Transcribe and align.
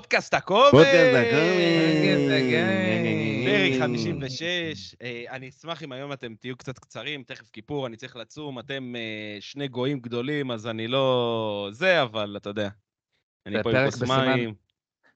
פודקאסט 0.00 0.34
הכובד! 0.34 0.70
פודקאסט 0.70 1.14
הכובד. 1.14 1.90
פרק 3.46 3.80
56. 3.80 4.94
אה, 5.02 5.24
אני 5.30 5.48
אשמח 5.48 5.82
אם 5.82 5.92
היום 5.92 6.12
אתם 6.12 6.34
תהיו 6.34 6.56
קצת 6.56 6.78
קצרים, 6.78 7.22
תכף 7.22 7.50
כיפור, 7.50 7.86
אני 7.86 7.96
צריך 7.96 8.16
לצום, 8.16 8.58
אתם 8.58 8.96
אה, 8.96 9.36
שני 9.40 9.68
גויים 9.68 10.00
גדולים, 10.00 10.50
אז 10.50 10.66
אני 10.66 10.88
לא 10.88 11.68
זה, 11.72 12.02
אבל 12.02 12.34
אתה 12.36 12.50
יודע. 12.50 12.68
אני 13.46 13.62
פה 13.62 13.70
עם 13.70 13.90
כוס 13.90 14.02
מים. 14.02 14.54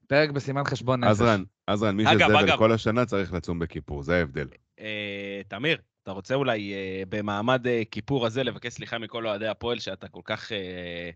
פרק 0.07 0.31
בסימן 0.31 0.65
חשבון 0.65 1.05
נפש. 1.05 1.11
עזרן, 1.11 1.45
עזרן, 1.67 1.97
מי 1.97 2.05
שזבל. 2.05 2.57
כל 2.57 2.73
השנה 2.73 3.07
צריך 3.07 3.33
לצום 3.33 3.59
בכיפור, 3.59 4.03
זה 4.03 4.17
ההבדל. 4.17 4.49
אה, 4.81 5.41
תמיר, 5.49 5.79
אתה 6.05 6.13
רוצה 6.13 6.35
אולי 6.35 6.75
אה, 6.75 7.03
במעמד 7.09 7.67
אה, 7.67 7.83
כיפור 7.91 8.27
הזה 8.27 8.43
לבקש 8.43 8.73
סליחה 8.73 8.99
מכל 8.99 9.27
אוהדי 9.27 9.49
הפועל, 9.49 9.79
שאתה 9.79 10.09
כל 10.09 10.21
כך 10.25 10.53
אה. 10.53 11.11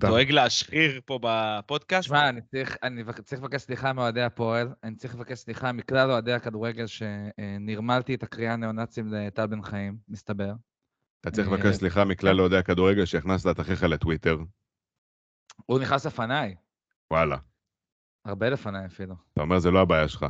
דואג 0.00 0.30
להשחיר 0.30 1.00
פה 1.04 1.18
בפודקאסט? 1.22 2.08
תשמע, 2.08 2.28
אני 2.28 2.40
צריך, 2.40 2.76
אני 2.82 3.02
צריך 3.24 3.42
לבקש 3.42 3.62
סליחה 3.62 3.92
מאוהדי 3.92 4.22
הפועל, 4.22 4.68
אני 4.84 4.96
צריך 4.96 5.14
לבקש 5.14 5.38
סליחה 5.38 5.72
מכלל 5.72 6.10
אוהדי 6.10 6.32
הכדורגל 6.32 6.84
שנרמלתי 6.86 8.14
את 8.14 8.22
הקריאה 8.22 8.52
הניאו-נאצים 8.52 9.12
לטל 9.12 9.46
בן 9.46 9.62
חיים, 9.62 9.96
מסתבר. 10.08 10.52
אתה 11.20 11.30
צריך 11.30 11.48
אה, 11.48 11.54
לבקש 11.54 11.76
סליחה 11.76 12.04
מכלל 12.04 12.40
אוהדי 12.40 12.56
הכדורגל 12.56 13.04
שהכנסת 13.04 13.50
את 13.50 13.60
אחיך 13.60 13.82
לטוויטר. 13.82 14.38
הוא 15.66 15.78
נכנס 15.78 16.06
לפניי, 16.06 16.54
וואלה. 17.10 17.36
הרבה 18.24 18.50
לפניי 18.50 18.86
אפילו. 18.86 19.14
אתה 19.32 19.40
אומר, 19.40 19.58
זה 19.58 19.70
לא 19.70 19.80
הבעיה 19.80 20.08
שלך. 20.08 20.26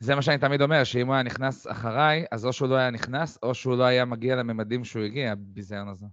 זה 0.00 0.14
מה 0.14 0.22
שאני 0.22 0.38
תמיד 0.38 0.62
אומר, 0.62 0.84
שאם 0.84 1.06
הוא 1.06 1.14
היה 1.14 1.22
נכנס 1.22 1.66
אחריי, 1.66 2.24
אז 2.30 2.46
או 2.46 2.52
שהוא 2.52 2.68
לא 2.68 2.74
היה 2.76 2.90
נכנס, 2.90 3.38
או 3.42 3.54
שהוא 3.54 3.76
לא 3.76 3.84
היה 3.84 4.04
מגיע 4.04 4.36
לממדים 4.36 4.84
שהוא 4.84 5.02
הגיע, 5.02 5.32
הביזיון 5.32 5.88
הזה. 5.88 6.06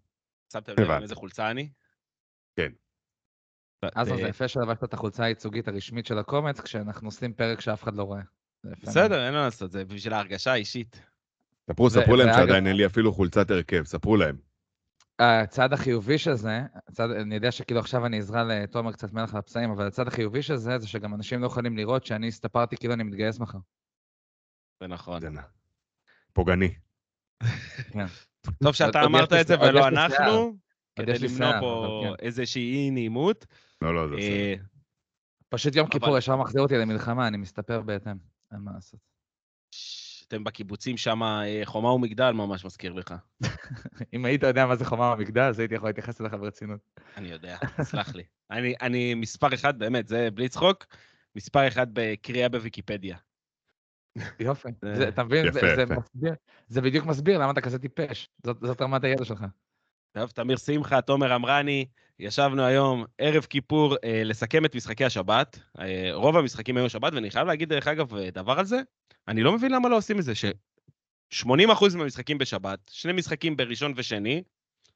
שמתם 0.53 0.73
לב 0.79 0.91
עם. 0.91 1.01
איזה 1.01 1.15
חולצה 1.15 1.51
אני? 1.51 1.69
כן. 2.55 2.71
אז 3.95 4.11
אה, 4.11 4.15
זה 4.15 4.21
יפה 4.21 4.47
שלבשת 4.47 4.83
את 4.83 4.93
החולצה 4.93 5.23
הייצוגית 5.23 5.67
הרשמית 5.67 6.05
של 6.05 6.17
הקומץ, 6.17 6.59
כשאנחנו 6.59 7.07
עושים 7.07 7.33
פרק 7.33 7.61
שאף 7.61 7.83
אחד 7.83 7.95
לא 7.95 8.03
רואה. 8.03 8.21
בסדר, 8.63 9.25
אין 9.25 9.33
מה 9.33 9.41
לעשות, 9.41 9.71
זה 9.71 9.85
בשביל 9.85 10.13
ההרגשה 10.13 10.51
האישית. 10.51 11.01
ספרו, 11.71 11.89
ספרו 11.89 12.15
להם 12.15 12.33
שעדיין 12.33 12.67
אין 12.67 12.75
לי 12.75 12.85
אפילו 12.85 13.13
חולצת 13.13 13.51
הרכב, 13.51 13.83
ספרו 13.83 14.17
להם. 14.17 14.37
הצד 15.19 15.73
החיובי 15.73 16.17
של 16.17 16.33
זה, 16.33 16.61
הצד, 16.87 17.11
אני 17.11 17.35
יודע 17.35 17.51
שכאילו 17.51 17.79
עכשיו 17.79 18.05
אני 18.05 18.17
עזרה 18.17 18.43
לתומר 18.43 18.91
קצת 18.91 19.13
מלח 19.13 19.33
על 19.33 19.39
הפצעים, 19.39 19.71
אבל 19.71 19.87
הצד 19.87 20.07
החיובי 20.07 20.41
של 20.41 20.55
זה, 20.55 20.79
זה 20.79 20.87
שגם 20.87 21.13
אנשים 21.13 21.41
לא 21.41 21.45
יכולים 21.45 21.77
לראות 21.77 22.05
שאני 22.05 22.27
הסתפרתי 22.27 22.77
כאילו 22.77 22.93
אני 22.93 23.03
מתגייס 23.03 23.39
מחר. 23.39 23.57
זה 24.81 24.87
נכון. 24.87 25.21
פוגעני. 26.33 26.75
כן. 27.91 28.05
טוב 28.63 28.73
שאתה 28.73 29.03
אמרת 29.03 29.33
את 29.33 29.47
זה 29.47 29.59
ולא. 29.59 29.87
אנחנו, 29.87 30.57
כדי 30.99 31.19
למנוע 31.19 31.59
פה 31.59 32.01
כן. 32.03 32.25
איזושהי 32.25 32.73
אי 32.73 32.91
נעימות. 32.91 33.45
לא, 33.81 33.95
לא, 33.95 34.07
זה 34.07 34.15
בסדר. 34.15 34.29
אה, 34.29 34.55
פשוט 35.49 35.75
יום 35.75 35.89
כיפור 35.89 36.17
ישר 36.17 36.35
מחזיר 36.35 36.61
אותי 36.61 36.75
למלחמה, 36.75 37.27
אני 37.27 37.37
מסתפר 37.37 37.81
בהתאם. 37.81 38.17
אין 38.51 38.59
מה 38.59 38.71
לעשות. 38.75 38.99
ש- 40.25 40.27
אתם 40.27 40.43
בקיבוצים 40.43 40.97
שם, 40.97 41.23
אה, 41.23 41.61
חומה 41.63 41.91
ומגדל 41.91 42.31
ממש 42.31 42.65
מזכיר 42.65 42.93
לך. 42.93 43.13
אם 44.13 44.25
היית 44.25 44.43
יודע 44.43 44.65
מה 44.65 44.75
זה 44.75 44.85
חומה 44.85 45.15
במגדל, 45.15 45.41
אז 45.41 45.59
הייתי 45.59 45.75
יכול 45.75 45.89
להתייחס 45.89 46.21
אליך 46.21 46.33
ברצינות. 46.33 46.79
אני 47.17 47.27
יודע, 47.27 47.57
סלח 47.81 48.15
לי. 48.15 48.23
אני- 48.51 48.75
אני 48.81 49.13
מספר 49.13 49.53
אחד, 49.53 49.79
באמת, 49.79 50.07
זה 50.07 50.29
בלי 50.33 50.49
צחוק, 50.49 50.85
מספר 51.35 51.67
אחד 51.67 51.87
בקריאה 51.93 52.49
בוויקיפדיה. 52.49 53.17
יופי. 54.39 54.69
זה- 54.81 54.95
זה- 54.95 55.07
אתה 55.07 55.23
מבין? 55.23 55.51
זה- 55.51 55.59
יפה, 55.59 55.75
זה 55.75 55.81
יפה. 55.81 55.93
מסביר- 55.95 56.35
זה 56.67 56.81
בדיוק 56.81 57.05
מסביר 57.05 57.37
למה 57.39 57.51
אתה 57.51 57.61
כזה 57.61 57.79
טיפש. 57.79 58.29
זאת- 58.45 58.57
זאת 58.61 58.81
רמת 58.81 59.03
הידע 59.03 59.25
שלך. 59.25 59.45
טוב, 60.11 60.29
תמיר 60.29 60.57
שמחה, 60.57 61.01
תומר 61.01 61.35
אמרני, 61.35 61.85
ישבנו 62.19 62.63
היום, 62.63 63.05
ערב 63.17 63.43
כיפור, 63.43 63.95
אה, 64.03 64.23
לסכם 64.23 64.65
את 64.65 64.75
משחקי 64.75 65.05
השבת. 65.05 65.59
אה, 65.79 66.09
רוב 66.13 66.37
המשחקים 66.37 66.77
היו 66.77 66.89
שבת, 66.89 67.13
ואני 67.13 67.31
חייב 67.31 67.47
להגיד, 67.47 67.69
דרך 67.69 67.87
אגב, 67.87 68.15
אה, 68.15 68.29
דבר 68.31 68.59
על 68.59 68.65
זה, 68.65 68.81
אני 69.27 69.43
לא 69.43 69.53
מבין 69.53 69.71
למה 69.71 69.89
לא 69.89 69.97
עושים 69.97 70.19
את 70.19 70.23
זה, 70.23 70.35
ש-80% 70.35 71.95
מהמשחקים 71.97 72.37
בשבת, 72.37 72.79
שני 72.93 73.13
משחקים 73.13 73.57
בראשון 73.57 73.93
ושני, 73.95 74.43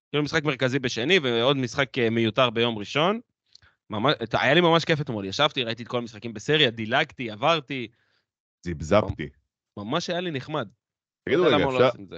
כאילו 0.09 0.23
משחק 0.23 0.43
מרכזי 0.43 0.79
בשני 0.79 1.19
ועוד 1.19 1.57
משחק 1.57 1.97
אה, 1.97 2.09
מיותר 2.09 2.49
ביום 2.49 2.77
ראשון. 2.77 3.19
ממש, 3.89 4.13
היה 4.33 4.53
לי 4.53 4.61
ממש 4.61 4.85
כיף 4.85 5.01
אתמול, 5.01 5.25
ישבתי, 5.25 5.63
ראיתי 5.63 5.83
את 5.83 5.87
כל 5.87 5.97
המשחקים 5.97 6.33
בסריה, 6.33 6.69
דילגתי, 6.69 7.31
עברתי, 7.31 7.87
זיבזבתי. 8.61 9.29
ממש 9.77 10.09
היה 10.09 10.19
לי 10.19 10.31
נחמד. 10.31 10.67
תגידו 11.25 11.43
לא 11.43 11.47
רגע, 11.47 11.57
לא 11.57 11.87
אפשר-. 11.87 12.17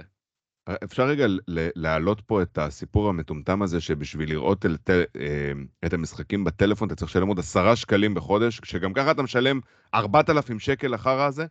אפשר 0.84 1.02
רגע 1.02 1.26
ל- 1.26 1.38
להעלות 1.76 2.20
פה 2.20 2.42
את 2.42 2.58
הסיפור 2.58 3.08
המטומטם 3.08 3.62
הזה, 3.62 3.80
שבשביל 3.80 4.30
לראות 4.30 4.66
את, 4.66 4.90
אה, 4.90 5.52
את 5.86 5.92
המשחקים 5.92 6.44
בטלפון 6.44 6.88
אתה 6.88 6.96
צריך 6.96 7.10
לשלם 7.10 7.28
עוד 7.28 7.38
עשרה 7.38 7.76
שקלים 7.76 8.14
בחודש, 8.14 8.60
כשגם 8.60 8.92
ככה 8.92 9.10
אתה 9.10 9.22
משלם 9.22 9.60
4,000 9.94 10.58
שקל 10.60 10.94
אחר 10.94 11.20
הזה? 11.20 11.46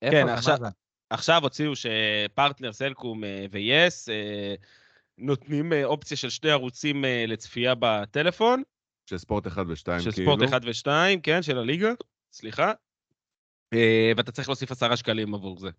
כן, 0.00 0.28
עכשיו-? 0.28 0.58
עכשיו 1.10 1.42
הוציאו 1.42 1.72
שפרטנר, 1.76 2.72
סלקום 2.72 3.24
אה, 3.24 3.46
ויס 3.50 4.08
אה, 4.08 4.54
נותנים 5.18 5.72
אופציה 5.84 6.16
של 6.16 6.30
שני 6.30 6.50
ערוצים 6.50 7.04
לצפייה 7.28 7.74
בטלפון, 7.78 8.62
של 9.10 9.18
ספורט 9.18 9.46
1 9.46 9.66
ו-2 9.68 9.74
של 9.74 10.12
כאילו. 10.12 10.36
ספורט 10.36 10.42
1 10.48 10.60
ו-2, 10.64 10.90
כן, 11.22 11.42
של 11.42 11.58
הליגה, 11.58 11.92
סליחה, 12.32 12.72
ואתה 14.16 14.32
צריך 14.32 14.48
להוסיף 14.48 14.70
עשרה 14.70 14.96
שקלים 14.96 15.34
עבור 15.34 15.58
זה. 15.58 15.70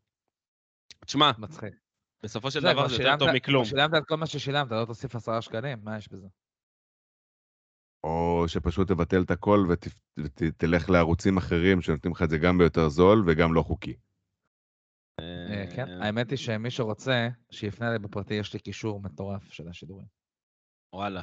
תשמע, 1.05 1.31
מצחיק. 1.37 1.88
בסופו 2.23 2.51
של 2.51 2.59
דבר 2.59 2.87
זה 2.87 3.03
יותר 3.03 3.17
טוב 3.19 3.29
מכלום. 3.35 3.65
שילמת 3.65 3.93
את 3.97 4.05
כל 4.07 4.15
מה 4.17 4.25
ששילמת, 4.27 4.71
לא 4.71 4.85
תוסיף 4.85 5.15
עשרה 5.15 5.41
שקלים? 5.41 5.79
מה 5.83 5.97
יש 5.97 6.09
בזה? 6.09 6.27
או 8.03 8.43
שפשוט 8.47 8.87
תבטל 8.87 9.21
את 9.21 9.31
הכל 9.31 9.67
ותלך 10.17 10.89
לערוצים 10.89 11.37
אחרים 11.37 11.81
שנותנים 11.81 12.13
לך 12.13 12.21
את 12.21 12.29
זה 12.29 12.37
גם 12.37 12.57
ביותר 12.57 12.89
זול 12.89 13.23
וגם 13.27 13.53
לא 13.53 13.63
חוקי. 13.63 13.95
אה, 15.19 15.65
כן, 15.75 15.87
אה, 15.87 16.05
האמת 16.05 16.29
היא 16.29 16.37
שמי 16.37 16.71
שרוצה, 16.71 17.27
שיפנה 17.51 17.87
אליי 17.87 17.99
בפרטי, 17.99 18.33
יש 18.33 18.53
לי 18.53 18.59
קישור 18.59 19.01
מטורף 19.01 19.51
של 19.51 19.67
השידורים. 19.67 20.07
וואלה, 20.93 21.21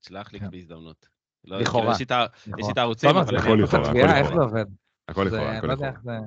תשלח 0.00 0.32
לי 0.32 0.40
כן. 0.40 0.50
בהזדמנות. 0.50 1.08
לא, 1.44 1.60
לכאורה. 1.60 1.92
יש 1.92 1.98
לי 2.00 2.72
את 2.72 2.78
הערוצים, 2.78 3.10
תומר, 3.10 3.22
אבל 3.22 3.36
הכל 3.36 3.58
לכאורה. 3.62 3.88
הכל 3.90 3.98
איך 3.98 4.26
לכאורה. 4.26 4.34
זה 4.34 4.42
עובד? 4.42 4.64
הכל 5.08 5.28
זה- 5.28 5.36
לכאורה, 5.36 5.58
הכל 5.58 5.66
לא 5.66 5.72
לכאורה. 5.74 6.18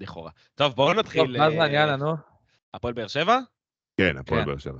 לכאורה. 0.00 0.30
טוב, 0.54 0.72
בואו 0.74 0.88
טוב, 0.90 0.98
נתחיל. 0.98 1.42
אז 1.42 1.52
אה, 1.52 1.72
יאללה, 1.72 1.96
נו. 1.96 2.35
הפועל 2.76 2.94
באר 2.94 3.06
שבע? 3.08 3.38
כן, 3.96 4.16
הפועל 4.16 4.40
כן. 4.40 4.46
באר 4.46 4.58
שבע. 4.58 4.78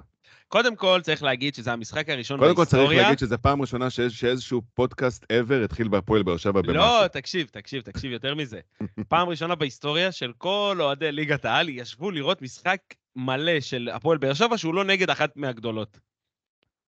קודם 0.49 0.77
כל, 0.77 1.01
צריך 1.03 1.23
להגיד 1.23 1.55
שזה 1.55 1.73
המשחק 1.73 2.09
הראשון 2.09 2.39
קודם 2.41 2.55
כל 2.57 2.65
צריך 2.65 2.75
בהיסטוריה. 2.75 3.03
להגיד 3.03 3.19
שזו 3.19 3.37
פעם 3.43 3.61
ראשונה 3.61 3.91
שיש- 3.91 4.21
שאיזשהו 4.21 4.63
פודקאסט 4.75 5.25
ever 5.25 5.65
התחיל 5.65 5.89
בהפועל 5.89 6.23
באר 6.23 6.37
שבע 6.37 6.61
במשהו. 6.63 6.75
לא, 6.75 7.07
תקשיב, 7.13 7.47
תקשיב, 7.53 7.83
תקשיב 7.83 8.13
יותר 8.13 8.35
מזה. 8.35 8.61
פעם 9.09 9.29
ראשונה 9.29 9.55
בהיסטוריה 9.55 10.13
של 10.13 10.33
כל 10.39 10.77
אוהדי 10.81 11.13
ליגת 11.13 11.45
העל 11.45 11.69
ישבו 11.69 12.11
לראות 12.11 12.43
משחק 12.43 12.81
מלא 13.17 13.61
של 13.61 13.89
הפועל 13.93 14.19
באר 14.19 14.35
שבע 14.35 14.59
שהוא 14.59 14.75
לא 14.75 14.85
נגד 14.85 15.11
אחת 15.11 15.37
מהגדולות. 15.37 15.99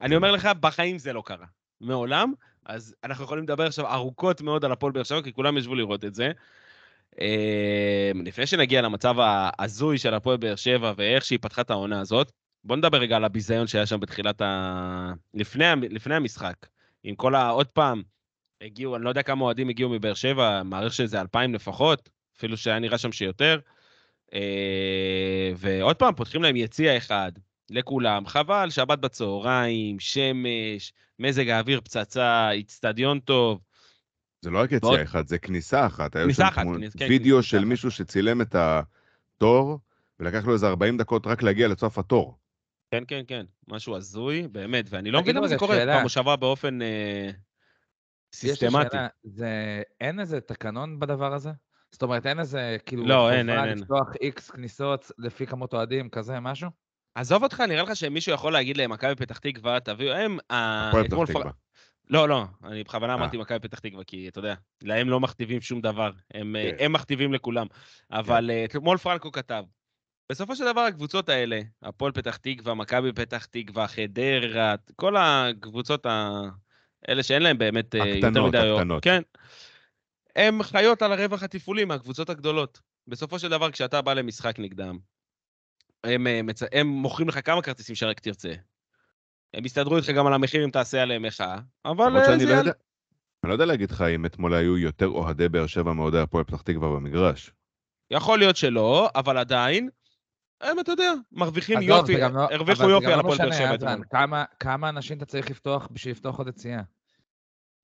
אני 0.02 0.16
אומר 0.16 0.32
לך, 0.32 0.50
בחיים 0.60 0.98
זה 0.98 1.14
לא 1.14 1.24
קרה. 1.26 1.46
מעולם. 1.82 2.34
אז 2.66 2.96
אנחנו 3.04 3.24
יכולים 3.24 3.44
לדבר 3.44 3.66
עכשיו 3.68 3.94
ארוכות 3.94 4.42
מאוד 4.42 4.66
על 4.66 4.72
הפועל 4.72 4.92
באר 4.94 5.04
שבע, 5.04 5.22
כי 5.22 5.34
כולם 5.34 5.58
ישבו 5.58 5.76
לראות 5.76 6.06
את 6.06 6.16
זה. 6.16 6.32
אה, 7.22 8.12
לפני 8.26 8.46
שנגיע 8.46 8.82
למצב 8.82 9.16
ההזוי 9.20 9.98
של 9.98 10.14
הפועל 10.14 10.38
באר 10.38 10.56
שבע 10.56 10.94
ואיך 10.98 11.26
שהיא 11.26 11.40
פתחה 11.42 11.62
את 11.62 11.70
העונה 11.70 12.00
הזאת, 12.00 12.32
בוא 12.64 12.76
נדבר 12.76 12.98
רגע 12.98 13.16
על 13.16 13.26
הביזיון 13.26 13.68
שהיה 13.68 13.86
שם 13.86 14.00
בתחילת 14.00 14.42
ה... 14.42 15.14
לפני, 15.34 15.66
לפני 15.90 16.16
המשחק. 16.16 16.56
עם 17.04 17.16
כל 17.16 17.36
ה... 17.36 17.50
עוד 17.50 17.68
פעם, 17.68 18.02
הגיעו, 18.62 18.96
אני 18.96 19.04
לא 19.04 19.10
יודע 19.10 19.24
כמה 19.24 19.44
אוהדים 19.44 19.70
הגיעו 19.70 19.90
מבאר 19.90 20.14
שבע, 20.14 20.64
מעריך 20.64 20.94
שזה 20.94 21.22
אלפיים 21.22 21.54
לפחות, 21.54 22.10
אפילו 22.38 22.58
שהיה 22.58 22.80
נראה 22.80 22.98
שם 22.98 23.12
שיותר. 23.12 23.60
אה, 24.34 25.52
ועוד 25.58 25.96
פעם, 25.96 26.16
פותחים 26.16 26.44
להם 26.44 26.56
יציע 26.56 26.98
אחד 26.98 27.32
לכולם, 27.70 28.26
חבל, 28.26 28.70
שבת 28.70 29.00
בצהריים, 29.00 30.00
שמש, 30.00 30.94
מזג 31.20 31.50
האוויר 31.50 31.82
פצצה, 31.82 32.52
איצטדיון 32.52 33.20
טוב. 33.20 33.60
זה 34.42 34.50
לא 34.50 34.60
רק 34.60 34.72
יציאה 34.72 35.04
אחת, 35.04 35.28
זה 35.28 35.38
כניסה 35.38 35.86
אחת. 35.86 36.14
כניסה 36.14 36.48
אחת, 36.48 36.66
כן, 36.98 37.06
וידאו 37.10 37.36
כניסה 37.36 37.50
של 37.50 37.58
אחת. 37.58 37.66
מישהו 37.68 37.92
שצילם 37.92 38.42
את 38.42 38.56
התור, 38.56 39.80
ולקח 40.20 40.46
לו 40.46 40.54
איזה 40.54 40.68
40 40.68 40.98
דקות 40.98 41.28
רק 41.28 41.42
להגיע 41.42 41.68
לסוף 41.68 41.98
התור. 41.98 42.38
כן, 42.92 43.04
כן, 43.08 43.22
כן, 43.28 43.46
משהו 43.68 43.96
הזוי, 43.96 44.48
באמת, 44.48 44.86
ואני 44.90 45.12
לא 45.12 45.22
מבין 45.22 45.36
למה 45.36 45.48
זה 45.48 45.58
קורה 45.58 45.76
שאלה. 45.76 46.00
במושבה 46.00 46.36
באופן... 46.36 46.82
אה, 46.82 47.30
סיסטמטי. 48.36 48.90
שאלה, 48.92 49.08
זה... 49.24 49.82
אין 50.02 50.20
איזה 50.20 50.42
תקנון 50.42 51.00
בדבר 51.00 51.34
הזה? 51.34 51.50
זאת 51.92 52.02
אומרת, 52.02 52.26
אין 52.26 52.40
איזה, 52.40 52.78
כאילו, 52.86 53.06
לא, 53.06 53.32
אין, 53.32 53.50
אין, 53.50 53.60
אין. 53.60 53.78
לפתוח 53.80 54.08
איקס 54.22 54.50
כניסות 54.50 55.12
לפי 55.18 55.46
כמות 55.46 55.74
אוהדים, 55.74 56.10
כזה, 56.10 56.40
משהו? 56.40 56.70
עזוב 57.16 57.44
אותך, 57.44 57.64
נראה 57.68 57.84
לך 57.84 57.96
שמישהו 57.96 58.34
יכול 58.34 58.54
להגיד 58.54 58.78
למכבי 58.78 59.16
פתח 59.16 59.38
תקווה, 59.38 59.80
תביאו, 59.80 60.14
הם... 60.14 60.38
ה- 60.50 60.90
הפועל 60.90 61.08
פתח 61.08 61.18
תקווה. 61.26 61.52
לא, 62.10 62.30
לא, 62.30 62.46
אני 62.64 62.84
בכוונה 62.84 63.14
אה. 63.14 63.18
אמרתי 63.18 63.38
מכבי 63.38 63.60
פתח 63.60 63.80
תקווה, 63.80 64.04
כי 64.04 64.28
אתה 64.28 64.40
יודע, 64.40 64.56
להם 64.84 65.10
לא 65.10 65.20
מכתיבים 65.20 65.62
שום 65.62 65.82
דבר, 65.82 66.12
הם, 66.34 66.56
אה, 66.56 66.72
כן. 66.72 66.86
הם 66.86 66.94
מכתיבים 66.94 67.34
לכולם. 67.34 67.68
אבל 68.12 68.52
אה, 68.52 68.66
אתמול 68.66 68.98
פרנקו 68.98 69.32
כתב, 69.32 69.64
בסופו 70.32 70.56
של 70.56 70.66
דבר 70.66 70.82
הקבוצות 70.82 71.30
האלה, 71.30 71.62
הפועל 71.82 72.12
פתח 72.12 72.38
תקווה, 72.38 72.74
מכבי 72.74 73.14
פתח 73.14 73.46
תקווה, 73.46 73.88
חדרה, 73.88 74.76
כל 74.96 75.16
הקבוצות 75.18 76.06
האלה 77.08 77.24
שאין 77.24 77.42
להם 77.42 77.58
באמת 77.58 77.96
אה, 77.96 78.08
יותר 78.08 78.28
הקטנות, 78.28 78.50
מדי... 78.50 78.58
הקטנות. 78.58 79.04
כן. 79.04 79.22
הם 80.36 80.64
חיות 80.64 81.02
על 81.02 81.12
הרווח 81.12 81.44
התפעולי 81.44 81.86
מהקבוצות 81.86 82.30
הגדולות. 82.30 82.80
בסופו 83.08 83.40
של 83.40 83.50
דבר, 83.50 83.72
כשאתה 83.72 84.02
בא 84.02 84.14
למשחק 84.14 84.60
נגדם, 84.60 84.98
הם, 86.04 86.28
אה, 86.28 86.42
מצ... 86.42 86.62
הם 86.72 86.88
מוכרים 86.88 87.30
לך 87.30 87.40
כמה 87.46 87.62
כרטיסים 87.62 87.96
שרק 87.96 88.20
תרצה. 88.20 88.54
הם 89.54 89.66
יסתדרו 89.66 89.98
איתך 89.98 90.10
גם 90.10 90.28
על 90.28 90.34
המחיר 90.34 90.66
אם 90.66 90.70
תעשה 90.70 91.02
עליהם 91.02 91.22
מחאה, 91.22 91.58
אבל 91.86 92.18
אה, 92.18 92.38
זה 92.38 92.46
לא 92.46 92.52
יודע, 92.54 92.72
אני 93.44 93.50
לא 93.50 93.54
יודע 93.54 93.66
להגיד 93.66 93.92
לך 93.92 94.02
אם 94.02 94.26
אתמול 94.26 94.54
היו 94.54 94.78
יותר 94.78 95.08
אוהדי 95.08 95.50
באר 95.50 95.68
שבע 95.68 95.94
מאוהדי 95.94 96.20
הפועל 96.20 96.44
פתח 96.44 96.62
תקווה 96.62 96.90
במגרש. 96.90 97.52
יכול 98.12 98.40
להיות 98.40 98.56
שלא, 98.58 99.10
אבל 99.16 99.38
עדיין, 99.38 99.90
הם, 100.62 100.80
אתה 100.80 100.92
יודע, 100.92 101.12
מרוויחים 101.32 101.82
יופי, 101.82 102.18
לא- 102.18 102.48
הרוויחו 102.52 102.90
יופי 102.90 103.06
על 103.06 103.14
לא 103.16 103.20
הפועל 103.20 103.38
באר 103.38 103.52
שבע 103.52 103.76
אתמול. 103.76 104.06
כמה- 104.12 104.44
כמה 104.60 104.90
אנשים 104.90 105.18
אתה 105.18 105.26
צריך 105.26 105.50
לפתוח 105.50 105.88
בשביל 105.92 106.12
לפתוח 106.14 106.38
עוד 106.38 106.48
יציאה? 106.48 106.82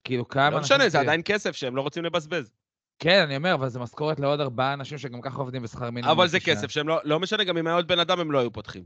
כאילו, 0.04 0.28
כמה 0.28 0.50
לא. 0.50 0.60
משנה, 0.60 0.88
זה? 0.88 1.00
עדיין 1.00 1.20
כסף 1.24 1.52
שהם 1.56 1.76
לא 1.76 1.80
רוצים 1.82 2.04
לבזבז. 2.04 2.50
כן, 2.98 3.22
אני 3.22 3.36
אומר, 3.36 3.54
אבל 3.54 3.68
זה 3.68 3.78
משכורת 3.78 4.20
לעוד 4.20 4.40
ארבעה 4.40 4.72
אנשים 4.72 4.98
שגם 4.98 5.20
ככה 5.20 5.38
עובדים 5.38 5.62
בשכר 5.62 5.90
מינימום. 5.90 6.10
אבל 6.18 6.28
זה. 6.28 6.40
כסף 6.40 6.70
שהם 6.70 6.88
לא, 6.88 7.00
לא 7.04 7.20
משנה, 7.20 7.44
גם 7.44 7.56
אם 7.58 7.66
היה 7.66 7.76
עוד 7.76 7.88
בן 7.88 7.98
אדם 7.98 8.20
הם 8.20 8.32
לא 8.32 8.38
היו 8.38 8.52
פותחים. 8.52 8.84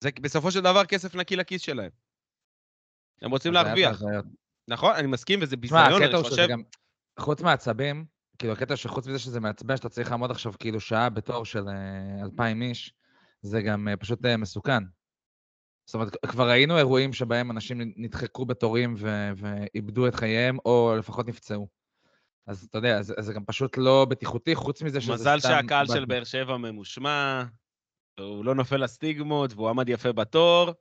זה 0.00 0.10
בסופו 0.20 0.50
של 0.50 0.60
דבר 0.60 0.84
כסף 0.84 1.14
נקי 1.14 1.36
לכיס 1.36 1.62
שלהם. 1.62 1.90
הם 3.22 3.30
רוצים 3.30 3.52
להרוויח. 3.52 4.02
נכון, 4.68 4.94
אני 4.94 5.06
מסכים, 5.06 5.38
וזה 5.42 5.56
ביזיון, 5.56 6.02
אני 6.02 6.22
חושב... 6.22 6.46
גם... 6.48 6.62
חוץ 7.18 7.42
מעצבים, 7.42 8.04
כאילו, 8.38 8.52
הקטע 8.52 8.76
שחוץ 8.76 9.06
מזה 9.06 9.18
שזה 9.18 9.40
מעצבן, 9.40 9.76
שאתה 9.76 9.88
צריך 9.88 10.10
לעמוד 10.10 10.30
עכשיו 10.30 10.52
כאילו 10.58 10.80
שעה 10.80 11.08
בתור 11.08 11.44
של 11.44 11.68
אה, 11.68 12.22
אלפיים 12.22 12.62
איש, 12.62 12.92
זה 13.42 13.62
גם 13.62 13.88
אה, 13.88 13.96
פשוט 13.96 14.24
אה, 14.24 14.36
מסוכן. 14.36 14.82
זאת 15.86 15.94
אומרת, 15.94 16.16
כבר 16.26 16.48
ראינו 16.48 16.78
אירועים 16.78 17.12
שבהם 17.12 17.50
אנשים 17.50 17.92
נדחקו 17.96 18.46
בתורים 18.46 18.94
ו- 18.98 19.30
ואיבדו 19.36 20.06
את 20.08 20.14
חייהם, 20.14 20.58
או 20.64 20.94
לפחות 20.98 21.28
נפצעו. 21.28 21.68
אז 22.46 22.64
אתה 22.64 22.78
יודע, 22.78 23.02
זה, 23.02 23.14
זה 23.18 23.32
גם 23.32 23.44
פשוט 23.44 23.76
לא 23.76 24.06
בטיחותי, 24.10 24.54
חוץ 24.54 24.82
מזה 24.82 25.00
שזה 25.00 25.12
מזל 25.12 25.40
סתם... 25.40 25.48
שהקהל 25.48 25.86
של. 25.86 26.04
באר 26.04 26.24
שבע 26.24 26.56
ממושמע, 26.56 27.44
הוא 28.18 28.44
לא 28.44 28.54
נופל 28.54 28.76
לסטיגמות, 28.76 29.52
והוא 29.54 29.68
עמד 29.68 29.88
יפה 29.88 30.12
בתור. 30.12 30.72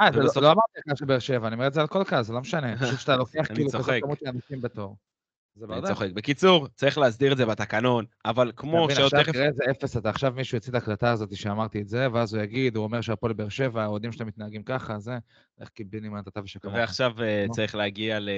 אה, 0.00 0.08
זה 0.12 0.18
לא- 0.18 0.42
לא 0.42 0.46
אמרתי 0.46 0.78
הקהל 0.78 0.96
של 0.96 1.04
באר 1.04 1.18
שבע, 1.18 1.46
אני 1.46 1.54
אומר 1.54 1.66
את 1.66 1.74
זה 1.74 1.80
על 1.80 1.86
כל 1.86 2.04
קהל, 2.04 2.22
זה 2.22 2.32
לא 2.32 2.40
משנה. 2.40 2.76
פשוט 2.86 3.00
שאתה 3.00 3.16
לוקח 3.16 3.50
אני 3.50 3.54
כאילו 3.54 3.70
כזאת. 3.70 4.02
כמות 4.02 4.18
של 4.18 4.26
אנשים 4.28 4.60
בתור. 4.60 4.96
זה 5.54 5.66
אני. 5.70 5.86
צוחק. 5.86 6.10
בקיצור, 6.14 6.68
צריך 6.68 6.98
להסדיר 6.98 7.32
את 7.32 7.36
זה 7.36 7.46
בתקנון, 7.46 8.04
אבל 8.24 8.52
כמו 8.56 8.88
שעוד 8.90 9.04
עכשיו 9.04 9.22
תכף... 9.22 9.32
תראה 9.32 9.46
איזה 9.46 9.62
אפס 9.70 9.96
אתה, 9.96 10.10
עכשיו 10.10 10.32
מישהו 10.36 10.56
יוציא 10.56 10.70
את 10.70 10.74
ההקלטה 10.74 11.10
הזאת 11.10 11.36
שאמרתי 11.36 11.80
את 11.80 11.88
זה, 11.88 12.06
ואז 12.12 12.34
הוא 12.34 12.42
יגיד, 12.42 12.76
הוא 12.76 12.84
אומר 12.84 13.00
שהפועל 13.00 13.32
באר 13.32 13.48
שבע, 13.48 13.82
האוהדים 13.82 14.12
שלהם 14.12 14.28
מתנהגים 14.28 14.62
ככה, 14.62 14.98
זה, 14.98 15.18
איך 15.60 15.68
קיבינימט 15.68 16.28
אתה 16.28 16.40
ושכמוך. 16.44 16.74
ועכשיו 16.74 17.12
אה. 17.22 17.46
צריך 17.50 17.74
להגיע 17.74 18.18
ל... 18.20 18.28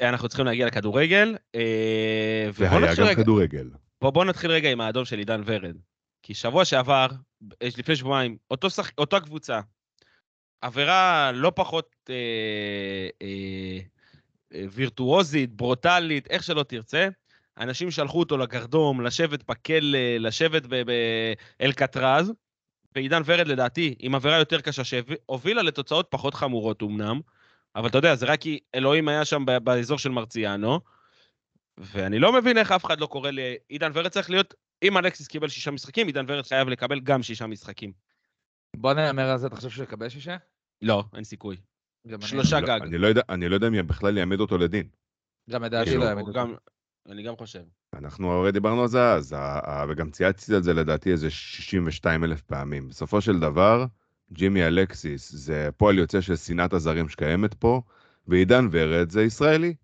אנחנו 0.00 0.28
צריכים 0.28 0.46
להגיע 0.46 0.66
לכדורגל. 0.66 1.36
אה, 1.54 2.50
והיה 2.54 2.94
גם 2.94 3.14
כדורגל. 3.14 3.70
בוא 4.02 4.24
נתחיל 4.24 4.50
רגע 4.50 4.70
עם 4.70 4.80
האדום 4.80 5.04
של 5.04 5.18
עידן 5.18 5.42
ורד. 5.44 5.76
כי 6.22 6.34
שבוע 6.34 6.64
שעבר, 6.64 7.06
אה, 7.62 7.68
לפני 7.78 7.96
שבועיים, 7.96 8.36
אותו 8.50 8.70
שח... 8.70 8.90
אותה 8.98 9.20
קבוצה, 9.20 9.60
עבירה 10.60 11.30
לא 11.34 11.52
פחות 11.54 11.96
אה, 12.10 12.14
אה, 13.22 13.78
אה, 14.54 14.64
וירטואוזית, 14.70 15.54
ברוטלית, 15.54 16.30
איך 16.30 16.42
שלא 16.42 16.62
תרצה, 16.62 17.08
אנשים 17.58 17.90
שלחו 17.90 18.18
אותו 18.18 18.36
לגרדום, 18.36 19.00
לשבת 19.00 19.42
בכלא, 19.48 19.98
לשבת 20.18 20.62
באלקטרז, 21.58 22.32
ועידן 22.94 23.22
ורד 23.24 23.46
לדעתי, 23.46 23.94
עם 23.98 24.14
עבירה 24.14 24.38
יותר 24.38 24.60
קשה, 24.60 24.84
שהובילה 24.84 25.62
לתוצאות 25.62 26.06
פחות 26.10 26.34
חמורות 26.34 26.82
אמנם, 26.82 27.20
אבל 27.76 27.88
אתה 27.88 27.98
יודע, 27.98 28.14
זה 28.14 28.26
רק 28.26 28.40
כי 28.40 28.58
אלוהים 28.74 29.08
היה 29.08 29.24
שם 29.24 29.44
באזור 29.62 29.98
של 29.98 30.10
מרציאנו, 30.10 30.80
ואני 31.78 32.18
לא 32.18 32.32
מבין 32.32 32.58
איך 32.58 32.72
אף 32.72 32.84
אחד 32.84 33.00
לא 33.00 33.06
קורא 33.06 33.30
לי... 33.30 33.56
עידן 33.68 33.90
ורד 33.94 34.08
צריך 34.08 34.30
להיות... 34.30 34.54
אם 34.82 34.98
אלכסיס 34.98 35.26
קיבל 35.28 35.48
שישה 35.48 35.70
משחקים, 35.70 36.06
עידן 36.06 36.24
ורד 36.28 36.46
חייב 36.46 36.68
לקבל 36.68 37.00
גם 37.00 37.22
שישה 37.22 37.46
משחקים. 37.46 37.92
בוא 38.76 38.92
נאמר 38.94 39.30
על 39.30 39.38
זה, 39.38 39.46
אתה 39.46 39.56
חושב 39.56 39.70
שהוא 39.70 39.84
יקבל 39.84 40.08
שישה? 40.08 40.36
לא, 40.82 41.04
אין 41.14 41.24
סיכוי. 41.24 41.56
אני- 42.06 42.22
שלושה 42.22 42.58
אני 42.58 42.66
לא- 42.66 42.78
גג. 42.78 42.82
אני 42.82 42.98
לא 42.98 43.06
יודע- 43.06 43.22
אני 43.28 43.48
לא 43.48 43.54
יודע 43.54 43.66
אם 43.68 43.86
בכלל 43.86 44.18
יעמיד 44.18 44.40
אותו 44.40 44.58
לדין. 44.58 44.88
גם 45.50 45.64
לדעתי 45.64 45.84
כאילו, 45.90 46.00
לא 46.00 46.10
הוא 46.10 46.18
יעמידו. 46.18 46.32
גם... 46.32 46.54
אני 47.08 47.22
גם 47.22 47.36
חושב. 47.36 47.62
אנחנו 47.94 48.32
הרי 48.32 48.52
דיברנו 48.52 48.82
על 48.82 48.88
זה 48.88 49.12
אז, 49.12 49.36
וגם 49.88 50.10
צייצתי 50.10 50.54
על 50.54 50.62
זה 50.62 50.74
לדעתי 50.74 51.12
איזה 51.12 51.30
62 51.30 52.24
אלף 52.24 52.42
פעמים. 52.42 52.88
בסופו 52.88 53.20
של 53.20 53.40
דבר, 53.40 53.84
ג'ימי 54.32 54.66
אלקסיס 54.66 55.30
זה 55.32 55.68
פועל 55.76 55.98
יוצא 55.98 56.20
של 56.20 56.36
שנאת 56.36 56.72
הזרים 56.72 57.08
שקיימת 57.08 57.54
פה, 57.54 57.82
ועידן 58.26 58.68
ורד 58.72 59.10
זה 59.10 59.22
ישראלי. 59.22 59.74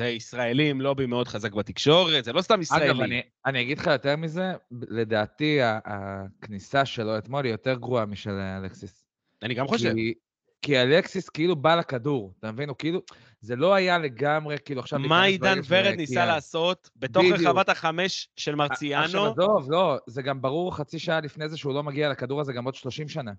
זה 0.00 0.08
ישראלי 0.08 0.70
עם 0.70 0.80
לובי 0.80 1.06
מאוד 1.06 1.28
חזק 1.28 1.52
בתקשורת, 1.52 2.24
זה 2.24 2.32
לא 2.32 2.42
סתם 2.42 2.60
ישראלי. 2.60 2.90
אגב, 2.90 3.00
אני, 3.00 3.22
אני 3.46 3.62
אגיד 3.62 3.78
לך 3.78 3.86
יותר 3.86 4.16
מזה, 4.16 4.52
לדעתי 4.88 5.58
הכניסה 5.62 6.84
שלו 6.84 7.18
אתמול 7.18 7.44
היא 7.44 7.52
יותר 7.52 7.74
גרועה 7.74 8.06
משל 8.06 8.30
אה, 8.30 8.58
אלכסיס. 8.58 9.04
אני 9.42 9.54
גם 9.54 9.66
חושב. 9.68 9.92
כי, 9.94 10.14
כי 10.62 10.82
אלכסיס 10.82 11.28
כאילו 11.28 11.56
בא 11.56 11.74
לכדור, 11.74 12.34
אתה 12.38 12.52
מבין? 12.52 12.68
הוא 12.68 12.76
כאילו, 12.78 13.00
זה 13.40 13.56
לא 13.56 13.74
היה 13.74 13.98
לגמרי, 13.98 14.56
כאילו 14.64 14.80
עכשיו... 14.80 14.98
מה 14.98 15.22
עידן 15.22 15.58
ורד 15.68 15.84
של- 15.84 15.96
ניסה 15.96 16.20
כי 16.20 16.26
לעשות 16.26 16.90
בתוך 16.96 17.22
בדיוק. 17.24 17.40
רחבת 17.40 17.68
החמש 17.68 18.28
של 18.36 18.50
עכשיו, 18.50 18.56
מרציאנו? 18.56 19.26
עזוב, 19.26 19.72
לא, 19.72 19.96
זה 20.06 20.22
גם 20.22 20.42
ברור 20.42 20.76
חצי 20.76 20.98
שעה 20.98 21.20
לפני 21.20 21.48
זה 21.48 21.56
שהוא 21.56 21.74
לא 21.74 21.82
מגיע 21.82 22.10
לכדור 22.10 22.40
הזה 22.40 22.52
גם 22.52 22.64
עוד 22.64 22.74
30 22.74 23.08
שנה. 23.08 23.32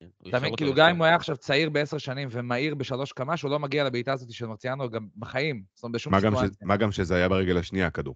הוא 0.00 0.28
אתה 0.28 0.38
מבין? 0.38 0.56
כאילו. 0.56 0.74
גם 0.74 0.88
אם 0.90 0.96
הוא 0.96 1.06
היה 1.06 1.14
עכשיו 1.14 1.36
צעיר 1.36 1.70
בעשר 1.70 1.98
שנים 1.98 2.28
ומהיר 2.30 2.74
בשלוש 2.74 3.12
קמ"ש, 3.12 3.42
הוא 3.42 3.50
לא 3.50 3.58
מגיע 3.58 3.84
לבעיטה 3.84 4.12
הזאת 4.12 4.32
של 4.32 4.46
מרציאנו 4.46 4.90
גם 4.90 5.08
בחיים. 5.16 5.62
זאת 5.74 5.84
אומרת, 5.84 5.94
בשום. 5.94 6.20
סיטואציה. 6.20 6.66
מה 6.66 6.76
גם 6.76 6.92
שזה 6.92 7.14
היה 7.14 7.28
ברגל 7.28 7.58
השנייה, 7.58 7.86
הכדור. 7.86 8.14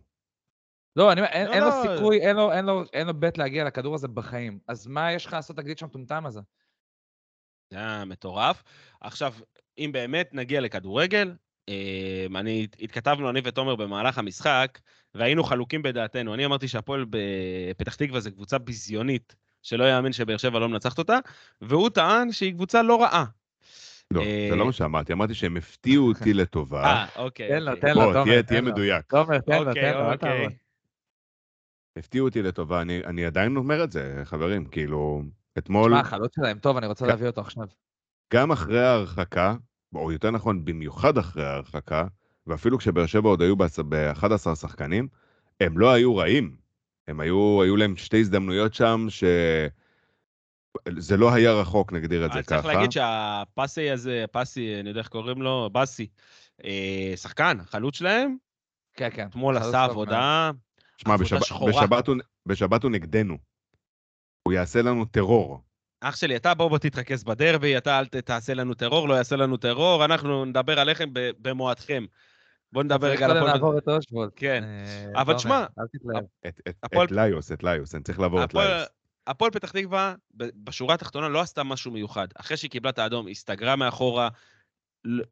לא, 0.96 1.12
אני 1.12 1.20
אומר, 1.20 1.30
אין, 1.32 1.46
לא, 1.46 1.52
אין 1.52 1.62
לו 1.62 1.68
לא. 1.68 1.82
סיכוי, 1.82 2.20
אין 2.20 2.37
לו, 2.37 2.52
אין, 2.52 2.64
לו, 2.64 2.84
אין 2.92 3.06
לו 3.06 3.14
בית 3.14 3.38
להגיע 3.38 3.64
לכדור 3.64 3.94
הזה 3.94 4.08
בחיים. 4.08 4.58
אז 4.68 4.87
מה 4.87 5.12
יש 5.12 5.26
לך 5.26 5.32
לעשות 5.32 5.56
תגלית 5.56 5.78
שם 5.78 5.87
מטומטם 5.87 6.26
הזה? 6.26 6.40
זה 7.70 7.78
היה 7.78 8.04
מטורף. 8.04 8.62
עכשיו, 9.00 9.34
אם 9.78 9.90
באמת 9.92 10.34
נגיע 10.34 10.60
לכדורגל, 10.60 11.34
אה, 11.68 12.26
אני, 12.34 12.66
התכתבנו, 12.80 13.30
אני 13.30 13.40
ותומר, 13.44 13.76
במהלך 13.76 14.18
המשחק, 14.18 14.78
והיינו 15.14 15.44
חלוקים 15.44 15.82
בדעתנו. 15.82 16.34
אני 16.34 16.46
אמרתי 16.46 16.68
שהפועל 16.68 17.04
בפתח 17.10 17.94
תקווה 17.94 18.20
זה 18.20 18.30
קבוצה 18.30 18.58
ביזיונית, 18.58 19.34
שלא 19.62 19.85
יאמין 19.85 20.12
שבאר 20.12 20.37
שבע 20.37 20.59
לא 20.59 20.69
מנצחת 20.69 20.99
אותה, 20.99 21.19
והוא 21.61 21.88
טען 21.88 22.33
שהיא 22.33 22.52
קבוצה 22.52 22.83
לא 22.83 23.02
רעה. 23.02 23.25
לא, 24.11 24.21
אה, 24.23 24.47
זה 24.50 24.57
לא 24.57 24.67
מה 24.67 24.73
שאמרתי, 24.73 25.12
אמרתי 25.12 25.35
שהם 25.35 25.57
הפתיעו 25.57 26.09
אותי 26.09 26.35
לטובה. 26.40 26.85
אה, 26.85 27.07
אוקיי. 27.17 27.49
תן 27.49 27.62
לו, 27.62 27.73
אוקיי. 27.73 27.81
תן 27.81 27.95
לו, 27.95 28.00
בוא, 28.00 28.12
תומר, 28.12 28.43
תהיה. 28.43 28.61
מדויק. 28.61 29.07
תומר, 29.11 29.38
תן 29.38 29.62
לו, 29.62 29.69
אוקיי, 29.69 29.83
תן 29.83 29.99
לו, 29.99 30.00
אל 30.00 30.12
אוקיי. 30.12 30.19
תעבוד. 30.19 30.52
הפתיעו 31.97 32.26
אותי 32.29 32.43
לטובה, 32.43 32.81
אני, 32.81 33.05
אני 33.05 33.25
עדיין 33.26 33.57
אומר 33.57 33.85
את 33.85 33.93
זה, 33.93 34.21
חברים, 34.25 34.64
כאילו, 34.64 35.23
אתמול, 35.59 35.90
שמע, 35.90 36.00
החלוץ 36.00 36.35
שלהם 36.37 36.59
טוב, 36.59 36.76
אני 36.76 36.87
רוצה. 36.87 37.07
להביא 37.07 37.26
אותו 37.26 37.40
עכשיו. 37.40 37.67
גם 38.33 38.52
אחרי 38.52 38.87
ההרחקה, 38.87 39.55
או 39.95 40.12
יותר 40.12 40.31
נכון, 40.31 40.64
במיוחד 40.64 41.19
אחרי 41.19 41.47
ההרחקה, 41.47 42.07
ואפילו 42.47 42.79
כשבאר 42.79 43.07
שבע 43.07 43.29
עוד 43.29 43.43
היו 43.43 43.57
ב-11 43.57 44.55
שחקנים, 44.55 45.09
הם 45.61 45.79
לא 45.79 45.93
היו 45.93 46.17
רעים. 46.17 46.57
הם 47.11 47.21
היו, 47.21 47.62
היו 47.62 47.76
להם 47.76 47.97
שתי 47.97 48.21
הזדמנויות 48.21 48.75
שם, 48.75 49.07
ש... 49.09 49.25
זה 50.99 51.17
לא 51.17 51.35
היה 51.35 51.52
רחוק, 51.52 51.93
נגדיר 51.93 52.26
את 52.26 52.33
זה 52.33 52.43
ככה. 52.43 52.62
צריך 52.62 52.75
להגיד 52.75 52.93
שהפאסי 52.93 53.90
הזה, 53.90 54.25
פאסי, 54.33 54.81
אני 54.81 54.88
יודע 54.88 55.00
איך 55.00 55.09
קוראים 55.09 55.43
לו, 55.43 55.71
באסי, 55.73 56.07
אה, 56.64 57.12
שחקן, 57.17 57.59
חלוץ 57.64 57.97
שלהם, 57.97 58.37
כן, 58.95 59.09
כן. 59.14 59.26
אתמול 59.26 59.57
עשה. 59.57 59.85
עבודה, 59.85 60.50
שמע, 60.97 61.14
עבודה 61.14 61.25
בשבת, 61.25 61.45
שחורה. 61.45 61.73
בשבת, 61.73 62.09
הוא, 62.09 62.17
בשבת 62.47 62.83
הוא 62.83 62.90
נגדנו. 62.90 63.38
הוא 64.49 64.52
יעשה 64.52 64.83
לנו 64.83 65.05
טרור. 65.05 65.61
אח 66.00 66.17
שלי, 66.17 66.37
אתה 66.37 66.55
בוא 66.55 66.69
בוא 66.69 66.79
תתרכז 66.79 67.25
בדרבי, 67.25 67.76
אתה 67.76 67.99
אל 67.99 68.07
ת- 68.07 68.17
תעשה 68.17 68.55
לנו 68.55 68.75
טרור, 68.75 69.09
לא 69.09 69.14
יעשה 69.14 69.37
לנו 69.37 69.57
טרור, 69.57 70.05
אנחנו 70.05 70.45
נדבר 70.45 70.81
עליכם 70.81 71.11
ב- 71.12 71.31
במועדכם. 71.38 72.05
בוא 72.72 72.82
נדבר 72.82 73.08
צריך 73.08 73.22
רגע 73.22 73.30
על 73.30 73.36
הפועל... 73.36 73.52
לעבור 73.52 73.78
את 73.78 73.88
אושוולד. 73.88 74.30
כן. 74.36 74.62
אה, 74.64 75.22
אבל 75.22 75.34
אל 75.34 75.86
תתלהב. 75.92 76.24
את, 77.04 77.10
ליוס, 77.10 77.52
את 77.52 77.62
ליוס, 77.62 77.94
אני 77.94 78.02
צריך 78.02 78.20
לעבור 78.20 78.44
את 78.44 78.54
ליוס. 78.54 78.88
הפועל 79.26 79.50
פתח 79.50 79.70
תקווה, 79.70 80.14
בשורה 80.34 80.94
התחתונה, 80.94 81.28
לא 81.28 81.40
עשתה 81.40 81.64
משהו 81.64 81.90
מיוחד. 81.90 82.28
אחרי 82.34 82.56
שהיא 82.56 82.70
קיבלה 82.70 82.90
את 82.90 82.98
האדום, 82.98 83.28
הסתגרה 83.28 83.76
מאחורה, 83.76 84.28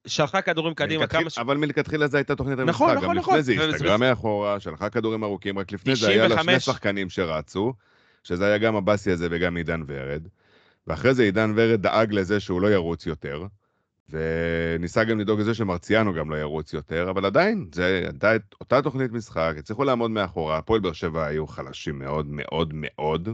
שלחה 0.07 0.43
כדורים 0.43 0.75
קדימה 0.75 1.07
כמה 1.07 1.31
ש... 1.31 1.39
אבל 1.39 1.57
מלכתחילה 1.57 2.07
זו 2.07 2.17
הייתה 2.17 2.37
תוכנית 2.37 2.59
נכון, 2.59 2.91
המשחק. 2.91 3.05
נכון, 3.05 3.15
גם 3.15 3.19
נכון. 3.19 3.39
לפני 3.39 3.57
זה 3.57 3.69
הסתגרה 3.75 3.97
מאחורה, 3.97 4.61
שלחה 4.61 4.91
כדורים 4.91 5.25
ארוכים, 5.25 5.59
רק 5.59 5.73
לפני 5.73 5.97
זה 5.97 6.09
היה 6.09 6.29
לה 6.29 6.43
שני 6.43 6.57
95. 6.57 6.65
שחקנים 6.65 7.11
שרצו, 7.11 7.73
שזה 8.25 8.47
היה 8.47 8.59
גם 8.59 8.77
הבאסי 8.77 9.11
הזה 9.11 9.29
וגם 9.31 9.57
עידן 9.57 9.83
ורד. 9.87 10.29
ואחרי 10.87 11.15
זה 11.15 11.23
עידן 11.23 11.53
ורד 11.57 11.83
דאג 11.83 12.13
לזה 12.13 12.41
שהוא 12.41 12.61
לא 12.61 12.69
ירוץ 12.69 13.07
יותר, 13.07 13.47
וניסה 14.11 15.05
גם 15.05 15.21
לדאוג 15.21 15.41
לזה 15.41 15.55
שמרציאנו 15.55 16.15
גם 16.15 16.31
לא 16.31 16.37
ירוץ 16.37 16.73
יותר, 16.73 17.11
אבל 17.11 17.27
עדיין, 17.27 17.69
זה 17.75 18.01
הייתה 18.05 18.37
את- 18.37 18.55
אותה 18.61 18.83
תוכנית 18.83 19.13
משחק, 19.13 19.55
הצליחו 19.59 19.85
לעמוד 19.85 20.11
מאחורה, 20.11 20.59
הפועל 20.59 20.81
באר 20.81 20.93
שבע 20.93 21.27
היו 21.27 21.47
חלשים 21.47 21.99
מאוד 21.99 22.27
מאוד 22.29 22.73
מאוד, 22.75 23.29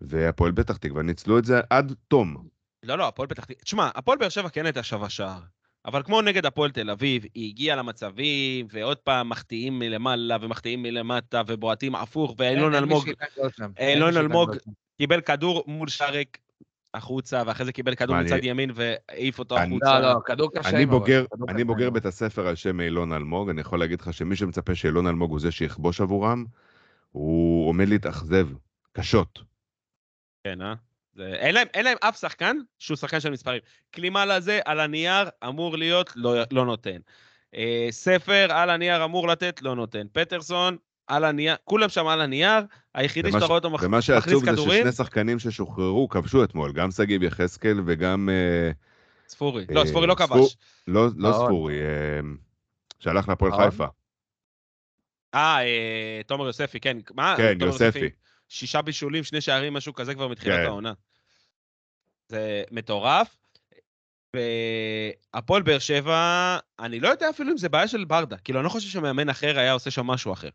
והפועל 0.00 0.52
פתח 0.52 0.76
תקווה 0.76 1.02
ניצלו 1.02 1.38
את 1.38 1.44
זה 1.44 1.60
עד 1.70 1.94
תום. 2.08 2.36
לא, 2.82 2.98
לא, 2.98 3.08
הפועל 3.08 3.28
פתח 3.28 3.44
תקווה... 3.44 3.62
תשמע, 3.64 3.88
הפועל 3.94 4.18
באר 4.18 4.28
שבע 4.28 4.48
כן 4.48 4.66
הייתה 4.66 4.82
שווה 4.82 5.08
שער. 5.10 5.40
אבל 5.86 6.02
כמו 6.02 6.22
נגד 6.22 6.46
הפועל 6.46 6.70
תל 6.70 6.90
אביב, 6.90 7.24
היא 7.34 7.48
הגיעה 7.48 7.76
למצבים, 7.76 8.66
ועוד 8.70 8.96
פעם 8.96 9.28
מחטיאים 9.28 9.78
מלמעלה 9.78 10.36
ומחטיאים 10.40 10.82
מלמטה, 10.82 11.42
ובועטים 11.46 11.94
הפוך, 11.94 12.34
ואילון 12.38 12.74
אלמוג. 12.74 13.10
אילון 13.78 14.16
אלמוג. 14.16 14.56
קיבל 14.98 15.20
כדור 15.20 15.64
מול 15.66 15.88
שרק 15.88 16.38
החוצה, 16.94 17.42
ואחרי 17.46 17.66
זה 17.66 17.72
קיבל 17.72 17.94
כדור 17.94 18.20
מצד 18.20 18.32
אני- 18.32 18.46
ימין 18.46 18.70
והעיף 18.74 19.38
אותו 19.38 19.58
אני- 19.58 19.76
החוצה. 19.76 20.00
לא, 20.00 20.12
לא, 20.14 20.20
כדור 20.24 20.50
קשה. 20.54 20.68
אני 20.70 20.86
בוגר, 20.86 21.24
כדור 21.34 21.50
אני 21.50 21.64
בוגר 21.64 21.90
בית 21.90 22.06
הספר 22.06 22.46
על 22.48 22.54
שם 22.54 22.80
אילון 22.80 23.12
אלמוג, 23.12 23.50
אני 23.50 23.60
יכול 23.60 23.78
להגיד 23.78 24.00
לך 24.00 24.14
שמי 24.14 24.36
שמצפה 24.36 24.74
שאילון 24.74 25.06
אלמוג 25.06 25.30
הוא 25.30 25.40
זה 25.40 25.50
שיכבוש 25.52 26.00
עבורם, 26.00 26.44
הוא 27.12 27.68
עומד 27.68 27.88
להתאכזב, 27.88 28.48
קשות. 28.92 29.38
כן, 30.44 30.62
אה? 30.62 30.74
זה... 31.14 31.26
אין, 31.26 31.54
להם, 31.54 31.66
אין 31.74 31.84
להם 31.84 31.96
אף 32.00 32.20
שחקן 32.20 32.56
שהוא 32.78 32.96
שחקן 32.96 33.20
של 33.20 33.30
מספרים. 33.30 33.60
קלימל 33.90 34.30
הזה 34.30 34.60
על 34.64 34.80
הנייר 34.80 35.28
אמור 35.48 35.76
להיות, 35.78 36.12
לא, 36.16 36.34
לא 36.52 36.64
נותן. 36.66 36.96
אה, 37.54 37.86
ספר 37.90 38.46
על 38.52 38.70
הנייר 38.70 39.04
אמור 39.04 39.28
לתת, 39.28 39.62
לא 39.62 39.76
נותן. 39.76 40.06
פטרסון 40.12 40.76
על 41.08 41.24
הנייר, 41.24 41.56
כולם 41.64 41.88
שם 41.88 42.06
על 42.06 42.20
הנייר, 42.20 42.62
היחידי 42.94 43.28
ומה 43.28 43.38
שאתה 43.38 43.46
רואה 43.46 43.58
אותו 43.58 43.70
מח... 43.70 43.82
ומה 43.82 43.98
מכניס 43.98 44.04
שעצוב 44.04 44.44
זה 44.44 44.50
כדורים, 44.50 44.80
ששני 44.80 44.92
שחקנים 44.92 45.38
ששוחררו 45.38 46.08
כבשו 46.08 46.44
אתמול, 46.44 46.72
גם 46.72 46.90
שגיב 46.90 47.22
יחזקאל 47.22 47.80
וגם, 47.86 48.28
אה, 48.32 48.70
ספורי. 49.28 49.66
אה, 49.70 49.74
לא, 49.74 49.84
ספורי 49.84 50.06
לא 50.06 50.14
כבש. 50.14 50.56
לא, 50.88 51.06
לא. 51.16 51.32
ספורי, 51.32 51.80
אה, 51.80 52.20
שהלך 52.98 53.28
להפועל. 53.28 53.52
חיפה. 53.52 53.86
אה, 55.34 56.20
תומר 56.26 56.46
יוספי, 56.46 56.80
כן. 56.80 56.98
מה? 57.14 57.34
כן, 57.36 57.58
יוספי. 57.60 58.10
שישה 58.48 58.82
בישולים, 58.82 59.24
שני 59.24 59.40
שערים, 59.40 59.74
משהו 59.74 59.94
כזה 59.94 60.14
כבר 60.14 60.28
מתחילת 60.28 60.56
כן. 60.56 60.64
העונה. 60.64 60.92
זה 62.28 62.62
מטורף. 62.70 63.36
והפועל 65.34 65.62
באר 65.62 65.78
שבע, 65.78 66.58
אני 66.78 67.00
לא 67.00 67.08
יודע 67.08 67.30
אפילו 67.30 67.52
אם 67.52 67.56
זה 67.56 67.68
בעיה 67.68 67.88
של 67.88 68.04
ברדה. 68.04 68.36
כאילו, 68.36 68.58
אני 68.58 68.64
לא 68.64 68.70
חושב 68.70 68.88
שמאמן 68.88 69.28
אחר 69.28 69.58
היה 69.58 69.72
עושה 69.72 69.90
שם 69.90 70.06
משהו 70.06 70.32
אחר. 70.32 70.48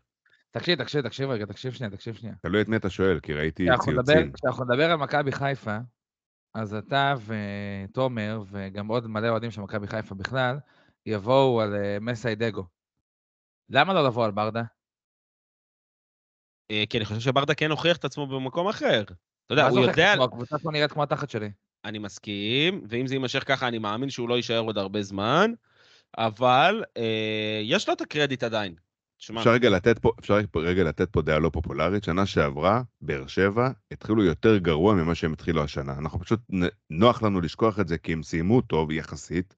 תקשיב, 0.58 0.82
תקשיב, 0.82 1.08
תקשיב 1.08 1.30
רגע, 1.30 1.46
תקשיב 1.46 1.72
שנייה, 1.72 1.90
תקשיב 1.90 2.14
שנייה. 2.14 2.34
תלוי 2.42 2.62
את 2.62 2.68
מי 2.68 2.76
אתה 2.76 2.90
שואל, 2.90 3.20
כי 3.20 3.34
ראיתי 3.34 3.66
ציוצים. 3.84 4.32
כשאנחנו 4.32 4.64
נדבר 4.64 4.90
על 4.90 4.96
מכבי 4.96 5.32
חיפה, 5.32 5.76
אז 6.54 6.74
אתה 6.74 7.14
ותומר, 7.26 8.42
וגם 8.50 8.86
עוד 8.86 9.06
מלא 9.06 9.28
אוהדים 9.28 9.50
של 9.50 9.60
מכבי 9.60 9.86
חיפה 9.86 10.14
בכלל, 10.14 10.56
יבואו 11.06 11.60
על 11.60 11.74
אה, 11.74 11.98
מסיידגו. 12.00 12.64
למה 13.70 13.94
לא 13.94 14.06
לבוא 14.06 14.24
על 14.24 14.30
ברדה? 14.30 14.62
אה, 16.70 16.84
כי 16.90 16.98
אני 16.98 17.04
חושב 17.04 17.20
שברדה 17.20 17.54
כן 17.54 17.70
הוכיח 17.70 17.96
את 17.96 18.04
עצמו 18.04 18.26
במקום 18.26 18.68
אחר. 18.68 19.02
אתה 19.02 19.14
יודע, 19.50 19.68
הוא 19.68 19.80
יודע? 19.80 20.12
הקבוצה 20.12 20.58
פה 20.58 20.70
נראית 20.70 20.92
כמו 20.92 21.02
התחת 21.02 21.30
שלי. 21.30 21.50
אני 21.84 21.98
מסכים, 21.98 22.84
ואם 22.88 23.06
זה 23.06 23.14
יימשך 23.14 23.48
ככה, 23.48 23.68
אני 23.68 23.78
מאמין 23.78 24.10
שהוא 24.10 24.28
לא 24.28 24.34
יישאר 24.34 24.58
עוד 24.58 24.78
הרבה 24.78 25.02
זמן, 25.02 25.52
אבל 26.18 26.84
אה, 26.96 27.60
יש 27.62 27.88
לו 27.88 27.94
את 27.94 28.00
הקרדיט 28.00 28.42
עדיין. 28.42 28.74
שמע, 29.18 29.40
אפשר 29.40 29.50
רגע 29.50 29.70
לתת 29.70 29.98
פה, 29.98 30.12
אפשר 30.20 30.38
רגע 30.56 30.84
לתת 30.84 31.10
פה 31.10 31.22
דעה 31.22 31.38
לא 31.38 31.50
פופולרית. 31.52 32.04
שנה 32.04 32.26
שעברה, 32.26 32.82
באר 33.00 33.26
שבע 33.26 33.70
התחילו 33.90 34.24
יותר 34.24 34.58
גרוע 34.58 34.94
ממה 34.94 35.14
שהם 35.14 35.32
התחילו 35.32 35.62
השנה. 35.62 35.92
אנחנו 35.98 36.20
פשוט, 36.20 36.40
נוח 36.90 37.22
לנו 37.22 37.40
לשכוח 37.40 37.80
את 37.80 37.88
זה 37.88 37.98
כי 37.98 38.12
הם 38.12 38.22
סיימו 38.22 38.60
טוב 38.60 38.90
יחסית, 38.90 39.56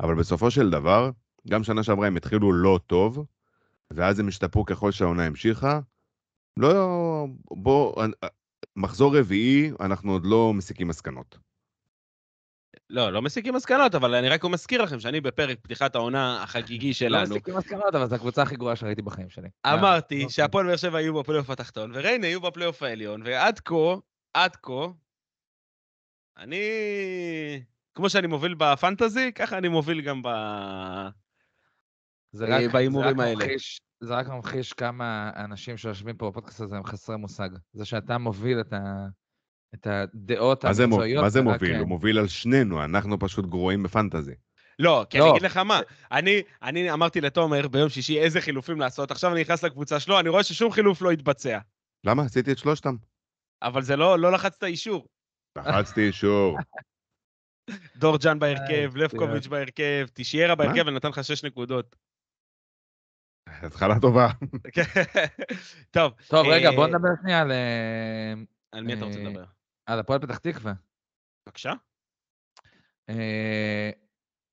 אבל 0.00 0.14
בסופו 0.14 0.50
של 0.50 0.70
דבר, 0.70 1.10
גם 1.48 1.64
שנה 1.64 1.82
שעברה 1.82 2.06
הם 2.06 2.16
התחילו 2.16 2.52
לא 2.52 2.80
טוב, 2.86 3.24
ואז 3.90 4.20
הם 4.20 4.28
השתפרו 4.28 4.64
ככל 4.64 4.90
שהעונה 4.92 5.26
המשיכה. 5.26 5.80
לא, 6.56 7.26
בוא, 7.50 8.04
מחזור 8.76 9.18
רביעי, 9.18 9.70
אנחנו 9.80 10.12
עוד 10.12 10.26
לא 10.26 10.54
מסיקים 10.54 10.88
מסקנות. 10.88 11.38
לא, 12.90 13.12
לא 13.12 13.22
מסיקים 13.22 13.54
מסקנות, 13.54 13.94
אבל 13.94 14.14
אני 14.14 14.28
רק 14.28 14.44
מזכיר 14.44 14.82
לכם 14.82 15.00
שאני 15.00 15.20
בפרק 15.20 15.58
פתיחת 15.62 15.94
העונה 15.94 16.42
החגיגי 16.42 16.88
לא 16.88 16.92
שלנו, 16.92 17.34
מסיקים 17.34 17.56
מסקנות, 17.56 17.94
אבל 17.94 18.06
זו 18.08 18.14
הקבוצה 18.14 18.42
הכי 18.42 18.56
גרועה 18.56 18.76
שראיתי 18.76 19.02
בחיים 19.02 19.30
שלי. 19.30 19.48
אמרתי 19.66 20.14
אוקיי. 20.14 20.30
שהפועל 20.30 20.66
באר 20.66 20.76
שבע 20.76 21.00
יהיו 21.00 21.14
בפלייאוף 21.14 21.50
התחתון, 21.50 21.90
וריינה 21.94 22.26
יהיו 22.26 22.40
בפלייאוף 22.40 22.82
העליון, 22.82 23.22
ועד 23.24 23.58
כה, 23.58 23.74
עד 24.34 24.56
כה, 24.56 24.86
אני... 26.36 26.60
כמו 27.94 28.10
שאני 28.10 28.26
מוביל 28.26 28.54
בפנטזי, 28.54 29.32
ככה 29.32 29.58
אני 29.58 29.68
מוביל 29.68 30.00
גם 30.00 30.22
ב... 30.22 30.28
זה 32.32 32.44
אה, 32.46 32.56
רק- 32.66 32.72
בהימורים 32.72 33.16
זה 33.16 33.22
רק 33.22 33.28
האלה. 33.28 33.44
ממחיש- 33.44 33.80
זה 34.00 34.14
רק 34.14 34.28
ממחיש 34.28 34.72
כמה 34.72 35.30
אנשים 35.36 35.76
שיושבים 35.76 36.16
פה 36.16 36.30
בפודקאסט 36.30 36.60
הזה 36.60 36.76
הם 36.76 36.84
חסרי 36.84 37.16
מושג. 37.16 37.48
זה 37.72 37.84
שאתה 37.84 38.18
מוביל 38.18 38.60
את 38.60 38.72
ה- 38.72 39.06
את 39.74 39.86
הדעות 39.86 40.64
המקצועיות. 40.64 41.22
מה 41.22 41.28
זה 41.28 41.42
מוביל? 41.42 41.74
אה, 41.74 41.78
הוא 41.78 41.88
מוביל 41.88 42.18
על 42.18 42.28
שנינו, 42.28 42.84
אנחנו 42.84 43.18
פשוט 43.18 43.46
גרועים 43.46 43.82
בפנטזי. 43.82 44.34
לא, 44.78 45.06
כי 45.10 45.18
אני 45.18 45.26
לא. 45.26 45.30
אגיד 45.30 45.42
לך 45.42 45.56
מה, 45.56 45.80
אני, 46.12 46.42
אני 46.62 46.92
אמרתי 46.92 47.20
לתומר 47.20 47.68
ביום 47.68 47.88
שישי 47.88 48.18
איזה 48.18 48.40
חילופים 48.40 48.80
לעשות, 48.80 49.10
עכשיו 49.10 49.32
אני 49.32 49.40
נכנס 49.40 49.64
לקבוצה 49.64 50.00
שלו, 50.00 50.20
אני 50.20 50.28
רואה 50.28 50.42
ששום 50.42 50.72
חילוף 50.72 51.02
לא 51.02 51.10
התבצע. 51.10 51.58
למה? 52.04 52.22
עשיתי 52.22 52.52
את 52.52 52.58
שלושתם. 52.58 52.94
אבל 53.62 53.82
זה 53.82 53.96
לא, 53.96 54.18
לא 54.18 54.32
לחצת 54.32 54.64
אישור. 54.64 55.08
לחצתי 55.58 56.06
אישור. 56.06 56.58
דורג'אן 57.96 58.38
בהרכב, 58.38 58.70
איי, 58.70 59.02
לבקוביץ' 59.02 59.46
בהרכב, 59.46 60.06
תשיירה 60.12 60.54
בהרכב 60.54 60.84
ונתן 60.86 61.08
לך 61.08 61.24
שש 61.24 61.44
נקודות. 61.44 61.96
התחלה 63.66 64.00
טובה. 64.00 64.28
טוב, 65.90 66.12
טוב, 66.28 66.46
רגע, 66.46 66.70
אה, 66.70 66.76
בוא 66.76 66.86
נדבר 66.86 67.08
שנייה 67.22 67.40
על, 67.40 67.52
אה, 67.52 68.34
על 68.72 68.84
מי 68.84 68.94
אתה 68.94 69.04
רוצה 69.04 69.18
אה, 69.18 69.24
לדבר? 69.24 69.44
על 69.88 69.98
הפועל 69.98 70.18
פתח 70.18 70.38
תקווה. 70.38 70.72
בבקשה. 71.46 71.72
אה, 73.08 73.90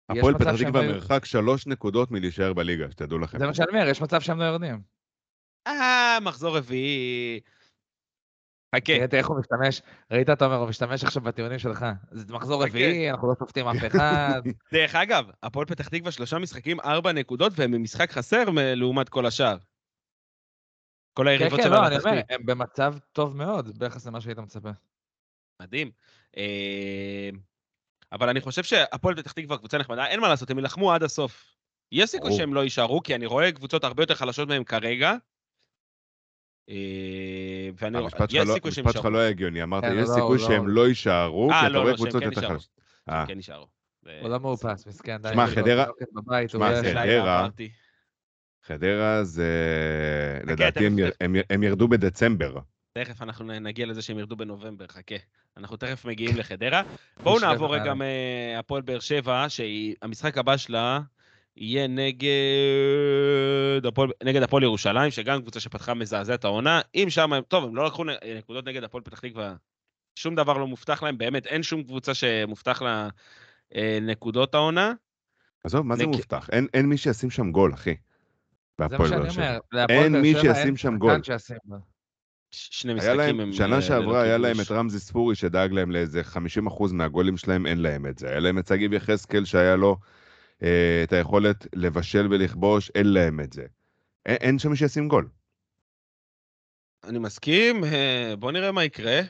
הפועל 0.10 0.34
פתח 0.38 0.52
תקווה 0.64 0.82
לא- 0.82 0.88
מרחק 0.94 1.26
שלוש 1.26 1.68
נקודות 1.68 2.12
מלהישאר 2.12 2.54
בליגה, 2.54 2.92
שתדעו 2.92 3.20
לכם. 3.20 3.40
זה 3.40 3.48
מה 3.48 3.54
שאני 3.54 3.68
אומר, 3.70 3.90
יש 3.90 4.02
מצב 4.02 4.22
שהם 4.22 4.40
לא 4.40 4.44
יורדים. 4.44 4.82
אה, 5.68 6.18
מחזור 6.22 6.58
רביעי. 6.58 7.40
חכה. 8.76 8.86
תראה 8.86 9.08
תראה 9.08 9.20
איך 9.22 9.28
הוא 9.28 9.40
משתמש, 9.40 9.82
ראית 10.12 10.30
תומר, 10.30 10.56
הוא 10.56 10.70
משתמש 10.70 11.04
עכשיו 11.04 11.22
בטיעונים 11.22 11.60
שלך. 11.60 11.86
זה 12.12 12.34
מחזור. 12.34 12.64
רביעי, 12.64 13.12
אנחנו 13.12 13.28
לא 13.28 13.34
שופטים 13.40 13.68
אף 13.68 13.76
אחד. 13.88 14.42
דרך 14.74 14.96
אגב, 14.96 15.26
הפועל 15.44 15.66
פתח 15.66 15.88
תקווה 15.88 16.12
שלושה 16.12 16.40
משחקים, 16.40 16.80
ארבע 16.80 17.12
נקודות, 17.12 17.54
והם 17.56 17.72
במשחק 17.72 18.12
חסר 18.12 18.44
לעומת 18.76 19.10
כל 19.10 19.26
השאר. 19.26 19.58
כל 21.14 21.24
כן, 21.24 21.28
היריבות 21.30 21.60
כן, 21.60 21.66
של 21.66 21.72
לא, 21.72 21.88
אני 21.88 21.98
אומר. 21.98 22.22
הם 22.30 22.46
במצב 22.46 22.96
טוב 23.12 23.38
מאוד 23.38 23.80
ביחס 23.80 24.08
למה 24.08 24.22
שהיית 24.22 24.38
מצפה. 24.40 24.70
מדהים. 25.62 25.92
אה, 26.38 27.30
אבל 28.12 28.30
אני 28.30 28.42
חושב 28.42 28.64
שהפועל 28.64 29.16
פתח 29.16 29.32
תקווה 29.32 29.58
קבוצה 29.58 29.78
נחמדה, 29.78 30.08
אין 30.08 30.20
מה 30.20 30.28
לעשות, 30.30 30.50
הם 30.50 30.58
יילחמו 30.58 30.94
עד 30.94 31.04
הסוף. 31.04 31.56
יש 31.92 32.10
סיכוי. 32.10 32.32
שהם 32.38 32.54
לא 32.54 32.64
יישארו, 32.64 33.04
כי 33.04 33.16
אני 33.16 33.26
רואה 33.26 33.52
קבוצות 33.52 33.84
הרבה 33.84 34.04
יותר 34.04 34.16
חלשות 34.16 34.48
מהם 34.48 34.64
כרגע. 34.64 35.14
אה, 36.70 36.76
ואני 37.78 37.98
רואה, 37.98 38.04
המשפט 38.14 38.30
יש 38.30 38.36
שלך 38.38 38.48
לא- 38.48 38.54
סיכוי 38.54 38.72
שהם 38.72 38.86
המשפט 38.86 38.94
שלך 38.94 39.06
יישארו. 39.06 39.14
לא 39.14 39.20
היה 39.20 39.30
הגיוני, 39.30 39.64
אמרת, 39.64 39.84
כן, 39.84 39.92
יש 39.98 40.10
לא, 40.10 40.14
סיכוי 40.16 40.38
לא. 40.38 40.48
שהם 40.48 40.68
לא 40.68 40.88
יישארו, 40.88 41.50
אה, 41.52 41.60
כי 41.60 41.66
אתה 41.66 41.70
לא, 41.74 41.80
רואה 41.80 41.92
לא, 41.92 41.96
קבוצות 41.98 42.22
כן 42.24 42.28
יותר 42.28 42.42
יישארו. 42.42 42.54
חלשות. 42.60 42.72
אה. 43.10 43.14
שהם 43.20 43.28
כן 43.28 43.38
יישארו. 43.38 43.68
זה- 44.02 44.20
הוא 44.22 44.30
לא 44.30 44.40
מאופס, 44.40 44.88
מסכן. 44.88 45.18
די, 45.22 45.30
שמע, 45.34 45.48
חדרה- 45.48 45.86
הוא 45.86 46.48
שמע, 46.48 46.70
חדרה-. 46.82 47.48
חדרה 48.64 49.24
זה... 49.24 49.50
לדעתי 50.48 50.88
הם 51.50 51.64
ירדו 51.64 51.88
בדצמבר. 51.88 52.58
תכף 52.94 53.22
אנחנו 53.22 53.46
נגיע 53.46 53.86
לזה 53.86 54.02
שהם 54.02 54.20
ירדו 54.20 54.36
בנובמבר, 54.36 54.88
חכה. 54.88 55.16
אנחנו 55.58 55.78
תכף 55.78 56.06
מגיעים 56.06 56.38
לחדרה. 56.38 56.82
בואו 57.24 57.40
נעבור 57.40 57.76
רגע. 57.76 57.94
מהפועל 57.94 58.82
באר 58.82 59.00
שבע, 59.00 59.46
שהמשחק 59.50 60.38
הבא 60.38 60.58
שלה 60.58 61.00
יהיה 61.58 61.88
נגד 61.88 62.30
הפועל, 63.88 64.10
נגד 64.24 64.44
הפועל 64.44 64.64
ירושלים, 64.64 65.12
שגם 65.12 65.42
קבוצה 65.42 65.60
שפתחה 65.60 65.94
מזעזע 65.94 66.34
את 66.34 66.44
העונה. 66.46 66.82
אם 66.96 67.06
שם, 67.10 67.32
טוב, 67.48 67.64
הם 67.64 67.76
לא 67.76 67.86
לקחו 67.86 68.04
נקודות 68.38 68.68
נגד 68.68 68.84
הפועל 68.84 69.04
פתח 69.04 69.20
תקווה, 69.20 69.54
שום 70.16 70.36
דבר 70.36 70.58
לא 70.58 70.68
מובטח 70.68 71.04
להם, 71.04 71.18
באמת, 71.18 71.48
אין 71.48 71.64
שום 71.64 71.84
קבוצה 71.84 72.14
שמובטח 72.14 72.82
לה 72.82 73.10
אה, 73.76 73.98
נקודות 74.02 74.56
העונה. 74.56 74.94
עזוב, 75.64 75.86
מה 75.86 75.96
זה 75.96 76.04
נק- 76.04 76.10
מובטח? 76.10 76.50
אין- 76.52 76.68
אין 76.74 76.86
מי 76.86 76.98
שישים 76.98 77.30
שם 77.32 77.52
גול, 77.52 77.74
אחי. 77.74 77.90
זה 77.94 77.98
מה 78.80 78.88
בהפועל 78.88 79.10
שאני 79.10 79.22
באר 79.22 79.30
שבע. 79.32 79.48
אומר. 79.48 79.60
להפועל 79.72 80.00
אין 80.04 80.12
באר 80.14 80.22
מי 80.22 80.32
שבע 80.32 80.42
שישים 80.42 80.56
אין 80.68 80.78
שם 80.78 80.78
שחקן 80.78 80.98
גול. 80.98 81.12
שני 82.56 82.94
משחקים 82.94 83.18
להם, 83.18 83.40
הם... 83.40 83.54
שנה 83.54 83.76
אה, 83.76 83.82
שעברה 83.82 84.22
היה 84.22 84.38
להם. 84.38 84.62
את 84.62 84.72
רמזי 84.72 85.00
ספורי 85.00 85.36
שדאג 85.36 85.72
להם 85.72 85.92
לאיזה 85.92 86.22
50% 86.22 86.94
מהגולים 86.94 87.38
שלהם, 87.38 87.66
אין 87.66 87.82
להם 87.82 88.06
את 88.06 88.18
זה. 88.18 88.30
היה 88.30 88.40
להם 88.40 88.60
את 88.60 88.68
שגיב 88.68 88.94
יחזקאל 88.94 89.46
שהיה 89.46 89.76
לו 89.76 89.98
אה, 90.64 91.02
את 91.04 91.14
היכולת 91.14 91.68
לבשל 91.74 92.28
ולכבוש, 92.30 92.92
אין 92.96 93.08
להם 93.08 93.40
את 93.40 93.54
זה. 93.54 93.66
אין, 94.26 94.38
אין 94.42 94.60
שם 94.60 94.70
מי 94.70 94.76
שישים 94.76 95.08
גול. 95.08 95.28
אני 97.04 97.20
מסכים, 97.20 97.84
אה, 97.84 98.34
בואו 98.40 98.52
נראה 98.52 98.72
מה 98.72 98.84
יקרה. 98.84 99.22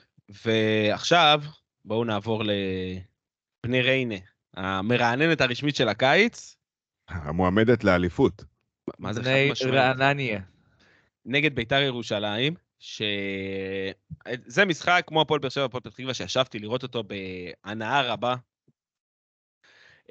ועכשיו, 0.46 1.42
בואו 1.86 2.04
נעבור 2.04 2.44
לבני 2.44 3.82
ריינה, 3.82 4.16
המרעננת 4.54 5.42
הרשמית 5.42 5.76
של 5.76 5.88
הקיץ. 5.88 6.56
המועמדת 7.08 7.84
לאליפות. 7.84 8.44
מה 9.00 9.14
זה 9.14 9.24
חד 9.24 9.30
משמעית? 9.52 9.74
רענניה. 9.74 10.42
נגד 11.26 11.56
ביתר 11.56 11.82
ירושלים, 11.82 12.54
שזה 12.86 14.66
משחק 14.66 15.04
כמו 15.08 15.22
הפועל 15.22 15.40
באר 15.40 15.50
שבע, 15.50 15.66
הפועל 15.66 15.82
פתח 15.82 15.96
תקווה, 15.96 16.14
שישבתי 16.14 16.60
לראות 16.60 16.84
אותו 16.84 17.04
בהנאה 17.04 18.02
רבה. 18.02 18.36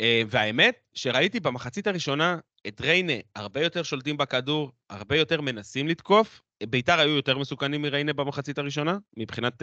אה, 0.01 0.23
והאמת, 0.29 0.81
שראיתי 0.95 1.41
במחצית 1.41 1.87
הראשונה 1.87 2.39
את 2.67 2.81
ריינה 2.81 3.13
הרבה 3.35 3.63
יותר 3.63 3.83
שולטים 3.83 4.17
בכדור, 4.17 4.73
הרבה 4.91 5.17
יותר 5.17 5.41
מנסים 5.41 5.89
לתקוף. 5.89 6.41
ביתר 6.63 7.01
היו 7.01 7.17
יותר 7.17 7.39
מסוכנים 7.39 7.83
מריינה 7.83 8.13
במחצית 8.13 8.59
הראשונה, 8.59 8.99
מבחינת 9.17 9.63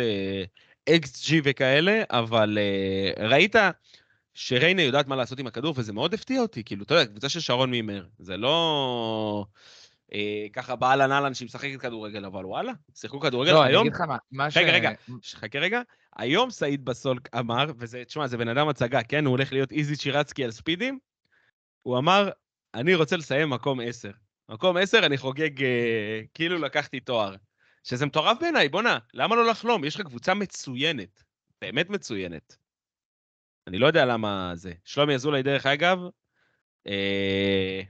אקס 0.90 1.28
ג'י 1.28 1.42
וכאלה, 1.44 2.04
אבל 2.10 2.58
אה, 2.58 3.28
ראית 3.28 3.56
שריינה 4.34 4.82
יודעת 4.82 5.08
מה 5.08 5.16
לעשות 5.16 5.40
עם 5.40 5.48
הכדור, 5.48 5.74
וזה 5.78 5.94
מאוד 5.94 6.14
הפתיע 6.14 6.42
אותי. 6.42 6.64
כאילו, 6.64 6.84
אתה 6.84 6.94
יודע, 6.94 7.06
קבוצה 7.06 7.30
של 7.30 7.40
שרון 7.40 7.72
מימר, 7.72 8.06
זה 8.20 8.38
לא... 8.38 9.46
אה, 10.14 10.46
ככה 10.54 10.76
באהלן 10.76 11.12
אהלן 11.12 11.34
שהיא 11.34 11.46
משחקת 11.46 11.82
כדורגל, 11.82 12.26
אבל 12.26 12.46
וואלה, 12.46 12.72
שיחקו 12.96 13.20
כדורגל. 13.20 13.52
לא, 13.52 13.64
אני 13.64 13.72
היום, 13.72 13.82
אגיד 13.82 13.94
לך 13.94 14.02
מה, 14.02 14.18
מה 14.32 14.52
ש... 14.52 14.58
רגע, 14.58 14.72
רגע, 14.72 14.92
חכה 15.24 15.60
רגע. 15.60 15.82
היום 16.16 16.50
סעיד 16.50 16.86
בסול 16.86 17.20
אמר, 17.40 17.66
וזה, 17.78 18.06
תשמע, 18.06 18.28
זה 18.28 18.38
בן 18.38 18.48
אדם 18.48 18.68
הצגה, 18.68 19.04
כן? 19.04 19.26
הוא 19.26 19.32
הולך 19.32 19.54
להיות 19.54 19.72
איזי 19.72 19.96
שירצקי 19.96 20.44
על 20.44 20.52
ספידים. 20.52 21.00
הוא 21.82 21.98
אמר, 21.98 22.30
אני 22.74 22.96
רוצה 22.96 23.18
לסיים 23.18 23.50
מקום 23.50 23.80
10. 23.80 24.12
מקום 24.50 24.78
10, 24.78 25.06
אני 25.06 25.18
חוגג 25.18 25.64
אה, 25.64 26.22
כאילו 26.34 26.58
לקחתי 26.58 27.00
תואר. 27.00 27.36
שזה 27.84 28.06
מטורף 28.06 28.38
בעיניי, 28.42 28.70
בואנה, 28.70 28.98
למה 29.14 29.36
לא 29.36 29.46
לחלום? 29.46 29.84
יש 29.84 29.96
לך 29.96 30.06
קבוצה 30.06 30.34
מצוינת, 30.34 31.24
באמת 31.62 31.90
מצוינת. 31.90 32.58
אני 33.68 33.78
לא 33.78 33.88
יודע 33.88 34.06
למה 34.06 34.52
זה. 34.56 34.74
שלומי 34.86 35.16
אזולאי, 35.16 35.44
דרך 35.44 35.66
אגב, 35.66 36.00
אה, 36.88 37.82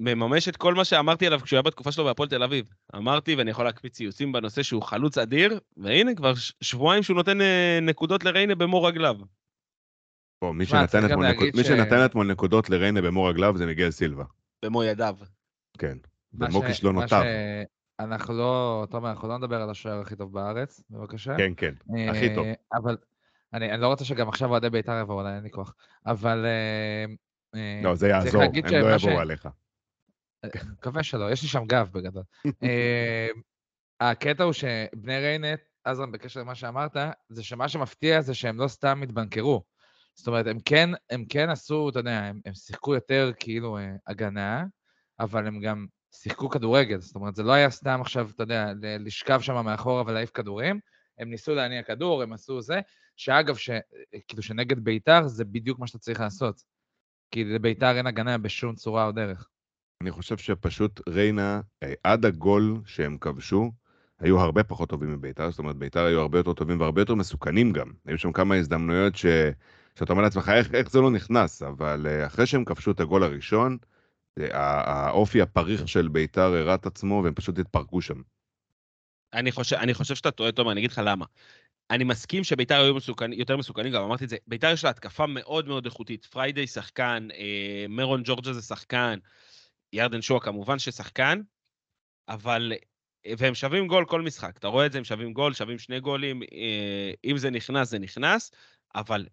מממש 0.00 0.48
את 0.48 0.56
כל 0.56 0.74
מה 0.74 0.84
שאמרתי 0.84 1.26
עליו 1.26 1.40
כשהוא 1.40 1.56
היה 1.56 1.62
בתקופה 1.62 1.92
שלו 1.92 2.04
בהפועל 2.04 2.28
תל 2.28 2.42
אביב. 2.42 2.68
אמרתי, 2.96 3.34
ואני 3.34 3.50
יכול 3.50 3.64
להקפיץ 3.64 3.96
ציוצים 3.96 4.32
בנושא 4.32 4.62
שהוא 4.62 4.82
חלוץ 4.82 5.18
אדיר, 5.18 5.60
והנה, 5.76 6.14
כבר 6.14 6.32
שבועיים 6.60 7.02
שהוא 7.02 7.16
נותן 7.16 7.40
אה, 7.40 7.78
נקודות 7.82 8.24
לריינה 8.24 8.54
במו 8.54 8.82
רגליו. 8.82 9.16
פה, 10.38 10.52
מי 10.52 10.66
שנתן 10.66 11.06
אתמול 11.06 11.26
נקוד- 11.30 11.48
מי 11.56 11.64
ש- 11.64 11.66
שנתן 11.66 12.04
אתמול 12.04 12.26
נקודות 12.26 12.70
לריינה 12.70 13.02
במור 13.02 13.28
רגליו 13.28 13.56
זה 13.56 13.66
מיגל 13.66 13.90
סילבה. 13.90 14.24
במו 14.64 14.84
ידיו. 14.84 15.16
כן. 15.78 15.98
במו 16.32 16.62
ש- 16.62 16.66
כישלונותיו. 16.66 17.18
מה 17.18 17.24
ש- 17.24 17.66
אנחנו 18.04 18.34
לא, 18.34 18.86
תומר, 18.90 19.10
אנחנו 19.10 19.28
לא 19.28 19.38
נדבר 19.38 19.62
על 19.62 19.70
השוער 19.70 20.00
הכי 20.00 20.16
טוב 20.16 20.32
בארץ, 20.32 20.80
בבקשה. 20.90 21.36
כן, 21.36 21.52
כן. 21.56 21.74
הכי 22.10 22.34
טוב. 22.34 22.46
אה, 22.46 22.52
אבל 22.74 22.96
אני, 23.54 23.72
אני 23.72 23.80
לא 23.82 23.86
רוצה 23.86 24.04
שגם 24.04 24.28
עכשיו 24.28 24.50
אוהדי 24.50 24.70
בית"ר 24.70 25.00
יבואו 25.02 25.20
אליי, 25.20 25.34
אין 25.34 25.42
לי 25.42 25.50
כוח. 25.50 25.74
אבל... 26.06 26.46
אה, 26.46 27.04
אה, 27.60 27.80
לא, 27.84 27.94
זה 27.94 28.08
יעזור, 28.08 28.42
הם 28.42 28.50
לא 28.70 28.94
יבואו 28.94 28.98
ש- 28.98 29.20
עליך. 29.20 29.48
אני 30.44 30.52
מקווה 30.72 31.02
שלא, 31.02 31.32
יש 31.32 31.42
לי 31.42 31.48
שם 31.48 31.64
גב 31.66 31.90
בגדול. 31.92 32.22
אה, 32.62 33.28
הקטע 34.00 34.44
הוא 34.44 34.52
שבני 34.52 35.18
ריינט, 35.18 35.60
עזרן, 35.84 36.12
בקשר 36.12 36.40
למה 36.40 36.54
שאמרת, 36.54 36.96
זה 37.28 37.42
שמה 37.42 37.68
שמפתיע 37.68 38.20
זה 38.20 38.34
שהם 38.34 38.58
לא 38.58 38.68
סתם 38.68 39.02
התבנקרו. 39.02 39.62
זאת 40.14 40.26
אומרת, 40.26 40.46
הם 40.46 40.58
כן, 40.64 40.90
הם 41.10 41.24
כן 41.28 41.50
עשו, 41.50 41.88
אתה 41.88 41.98
יודע, 41.98 42.18
הם, 42.18 42.40
הם 42.44 42.54
שיחקו 42.54 42.94
יותר 42.94 43.32
כאילו 43.40 43.78
אה, 43.78 43.94
הגנה, 44.06 44.64
אבל 45.20 45.46
הם 45.46 45.60
גם 45.60 45.86
שיחקו 46.14 46.48
כדורגל. 46.48 47.00
זאת 47.00 47.14
אומרת, 47.14 47.34
זה 47.34 47.42
לא 47.42 47.52
היה 47.52 47.70
סתם 47.70 48.00
עכשיו, 48.00 48.30
אתה 48.30 48.42
יודע, 48.42 48.72
לשכב 48.80 49.40
שם 49.40 49.64
מאחורה 49.64 50.02
ולהעיף 50.06 50.30
כדורים. 50.30 50.80
הם 51.18 51.30
ניסו 51.30 51.54
להניע 51.54 51.82
כדור, 51.82 52.22
הם 52.22 52.32
עשו 52.32 52.62
זה, 52.62 52.80
שאגב, 53.16 53.56
ש, 53.56 53.70
כאילו 54.28 54.42
שנגד 54.42 54.78
בית"ר 54.78 55.28
זה 55.28 55.44
בדיוק 55.44 55.78
מה 55.78 55.86
שאתה 55.86 55.98
צריך 55.98 56.20
לעשות. 56.20 56.62
כי 57.30 57.44
לבית"ר 57.44 57.96
אין 57.96 58.06
הגנה 58.06 58.38
בשום 58.38 58.74
צורה 58.74 59.06
או 59.06 59.12
דרך. 59.12 59.48
אני 60.02 60.10
חושב 60.10 60.36
שפשוט 60.36 61.00
ריינה, 61.08 61.60
אה, 61.82 61.92
עד 62.04 62.24
הגול 62.24 62.80
שהם 62.86 63.18
כבשו, 63.18 63.72
היו 64.20 64.40
הרבה 64.40 64.64
פחות 64.64 64.88
טובים 64.88 65.12
מביתר, 65.12 65.50
זאת 65.50 65.58
אומרת, 65.58 65.76
ביתר 65.76 66.04
היו 66.04 66.20
הרבה 66.20 66.38
יותר 66.38 66.52
טובים 66.52 66.80
והרבה 66.80 67.00
יותר 67.00 67.14
מסוכנים 67.14 67.72
גם. 67.72 67.92
היו 68.06 68.18
שם 68.18 68.32
כמה 68.32 68.54
הזדמנויות 68.54 69.16
ש... 69.16 69.26
שאתה 69.98 70.12
אומר 70.12 70.22
לעצמך, 70.22 70.48
איך, 70.48 70.74
איך 70.74 70.90
זה 70.90 71.00
לא 71.00 71.10
נכנס? 71.10 71.62
אבל 71.62 72.06
אה, 72.06 72.26
אחרי 72.26 72.46
שהם 72.46 72.64
כבשו 72.64 72.90
את 72.90 73.00
הגול 73.00 73.22
הראשון, 73.22 73.76
הא- 74.38 74.90
האופי 74.90 75.42
הפריך 75.42 75.88
של 75.88 76.08
ביתר 76.08 76.42
הראה 76.54 76.74
את 76.74 76.86
עצמו 76.86 77.20
והם 77.24 77.34
פשוט 77.34 77.58
התפרקו 77.58 78.00
שם. 78.00 78.20
אני 79.32 79.52
חושב, 79.52 79.76
אני 79.76 79.94
חושב 79.94 80.14
שאתה 80.14 80.30
טועה, 80.30 80.52
תומר, 80.52 80.72
אני 80.72 80.80
אגיד 80.80 80.90
לך 80.90 81.00
למה. 81.04 81.24
אני 81.90 82.04
מסכים 82.04 82.44
שביתר 82.44 82.80
היו 82.80 82.94
מסוכנ... 82.94 83.32
יותר 83.32 83.56
מסוכנים, 83.56 83.92
גם 83.92 84.02
אמרתי 84.02 84.24
את 84.24 84.28
זה. 84.28 84.36
ביתר 84.46 84.70
יש 84.72 84.84
לה 84.84 84.90
התקפה 84.90 85.26
מאוד 85.26 85.68
מאוד 85.68 85.84
איכותית. 85.84 86.26
פריידי 86.26 86.66
שחקן, 86.66 87.28
אה, 87.34 87.86
מרון 87.88 88.22
ג'ורג'ה 88.24 88.52
זה 88.52 88.62
שחקן, 88.62 89.18
ירדן 89.92 90.22
שואה 90.22 90.40
כמובן 90.40 90.78
ששחקן, 90.78 91.40
אבל... 92.28 92.72
והם 93.38 93.54
שווים 93.54 93.86
גול 93.86 94.04
כל 94.04 94.22
משחק. 94.22 94.56
אתה 94.56 94.68
רואה 94.68 94.86
את 94.86 94.92
זה, 94.92 94.98
הם 94.98 95.04
שווים 95.04 95.32
גול, 95.32 95.54
שווים 95.54 95.78
שני 95.78 96.00
גולים. 96.00 96.42
אה, 96.42 97.12
אם 97.24 97.38
זה 97.38 97.50
נכנס, 97.50 97.88
זה 97.88 97.98
נכנס, 97.98 98.50
אבל 98.94 99.26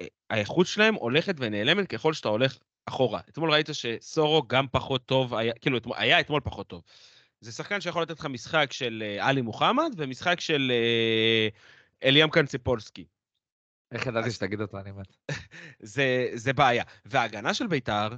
אה, 0.00 0.06
האיכות 0.30 0.66
שלהם 0.66 0.94
הולכת 0.94 1.34
ונעלמת 1.38 1.88
ככל 1.88 2.12
שאתה 2.12 2.28
הולך 2.28 2.58
אחורה. 2.86 3.20
אתמול 3.28 3.52
ראית 3.52 3.68
שסורו 3.72 4.42
גם 4.46 4.66
פחות 4.70 5.06
טוב, 5.06 5.34
היה, 5.34 5.52
כאילו, 5.52 5.78
אתמול, 5.78 5.96
היה 5.98 6.20
אתמול 6.20 6.40
פחות 6.44 6.66
טוב. 6.66 6.82
זה 7.40 7.52
שחקן 7.52 7.80
שיכול 7.80 8.02
לתת 8.02 8.18
לך 8.18 8.26
משחק 8.26 8.72
של 8.72 9.02
אה, 9.06 9.28
עלי 9.28 9.42
מוחמד 9.42 9.90
ומשחק 9.96 10.40
של 10.40 10.72
אה, 10.74 11.48
אליאם 12.08 12.30
קנציפולסקי. 12.30 13.04
איך 13.92 14.06
ידעתי 14.06 14.30
שתגיד 14.30 14.60
אותו, 14.60 14.78
אני 14.78 14.92
מת. 14.92 15.16
זה, 15.94 16.28
זה 16.34 16.52
בעיה. 16.52 16.84
וההגנה 17.04 17.54
של 17.54 17.66
בית"ר, 17.66 18.08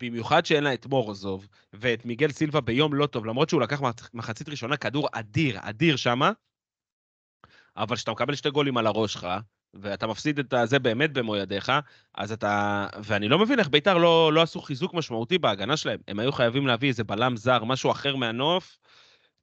במיוחד 0.00 0.46
שאין 0.46 0.64
לה 0.64 0.74
את 0.74 0.86
מורוזוב 0.86 1.48
ואת 1.72 2.04
מיגל 2.04 2.30
סילבה 2.30 2.60
ביום 2.60 2.94
לא 2.94 3.06
טוב, 3.06 3.26
למרות 3.26 3.48
שהוא 3.48 3.60
לקח 3.60 3.80
מח- 3.80 4.10
מחצית 4.14 4.48
ראשונה 4.48 4.76
כדור 4.76 5.08
אדיר, 5.12 5.58
אדיר 5.62 5.96
שמה, 5.96 6.32
אבל 7.76 7.96
כשאתה 7.96 8.10
מקבל 8.10 8.34
שתי 8.34 8.50
גולים 8.50 8.76
על 8.76 8.86
הראש 8.86 9.12
שלך, 9.12 9.26
ואתה 9.74 10.06
מפסיד 10.06 10.38
את 10.38 10.54
זה 10.64 10.78
באמת 10.78 11.12
במו 11.12 11.36
ידיך, 11.36 11.72
אז 12.14 12.32
אתה... 12.32 12.86
ואני 13.02 13.28
לא 13.28 13.38
מבין 13.38 13.58
איך 13.58 13.68
בית"ר 13.68 13.98
לא, 13.98 14.32
לא 14.32 14.42
עשו 14.42 14.60
חיזוק 14.60 14.94
משמעותי 14.94 15.38
בהגנה 15.38 15.76
שלהם. 15.76 16.00
הם 16.08 16.18
היו 16.18 16.32
חייבים 16.32 16.66
להביא 16.66 16.88
איזה 16.88 17.04
בלם 17.04 17.36
זר, 17.36 17.64
משהו 17.64 17.90
אחר 17.90 18.16
מהנוף, 18.16 18.78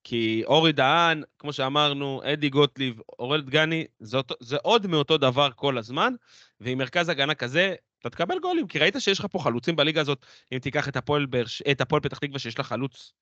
כי 0.03 0.43
אורי 0.45 0.71
דהן, 0.71 1.23
כמו 1.39 1.53
שאמרנו, 1.53 2.21
אדי 2.23 2.49
גוטליב, 2.49 2.99
אורל 3.19 3.41
דגני, 3.41 3.85
זה, 3.99 4.17
זה 4.39 4.57
עוד 4.63 4.87
מאותו 4.87 5.17
דבר 5.17 5.49
כל 5.55 5.77
הזמן, 5.77 6.13
ועם 6.59 6.77
מרכז 6.77 7.09
הגנה 7.09 7.35
כזה, 7.35 7.75
אתה 7.99 8.09
תקבל 8.09 8.39
גולים, 8.39 8.67
כי 8.67 8.79
ראית 8.79 8.95
שיש 8.99 9.19
לך 9.19 9.25
פה 9.31 9.39
חלוצים 9.39 9.75
בליגה 9.75 10.01
הזאת, 10.01 10.25
אם 10.51 10.59
תיקח 10.59 10.87
את 10.87 10.95
הפועל, 10.95 11.25
באר 11.25 11.45
ש- 11.45 11.61
את 11.71 11.81
הפועל 11.81 12.01
פתח 12.01 12.17
תקווה 12.17 12.39
שיש 12.39 12.57
לה 12.57 12.63
חלוץ 12.63 13.13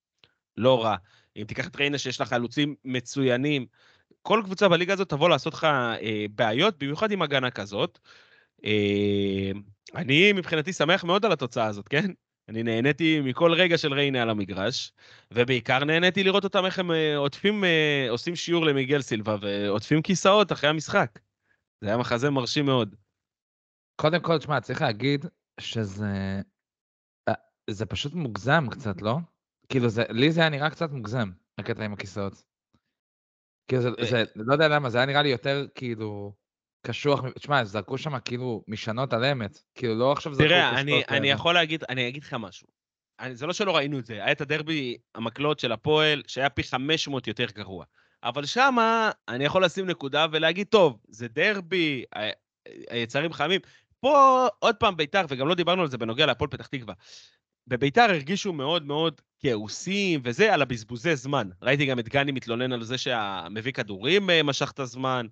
לא 0.57 0.83
רע, 0.83 0.95
אם 1.37 1.43
תיקח 1.43 1.67
את 1.67 1.75
ריינה 1.75 1.97
שיש 1.97 2.19
לה 2.19 2.25
חלוצים 2.25 2.75
מצוינים, 2.85 3.65
כל 4.21 4.41
קבוצה 4.43 4.69
בליגה 4.69 4.93
הזאת 4.93 5.09
תבוא 5.09 5.29
לעשות 5.29 5.53
לך 5.53 5.63
אה, 5.63 6.25
בעיות, 6.35 6.77
במיוחד 6.79 7.11
עם 7.11 7.21
הגנה 7.21 7.51
כזאת. 7.51 7.99
אה, 8.65 9.51
אני 9.95 10.33
מבחינתי 10.33 10.73
שמח 10.73 11.03
מאוד 11.03 11.25
על 11.25 11.31
התוצאה 11.31 11.65
הזאת, 11.65 11.87
כן? 11.87 12.11
אני 12.49 12.63
נהניתי 12.63 13.19
מכל 13.21 13.53
רגע 13.53 13.77
של 13.77 13.93
ריינה 13.93 14.21
על 14.21 14.29
המגרש, 14.29 14.91
ובעיקר 15.31 15.83
נהניתי 15.83 16.23
לראות 16.23 16.43
אותם 16.43 16.65
איך 16.65 16.79
הם 16.79 16.91
אה, 16.91 17.17
עוטפים, 17.17 17.63
אה, 17.63 18.07
עושים 18.09 18.35
שיעור 18.35 18.65
למיגל 18.65 19.01
סילבה 19.01 19.35
ועוטפים 19.41 20.01
כיסאות 20.01 20.51
אחרי 20.51 20.69
המשחק. 20.69 21.19
זה 21.81 21.87
היה 21.87 21.97
מחזה 21.97 22.29
מרשים 22.29 22.65
מאוד. 22.65 22.95
קודם 23.95 24.21
כל, 24.21 24.37
תשמע, 24.37 24.61
צריך 24.61 24.81
להגיד 24.81 25.25
שזה... 25.59 26.41
אה, 27.29 27.33
זה 27.69 27.85
פשוט 27.85 28.13
מוגזם 28.13 28.65
קצת, 28.71 29.01
לא? 29.01 29.17
כאילו, 29.69 29.89
זה, 29.89 30.03
לי 30.09 30.31
זה 30.31 30.41
היה 30.41 30.49
נראה 30.49 30.69
קצת 30.69 30.91
מוגזם, 30.91 31.29
הקטע 31.57 31.83
עם 31.83 31.93
הכיסאות. 31.93 32.43
כאילו, 33.67 33.81
זה, 33.81 33.89
אה, 33.99 34.05
זה, 34.05 34.23
לא 34.35 34.53
יודע 34.53 34.67
למה, 34.67 34.89
זה 34.89 34.97
היה 34.97 35.07
נראה 35.07 35.21
לי 35.21 35.29
יותר, 35.29 35.65
כאילו, 35.75 36.33
קשוח. 36.85 37.21
תשמע, 37.39 37.63
זרקו 37.63 37.97
שם 37.97 38.19
כאילו 38.19 38.63
משענות 38.67 39.13
על 39.13 39.25
אמת. 39.25 39.59
כאילו, 39.75 39.95
לא 39.95 40.11
עכשיו 40.11 40.33
זרקו 40.33 40.49
תראה, 40.49 40.79
אני, 40.81 41.03
אני 41.09 41.27
אה, 41.27 41.33
יכול 41.33 41.53
להגיד, 41.53 41.83
אני 41.89 42.07
אגיד 42.07 42.23
לך 42.23 42.33
משהו. 42.33 42.67
אני, 43.19 43.35
זה 43.35 43.45
לא 43.45 43.53
שלא 43.53 43.75
ראינו 43.75 43.99
את 43.99 44.05
זה, 44.05 44.13
היה 44.13 44.31
את 44.31 44.41
הדרבי 44.41 44.97
המקלות 45.15 45.59
של 45.59 45.71
הפועל, 45.71 46.23
שהיה 46.27 46.49
פי 46.49 46.63
500 46.63 47.27
יותר 47.27 47.45
גרוע. 47.45 47.85
אבל 48.23 48.45
שמה 48.45 49.11
אני 49.27 49.45
יכול 49.45 49.65
לשים 49.65 49.85
נקודה 49.85 50.25
ולהגיד, 50.31 50.67
טוב, 50.67 50.99
זה 51.07 51.27
דרבי, 51.27 52.03
היצרים 52.89 53.33
חמים. 53.33 53.61
פה 53.99 54.47
עוד 54.59 54.75
פעם 54.75 54.97
ביתר, 54.97 55.25
וגם 55.29 55.47
לא 55.47 55.55
דיברנו 55.55 55.81
על 55.81 55.89
זה 55.89 55.97
בנוגע 55.97 56.25
להפועל 56.25 56.49
פתח 56.49 56.67
תקווה. 56.67 56.93
בביתר 57.67 58.01
הרגישו 58.01 58.53
מאוד 58.53 58.85
מאוד 58.85 59.21
כעוסים 59.39 60.21
וזה, 60.23 60.53
על 60.53 60.61
הבזבוזי 60.61 61.15
זמן. 61.15 61.49
ראיתי 61.61 61.85
גם 61.85 61.99
את 61.99 62.09
גני 62.09 62.31
מתלונן 62.31 62.71
על 62.71 62.83
זה 62.83 62.97
שהמביא 62.97 63.71
כדורים 63.71 64.29
אה, 64.29 64.43
משך 64.43 64.71
את 64.71 64.79
הזמן. 64.79 65.27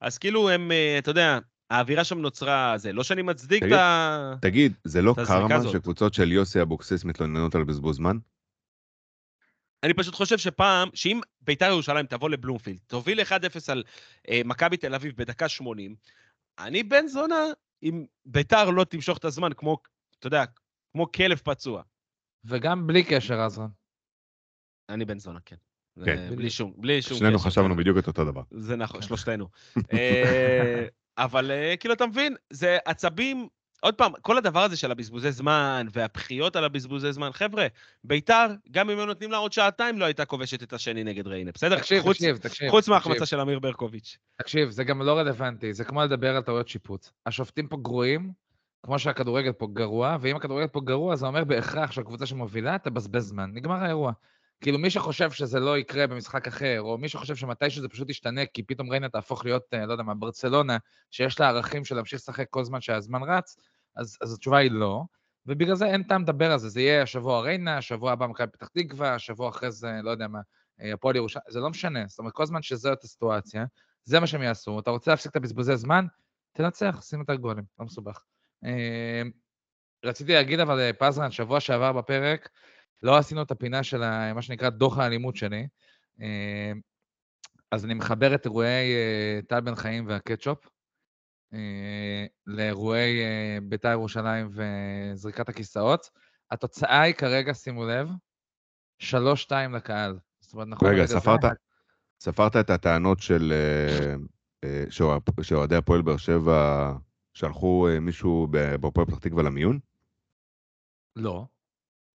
אז 0.00 0.18
כאילו 0.18 0.50
הם, 0.50 0.72
אה, 0.72 0.98
אתה 0.98 1.10
יודע, 1.10 1.38
האווירה 1.70 2.04
שם 2.04 2.18
נוצרה, 2.18 2.74
זה 2.78 2.92
לא 2.92 3.04
שאני 3.04 3.22
מצדיק 3.22 3.62
את 3.62 3.68
תגיד, 3.68 3.78
ה... 3.78 4.34
תגיד, 4.40 4.72
זה 4.84 5.02
לא 5.02 5.12
את 5.12 5.26
קרמה. 5.26 5.68
שקבוצות 5.72 6.14
של 6.14 6.32
יוסי 6.32 6.62
אבוקסיס 6.62 7.04
מתלוננות 7.04 7.54
על 7.54 7.64
בזבוז 7.64 7.96
זמן? 7.96 8.16
אני 9.82 9.94
פשוט 9.94 10.14
חושב 10.14 10.38
שפעם, 10.38 10.88
שאם 10.94 11.20
ביתר 11.40 11.66
ירושלים 11.66 12.06
תבוא 12.06 12.30
לבלומפילד, 12.30 12.78
תוביל 12.86 13.20
1-0 13.20 13.24
על 13.68 13.82
אה, 14.30 14.40
מכבי 14.44 14.76
תל 14.76 14.94
אביב 14.94 15.14
בדקה 15.16 15.48
80, 15.48 15.94
אני 16.58 16.82
בן 16.82 17.06
זונה 17.06 17.44
אם 17.82 18.06
ביתר 18.24 18.70
לא 18.70 18.84
תמשוך 18.84 19.18
את 19.18 19.24
הזמן 19.24 19.50
כמו, 19.56 19.78
אתה 20.18 20.26
יודע, 20.26 20.44
כמו 20.92 21.12
כלב 21.12 21.38
פצוע. 21.38 21.82
וגם 22.44 22.86
בלי 22.86 23.04
קשר, 23.04 23.40
עזרן. 23.40 23.68
אני 24.88 25.04
בן 25.04 25.18
זונה, 25.18 25.40
כן. 25.44 25.56
כן. 26.04 26.36
בלי 26.36 26.50
שום, 26.50 26.72
בלי 26.76 27.02
שום 27.02 27.18
שנינו 27.18 27.38
קשר, 27.38 27.48
חשבנו 27.48 27.74
כן. 27.74 27.80
בדיוק 27.80 27.98
את 27.98 28.06
אותו 28.06 28.24
דבר. 28.24 28.42
זה 28.50 28.76
נכון, 28.76 29.02
שלושתנו. 29.02 29.48
אה, 29.92 30.86
אבל 31.18 31.50
אה, 31.50 31.74
כאילו, 31.80 31.94
אתה 31.94 32.06
מבין, 32.06 32.36
זה 32.50 32.78
עצבים, 32.84 33.48
עוד 33.80 33.94
פעם, 33.94 34.12
כל 34.22 34.38
הדבר 34.38 34.60
הזה 34.62 34.76
של 34.76 34.90
הבזבוזי 34.90 35.32
זמן, 35.32 35.86
והבכיות 35.92 36.56
על 36.56 36.64
הבזבוזי 36.64 37.12
זמן, 37.12 37.30
חבר'ה, 37.32 37.66
ביתר, 38.04 38.46
גם 38.70 38.90
אם 38.90 38.98
היו 38.98 39.06
נותנים 39.06 39.30
לה 39.30 39.36
עוד 39.36 39.52
שעתיים, 39.52 39.98
לא 39.98 40.04
הייתה 40.04 40.24
כובשת 40.24 40.62
את 40.62 40.72
השני 40.72 41.04
נגד 41.04 41.26
ריינה, 41.26 41.50
בסדר? 41.54 41.76
תקשיב, 41.78 42.02
חוץ- 42.02 42.16
תקשיב, 42.16 42.36
תקשיב. 42.36 42.70
חוץ. 42.70 42.88
מההחמצה 42.88 43.26
של 43.26 43.40
אמיר 43.40 43.58
ברקוביץ'. 43.58 44.18
תקשיב, 44.38 44.70
זה 44.70 44.84
גם 44.84 45.02
לא 45.02 45.18
רלוונטי, 45.18 45.72
זה 45.74 45.84
כמו 45.84 46.02
לדבר 46.04 46.36
על 46.36 46.42
טעויות 46.42 46.68
שיפוט. 46.68 47.08
השופטים 47.26 47.68
פה 47.68 47.76
גרועים, 47.82 48.32
כמו 48.82 48.98
שהכדורגל 48.98 49.52
פה 49.52 49.66
גרוע, 49.72 50.16
ואם 50.20 50.36
הכדורגל 50.36 50.66
פה 50.66 50.80
גרוע, 50.84 51.16
זה 51.16 51.26
אומר 51.26 51.44
בהכרח 51.44 51.90
שהקבוצה 51.92 52.26
שמובילה 52.26 52.76
תבזבז 52.78 53.22
זמן. 53.28 53.50
נגמר 53.54 53.84
האירוע. 53.84 54.12
כאילו, 54.60 54.78
מי 54.78 54.90
שחושב 54.90 55.30
שזה 55.30 55.60
לא 55.60 55.78
יקרה 55.78 56.06
במשחק 56.06 56.46
אחר, 56.46 56.82
או 56.82 56.98
מי 56.98 57.08
שחושב 57.08 57.36
שמתישהו 57.36 57.82
זה 57.82 57.88
פשוט 57.88 58.10
ישתנה, 58.10 58.46
כי 58.46 58.62
פתאום 58.62 58.90
ריינה 58.90 59.08
תהפוך 59.08 59.44
להיות, 59.44 59.62
אה, 59.74 59.86
לא 59.86 59.92
יודע 59.92 60.02
מה, 60.02 60.14
ברצלונה, 60.14 60.76
שיש 61.10 61.40
לה 61.40 61.48
ערכים 61.48 61.84
של 61.84 61.94
להמשיך 61.94 62.20
לשחק 62.20 62.46
כל 62.50 62.64
זמן 62.64 62.80
שהזמן 62.80 63.22
רץ, 63.22 63.56
אז, 63.96 64.18
אז 64.20 64.34
התשובה 64.34 64.58
היא 64.58 64.70
לא. 64.70 65.02
ובגלל 65.46 65.74
זה 65.74 65.86
אין 65.86 66.02
טעם 66.02 66.22
לדבר 66.22 66.52
על 66.52 66.58
זה. 66.58 66.68
זה 66.68 66.80
יהיה 66.80 67.02
השבוע 67.02 67.40
ריינה, 67.40 67.78
השבוע 67.78 68.12
הבא 68.12 68.26
מכבי 68.26 68.46
פתח 68.52 68.68
תקווה, 68.68 69.14
השבוע 69.14 69.48
אחרי 69.48 69.70
זה, 69.70 69.92
לא 70.02 70.10
יודע 70.10 70.28
מה, 70.28 70.40
אה, 70.80 70.92
הפועל 70.92 71.16
ירושלים, 71.16 71.44
זה 71.48 71.60
לא 71.60 71.70
משנה. 71.70 72.06
זאת 72.06 72.18
אומרת, 72.18 72.32
כל 72.32 72.46
זמן 72.46 72.62
שזאת 72.62 73.04
הסיטואציה, 73.04 73.64
זה 74.04 74.20
מה 74.20 74.26
שהם 74.26 74.42
יעשו. 74.42 74.80
אתה 74.80 74.90
רוצה 74.90 75.10
להפסיק 75.10 75.30
את 75.30 75.36
הבזבוזי 75.36 75.76
זמן? 75.76 76.06
תנצח, 76.52 77.02
שים 77.02 77.20
יותר 77.20 77.34
גולים, 77.34 77.64
לא 77.78 77.84
מסובך. 77.84 78.20
אה, 78.64 79.22
רציתי 80.04 80.32
להגיד, 80.32 80.60
אבל 80.60 80.92
פזרן, 80.92 81.30
שבוע 81.30 81.60
שעבר 81.60 81.92
בפרק, 81.92 82.48
לא 83.02 83.16
עשינו 83.18 83.42
את 83.42 83.50
הפינה 83.50 83.82
של 83.82 84.02
ה- 84.02 84.32
מה 84.34 84.42
שנקרא 84.42 84.68
דוח 84.70 84.98
האלימות 84.98 85.36
שלי. 85.36 85.66
אה, 86.20 86.72
אז 87.70 87.84
אני 87.84 87.94
מחבר 87.94 88.34
את 88.34 88.44
אירועי 88.44 88.94
אה, 88.94 89.40
טל 89.48 89.60
בן 89.60 89.74
חיים 89.74 90.06
והקטשופ 90.06 90.58
אה, 91.54 92.26
לאירועי 92.46 93.20
בית"ר 93.62 93.88
ירושלים 93.88 94.50
וזריקת 94.52 95.48
הכיסאות. 95.48 96.10
התוצאה 96.50 97.00
היא 97.00 97.14
כרגע, 97.14 97.54
שימו 97.54 97.84
לב, 97.86 98.08
3-2 99.02 99.06
לקהל. 99.76 100.18
זאת 100.40 100.52
אומרת, 100.54 100.68
נכון 100.68 100.88
רגע, 100.88 100.96
לרגע 100.96 101.06
זה- 101.06 101.20
ספרת? 101.20 101.40
ספרת 102.20 102.56
את 102.56 102.70
הטענות 102.70 103.20
של... 103.20 103.52
שאוה- 104.90 105.18
שאוהדי 105.42 105.76
הפועל 105.76 106.02
באר 106.02 106.16
שבע 106.16 106.92
שלחו 107.34 107.88
מישהו 108.00 108.46
בהפועל 108.50 109.06
פתח 109.06 109.18
תקווה 109.18 109.42
למיון? 109.42 109.78
לא. 111.16 111.46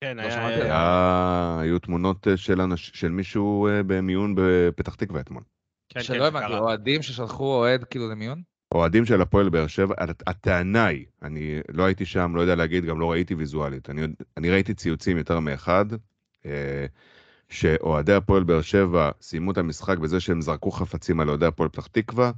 כן, 0.03 0.17
לא 0.17 0.21
היה- 0.21 0.31
שמעתי 0.31 0.53
היה- 0.53 0.61
עליו. 0.61 0.71
היה... 0.71 1.57
היו 1.61 1.79
תמונות 1.79 2.27
אה, 2.27 2.37
של, 2.37 2.61
אנש... 2.61 2.91
של 2.93 3.09
מישהו 3.11 3.67
אה, 3.67 3.83
במיון 3.83 4.35
בפתח 4.37 4.95
תקווה 4.95 5.21
אתמול. 5.21 5.43
כן, 5.89 5.99
כן, 5.99 6.03
שלא 6.05 6.19
זה 6.19 6.27
הבנתי. 6.27 6.53
אוהדים 6.53 7.01
ששלחו 7.01 7.43
אוהד 7.55 7.83
כאילו 7.83 8.09
למיון? 8.09 8.41
אוהדים 8.73 9.05
של 9.05 9.21
הפועל 9.21 9.49
באר 9.49 9.67
שבע, 9.67 9.93
הט- 9.97 10.23
הטענה 10.27 10.85
היא, 10.85 11.05
אני 11.23 11.59
לא 11.71 11.83
הייתי 11.83 12.05
שם, 12.05 12.35
לא 12.35 12.41
יודע 12.41 12.55
להגיד, 12.55 12.85
גם 12.85 12.99
לא 12.99 13.11
ראיתי 13.11 13.35
ויזואלית. 13.35 13.89
אני, 13.89 14.01
אני 14.37 14.49
ראיתי 14.49 14.73
ציוצים 14.73 15.17
יותר 15.17 15.39
מאחד, 15.39 15.85
אה, 16.45 16.85
שאוהדי 17.49 18.13
הפועל 18.13 18.43
באר 18.43 18.61
שבע 18.61 19.09
סיימו 19.21 19.51
את 19.51 19.57
המשחק 19.57 19.97
בזה 19.97 20.19
שהם 20.19 20.41
זרקו 20.41 20.71
חפצים 20.71 21.19
על 21.19 21.29
אוהדי 21.29 21.45
הפועל 21.45 21.69
פתח 21.69 21.87
תקווה, 21.87 22.31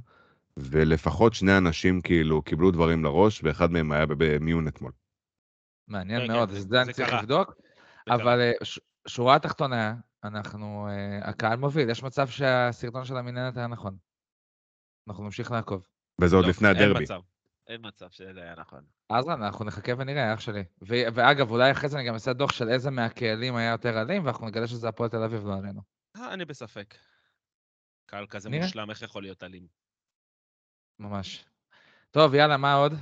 ולפחות 0.56 1.34
שני 1.34 1.56
אנשים 1.58 2.00
כאילו 2.00 2.42
קיבלו 2.42 2.70
דברים 2.70 3.04
לראש, 3.04 3.40
ואחד 3.44 3.72
מהם 3.72 3.92
היה 3.92 4.06
במיון 4.08 4.68
אתמול. 4.68 4.92
מעניין 5.88 6.20
כן, 6.26 6.32
מאוד, 6.32 6.48
כן, 6.50 6.56
אז 6.56 6.62
זה- 6.62 6.68
זה 6.68 6.82
אני 6.82 6.92
צריך 6.92 7.08
קרה. 7.08 7.20
לבדוק. 7.22 7.54
אבל 8.10 8.40
אה, 8.40 8.52
ש- 8.64 8.80
שורה 9.08 9.36
התחתונה, 9.36 9.94
אנחנו, 10.24 10.88
אה, 10.90 11.28
הקהל 11.28 11.56
מוביל, 11.58 11.90
יש 11.90 12.02
מצב 12.02 12.28
שהסרטון 12.28 13.04
של 13.04 13.16
המנהלת 13.16 13.56
היה 13.56 13.66
נכון. 13.66 13.96
אנחנו 15.08 15.24
נמשיך 15.24 15.50
לעקוב. 15.50 15.86
וזה 16.20 16.36
עוד 16.36 16.44
לא, 16.44 16.50
לפני 16.50 16.68
אין 16.68 16.76
הדרבי. 16.76 17.02
מצב. 17.04 17.20
אין 17.66 17.80
מצב 17.86 18.10
שזה 18.10 18.42
היה 18.42 18.54
נכון. 18.54 18.84
עזרן, 19.08 19.42
אנחנו 19.42 19.64
נחכה 19.64 19.92
ונראה, 19.98 20.34
אח 20.34 20.40
שלי. 20.40 20.64
ו- 20.88 21.04
ואגב, 21.14 21.50
אולי 21.50 21.70
אחרי 21.72 21.88
זה 21.88 21.98
אני 21.98 22.06
גם 22.08 22.14
אעשה 22.14 22.32
דוח 22.32 22.52
של 22.52 22.68
איזה 22.68 22.90
מהקהלים 22.90 23.56
היה 23.56 23.70
יותר 23.70 24.00
אלים, 24.02 24.24
ואנחנו 24.24 24.46
נגלה 24.46 24.66
שזה 24.66 24.88
הפועל 24.88 25.10
תל 25.10 25.22
אביב, 25.22 25.46
לא 25.46 25.54
עלינו. 25.58 25.80
אה, 26.16 26.34
אני 26.34 26.44
בספק. 26.44 26.94
קהל 28.06 28.26
כזה 28.26 28.48
נראה. 28.50 28.62
מושלם, 28.64 28.90
איך 28.90 29.02
יכול 29.02 29.22
להיות 29.22 29.42
אלים? 29.42 29.66
ממש. 30.98 31.44
טוב, 32.10 32.34
יאללה, 32.34 32.56
מה 32.56 32.74
עוד? 32.74 32.92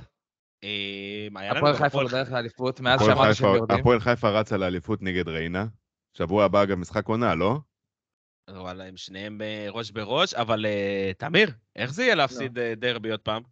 אה, 0.63 1.51
הפועל 1.51 1.75
חיפה 1.75 2.03
בדרך 2.03 2.31
לאליפות, 2.31 2.79
מאז 2.79 3.01
הפועל 3.01 3.15
שאמרת 3.15 3.35
שהם 3.35 3.55
יורדים. 3.55 3.79
הפועל 3.79 3.99
חיפה 3.99 4.29
רצה 4.29 4.57
לאליפות 4.57 5.01
נגד 5.01 5.27
ריינה. 5.27 5.65
שבוע 6.17 6.45
הבא 6.45 6.65
גם 6.65 6.81
משחק 6.81 7.07
עונה, 7.07 7.35
לא? 7.35 7.59
וואלה, 8.49 8.85
הם 8.85 8.97
שניהם 8.97 9.41
אה, 9.41 9.67
ראש 9.69 9.91
בראש, 9.91 10.33
אבל 10.33 10.65
אה, 10.65 11.11
תמיר, 11.17 11.49
איך 11.75 11.93
זה 11.93 12.03
יהיה 12.03 12.15
להפסיד 12.15 12.59
אה, 12.59 12.75
דרבי 12.75 13.11
עוד 13.11 13.19
פעם? 13.19 13.43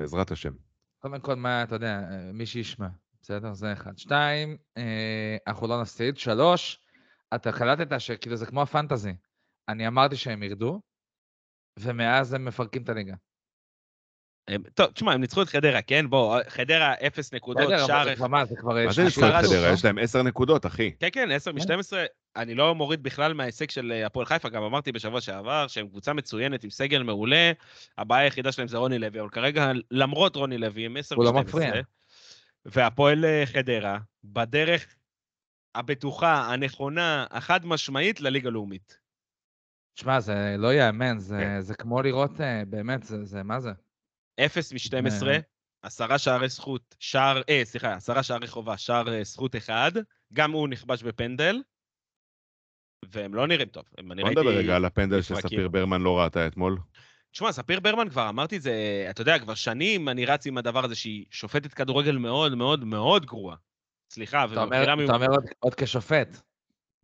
בעזרת 0.00 0.30
השם. 0.30 0.52
קודם 0.98 1.20
כל, 1.20 1.34
מה, 1.34 1.62
אתה 1.62 1.74
יודע, 1.74 2.00
מי 2.32 2.46
שישמע, 2.46 2.88
בסדר? 3.22 3.52
זה 3.52 3.72
אחד. 3.72 3.98
שתיים, 3.98 4.56
אנחנו 5.46 5.66
לא 5.66 5.80
נפסיד. 5.80 6.16
שלוש, 6.16 6.80
אתה 7.34 7.52
קלטת 7.52 8.00
שכאילו 8.00 8.36
זה 8.36 8.46
כמו 8.46 8.62
הפנטזי. 8.62 9.12
אני 9.68 9.88
אמרתי 9.88 10.16
שהם 10.16 10.42
ירדו, 10.42 10.80
ומאז 11.78 12.32
הם 12.32 12.44
מפרקים 12.44 12.82
את 12.82 12.88
הליגה. 12.88 13.14
הם- 14.48 14.62
טוב, 14.74 14.86
תשמע, 14.86 15.12
הם 15.12 15.20
ניצחו 15.20 15.42
את 15.42 15.48
חדרה, 15.48 15.82
כן? 15.82 16.10
בוא, 16.10 16.40
חדרה, 16.48 16.94
אפס 17.06 17.34
נקודות, 17.34 17.68
שער. 17.86 18.14
כבר 18.14 18.26
מה, 18.26 18.44
זה 18.44 18.56
כבר... 18.56 18.84
מה 18.86 18.92
זה 18.92 19.04
ניצחו 19.04 19.20
את 19.20 19.44
חדרה? 19.44 19.72
יש 19.72 19.84
להם 19.84 19.98
עשר 19.98 20.22
נקודות, 20.22 20.66
אחי. 20.66 20.92
כן, 21.00 21.08
כן, 21.12 21.30
10 21.30 21.52
כן. 21.52 21.58
מ-12. 21.58 21.92
אני 22.36 22.54
לא 22.54 22.74
מוריד 22.74 23.02
בכלל 23.02 23.34
מההישג 23.34 23.70
של 23.70 23.92
אה, 23.92 24.06
הפועל 24.06 24.26
חיפה, 24.26 24.48
גם 24.48 24.62
אמרתי 24.62 24.92
בשבוע 24.92 25.20
שעבר 25.20 25.66
שהם 25.66 25.88
קבוצה 25.88 26.12
מצוינת 26.12 26.64
עם 26.64 26.70
סגל 26.70 27.02
מעולה, 27.02 27.52
הבעיה 27.98 28.24
היחידה 28.24 28.52
שלהם 28.52 28.68
זה 28.68 28.78
רוני 28.78 28.98
לוי, 28.98 29.20
אבל 29.20 29.28
כרגע, 29.28 29.72
למרות 29.90 30.36
רוני 30.36 30.58
לוי, 30.58 30.86
הם 30.86 30.96
10 30.96 31.14
הוא 31.14 31.24
לא 31.24 31.32
מ-12. 31.32 31.40
מפריע. 31.40 31.72
והפועל 32.66 33.24
אה, 33.24 33.42
חדרה, 33.46 33.98
בדרך 34.24 34.86
הבטוחה, 35.74 36.52
הנכונה, 36.52 37.26
החד-משמעית 37.30 38.20
לליגה 38.20 38.50
לאומית. 38.50 38.98
שמע, 39.94 40.20
זה 40.20 40.54
לא 40.58 40.72
ייאמן, 40.72 41.18
זה, 41.18 41.38
כן. 41.40 41.60
זה 41.60 41.74
כמו 41.74 42.02
לראות, 42.02 42.40
אה, 42.40 42.62
באמת, 42.66 43.02
זה, 43.02 43.24
זה 43.24 43.42
מה 43.42 43.60
זה? 43.60 43.70
0 44.40 44.72
מ-12, 44.72 45.26
אה. 45.28 45.38
עשרה 45.82 46.18
שערי 46.18 46.48
זכות, 46.48 46.94
שער, 47.00 47.42
אה, 47.48 47.60
סליחה, 47.64 47.94
עשרה 47.94 48.22
שערי 48.22 48.46
חובה, 48.46 48.76
שער 48.78 49.14
אה, 49.14 49.24
זכות 49.24 49.56
אחד, 49.56 49.92
גם 50.32 50.52
הוא 50.52 50.68
נכבש 50.68 51.02
בפנדל, 51.02 51.56
והם 53.04 53.34
לא 53.34 53.46
נראים 53.46 53.68
טוב. 53.68 53.84
הם- 53.98 54.12
אני 54.12 54.22
בוא. 54.22 54.30
נדבר 54.30 54.56
רגע 54.58 54.76
על 54.76 54.84
הפנדל. 54.84 55.22
שספיר 55.22 55.68
ברמן 55.68 56.00
לא 56.02 56.18
ראתה 56.18 56.46
אתמול. 56.46 56.78
תשמע, 57.30 57.52
ספיר 57.52 57.80
ברמן 57.80 58.08
כבר 58.08 58.28
אמרתי 58.28 58.56
את 58.56 58.62
זה, 58.62 59.06
אתה 59.10 59.22
יודע, 59.22 59.38
כבר 59.38 59.54
שנים 59.54 60.08
אני 60.08 60.26
רץ 60.26 60.46
עם 60.46 60.58
הדבר 60.58 60.84
הזה 60.84 60.94
שהיא 60.94 61.26
שופטת 61.30 61.74
כדורגל 61.74 62.16
מאוד 62.16 62.54
מאוד 62.54 62.84
מאוד 62.84 63.26
גרועה. 63.26 63.56
סליחה, 64.12 64.44
אתה 64.44 64.62
אומר, 64.62 64.76
ובמחילה 64.76 65.04
אתה 65.04 65.14
אומר 65.14 65.26
עוד, 65.26 65.44
עוד 65.58 65.74
כשופט. 65.74 66.28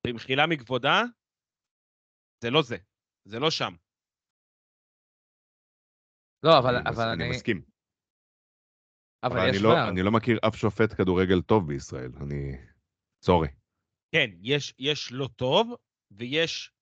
במחילה 0.06 0.46
מכבודה, 0.46 1.02
זה 2.42 2.50
לא 2.50 2.62
זה. 2.62 2.76
זה 3.24 3.38
לא 3.40 3.50
שם. 3.50 3.74
לא, 6.42 6.58
אבל, 6.58 6.76
אני 6.76 6.88
אבל 6.88 7.08
אני 7.08 7.24
אני... 7.24 7.30
מסכים. 7.30 7.62
אבל 9.22 9.38
אבל 9.38 9.48
יש 9.48 9.56
אני 9.56 9.62
לא-. 9.64 9.88
אני 9.88 10.02
לא 10.02 10.10
מכיר 10.10 10.38
אף 10.48 10.56
שופט 10.56 10.94
כדורגל 10.96 11.40
טוב 11.40 11.68
בישראל. 11.68 12.10
אני... 12.20 12.56
סורי. 13.22 13.48
כן, 14.12 14.30
יש, 14.42 14.74
יש 14.78 15.12
לא 15.12 15.28
טוב, 15.36 15.74
ויש 16.10 16.72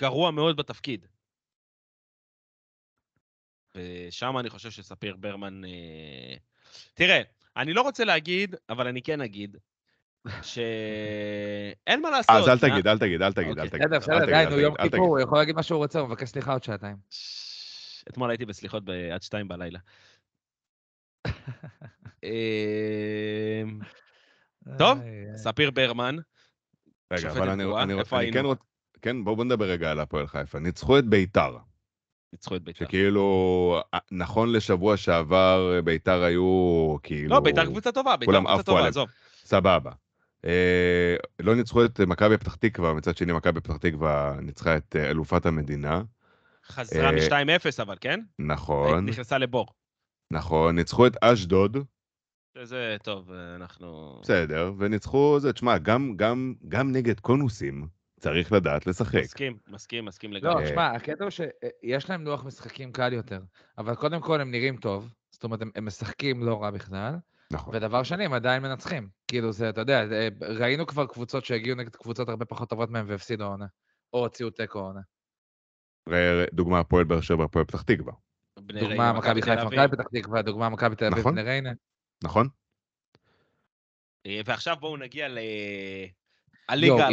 גרוע 0.00 0.30
מאוד 0.30 0.56
בתפקיד. 0.56 1.06
ושם 3.74 4.38
אני 4.38 4.50
חושב 4.50 4.70
שספיר 4.70 5.16
ברמן... 5.16 5.64
אה... 5.64 6.34
תראה, 6.94 7.22
אני 7.56 7.72
לא 7.72 7.82
רוצה 7.82 8.04
להגיד, 8.04 8.54
אבל 8.68 8.86
אני 8.86 9.02
כן 9.02 9.20
אגיד, 9.20 9.56
שאין 10.42 12.00
מה 12.02 12.10
לעשות. 12.10 12.36
אז 12.36 12.48
אל 12.48 12.58
תגיד, 12.58 12.86
אל 12.86 12.98
תגיד, 12.98 13.22
אל 13.22 13.32
תגיד, 13.32 13.58
אל 13.58 13.66
אוקיי. 13.66 13.70
תגיד. 13.70 13.88
בסדר, 13.88 13.96
אל 13.96 14.00
בסדר, 14.00 14.26
די, 14.26 14.34
אל 14.34 14.48
נו, 14.48 14.58
יום 14.58 14.74
אל. 14.80 14.88
כיפור, 14.88 15.06
הוא 15.06 15.20
יכול 15.20 15.38
להגיד 15.38 15.54
מה 15.54 15.62
שהוא 15.62 15.78
רוצה, 15.78 15.98
הוא 16.00 16.08
מבקש 16.08 16.28
סליחה 16.28 16.52
עוד 16.52 16.62
שעתיים. 16.62 16.96
אתמול 18.08 18.30
הייתי 18.30 18.44
בסליחות 18.44 18.82
עד 19.12 19.22
שתיים 19.22 19.48
בלילה. 19.48 19.78
אמ, 22.22 23.78
טוב. 24.78 24.98
ספיר 25.36 25.70
ברמן, 25.70 26.16
רגע, 27.12 27.30
אבל 27.30 27.50
אני, 27.50 27.64
אני, 27.64 27.94
אני 28.12 28.32
כן? 28.32 28.44
רוצה... 28.44 28.62
כן, 29.02 29.24
בואו 29.24 29.36
בוא 29.36 29.44
נדבר 29.44 29.64
רגע 29.64 29.90
על 29.90 30.00
הפועל 30.00 30.26
חיפה. 30.26 30.58
ניצחו 30.58 30.98
את 30.98 31.04
ביתר, 31.04 31.56
ניצחו 32.32 32.56
את 32.56 32.62
בית"ר. 32.62 32.84
שכאילו, 32.84 33.80
אה, 33.94 33.98
נכון 34.10 34.52
לשבוע 34.52 34.96
שעבר, 34.96 35.80
ביתר 35.84 36.22
היו 36.22 36.96
כאילו... 37.02 37.30
לא, 37.30 37.40
בית"ר 37.40 37.64
קבוצה 37.66 37.92
טובה, 37.92 38.16
בית"ר 38.16 38.40
קבוצה 38.44 38.62
טובה. 38.62 38.86
עזוב. 38.86 39.08
סבבה. 39.44 39.90
אה, 40.44 41.16
לא 41.40 41.54
ניצחו 41.54 41.84
את 41.84 42.00
מכבי 42.00 42.38
פתח 42.38 42.54
תקווה, 42.54 42.94
מצד 42.94 43.16
שני 43.16 43.32
מכבי 43.32 43.60
פתח 43.60 43.76
תקווה 43.76 44.36
ניצחה 44.42 44.76
את 44.76 44.96
אה, 44.98 45.10
אלופת 45.10 45.46
המדינה. 45.46 46.02
חזרה 46.68 47.10
אה, 47.10 47.44
מ-2-0 47.44 47.82
אבל, 47.82 47.96
כן? 48.00 48.20
נכון, 48.38 49.06
נכנסה 49.06 49.38
לבור. 49.38 49.66
נכון. 50.32 50.76
ניצחו 50.76 51.06
את 51.06 51.16
אשדוד, 51.24 51.76
שזה 52.54 52.96
טוב, 53.02 53.30
אנחנו... 53.56 54.18
בסדר, 54.22 54.72
וניצחו 54.78 55.40
זה, 55.40 55.52
תשמע, 55.52 55.78
גם, 55.78 56.12
גם, 56.16 56.54
גם 56.68 56.92
נגד 56.92 57.20
קונוסים 57.20 57.88
צריך 58.20 58.52
לדעת 58.52 58.86
לשחק. 58.86 59.20
מסכים, 59.22 59.56
מסכים, 59.68 60.04
מסכים 60.04 60.32
לא, 60.32 60.38
לגמרי. 60.38 60.66
שמע, 60.66 60.90
הקטע 60.90 61.24
הוא 61.24 61.30
שיש 61.30 62.10
להם 62.10 62.24
לוח 62.24 62.44
משחקים 62.44 62.92
קל 62.92 63.12
יותר, 63.12 63.40
אבל 63.78 63.94
קודם 63.94 64.20
כל 64.20 64.40
הם 64.40 64.50
נראים 64.50 64.76
טוב, 64.76 65.14
זאת 65.30 65.44
אומרת, 65.44 65.62
הם, 65.62 65.70
הם 65.74 65.84
משחקים 65.86 66.42
לא 66.42 66.62
רע 66.62 66.70
בכלל, 66.70 67.14
נכון. 67.52 67.76
ודבר 67.76 68.02
שני, 68.02 68.24
הם 68.24 68.32
עדיין 68.32 68.62
מנצחים. 68.62 69.08
כאילו, 69.28 69.52
זה, 69.52 69.68
אתה 69.68 69.80
יודע, 69.80 70.06
זה- 70.06 70.28
ראינו 70.40 70.86
כבר 70.86 71.06
קבוצות 71.06 71.44
שהגיעו 71.44 71.76
נגד 71.76 71.96
קבוצות 71.96 72.28
הרבה 72.28 72.44
פחות 72.44 72.70
טובות 72.70 72.90
מהם 72.90 73.06
והפסידו 73.08 73.44
העונה, 73.44 73.66
או 74.12 74.18
הוציאו 74.18 74.50
תיקו 74.50 74.78
העונה. 74.78 75.00
ראה, 76.08 76.44
דוגמה, 76.52 76.80
הפועל 76.80 77.04
באר 77.04 77.20
שבע, 77.20 77.44
הפועל 77.44 77.64
פתח 77.64 77.82
תקווה, 77.82 78.12
דוגמה, 78.58 79.12
מכבי 79.12 79.42
חיפה. 79.42 79.64
מכבי 79.64 79.88
פתח 79.88 80.04
תקווה, 80.14 80.42
דוגמה, 80.42 80.68
מכבי 80.68 80.96
תל 80.96 81.04
אביב, 81.04 81.18
נכון. 81.18 81.34
בני 81.34 81.42
ריינה. 81.42 81.72
נכון? 82.24 82.48
אה, 84.26 84.40
ועכשיו 84.44 84.76
בואו 84.80 84.96
נגיע 84.96 85.28
ל... 85.28 85.38
הליגה 86.68 87.08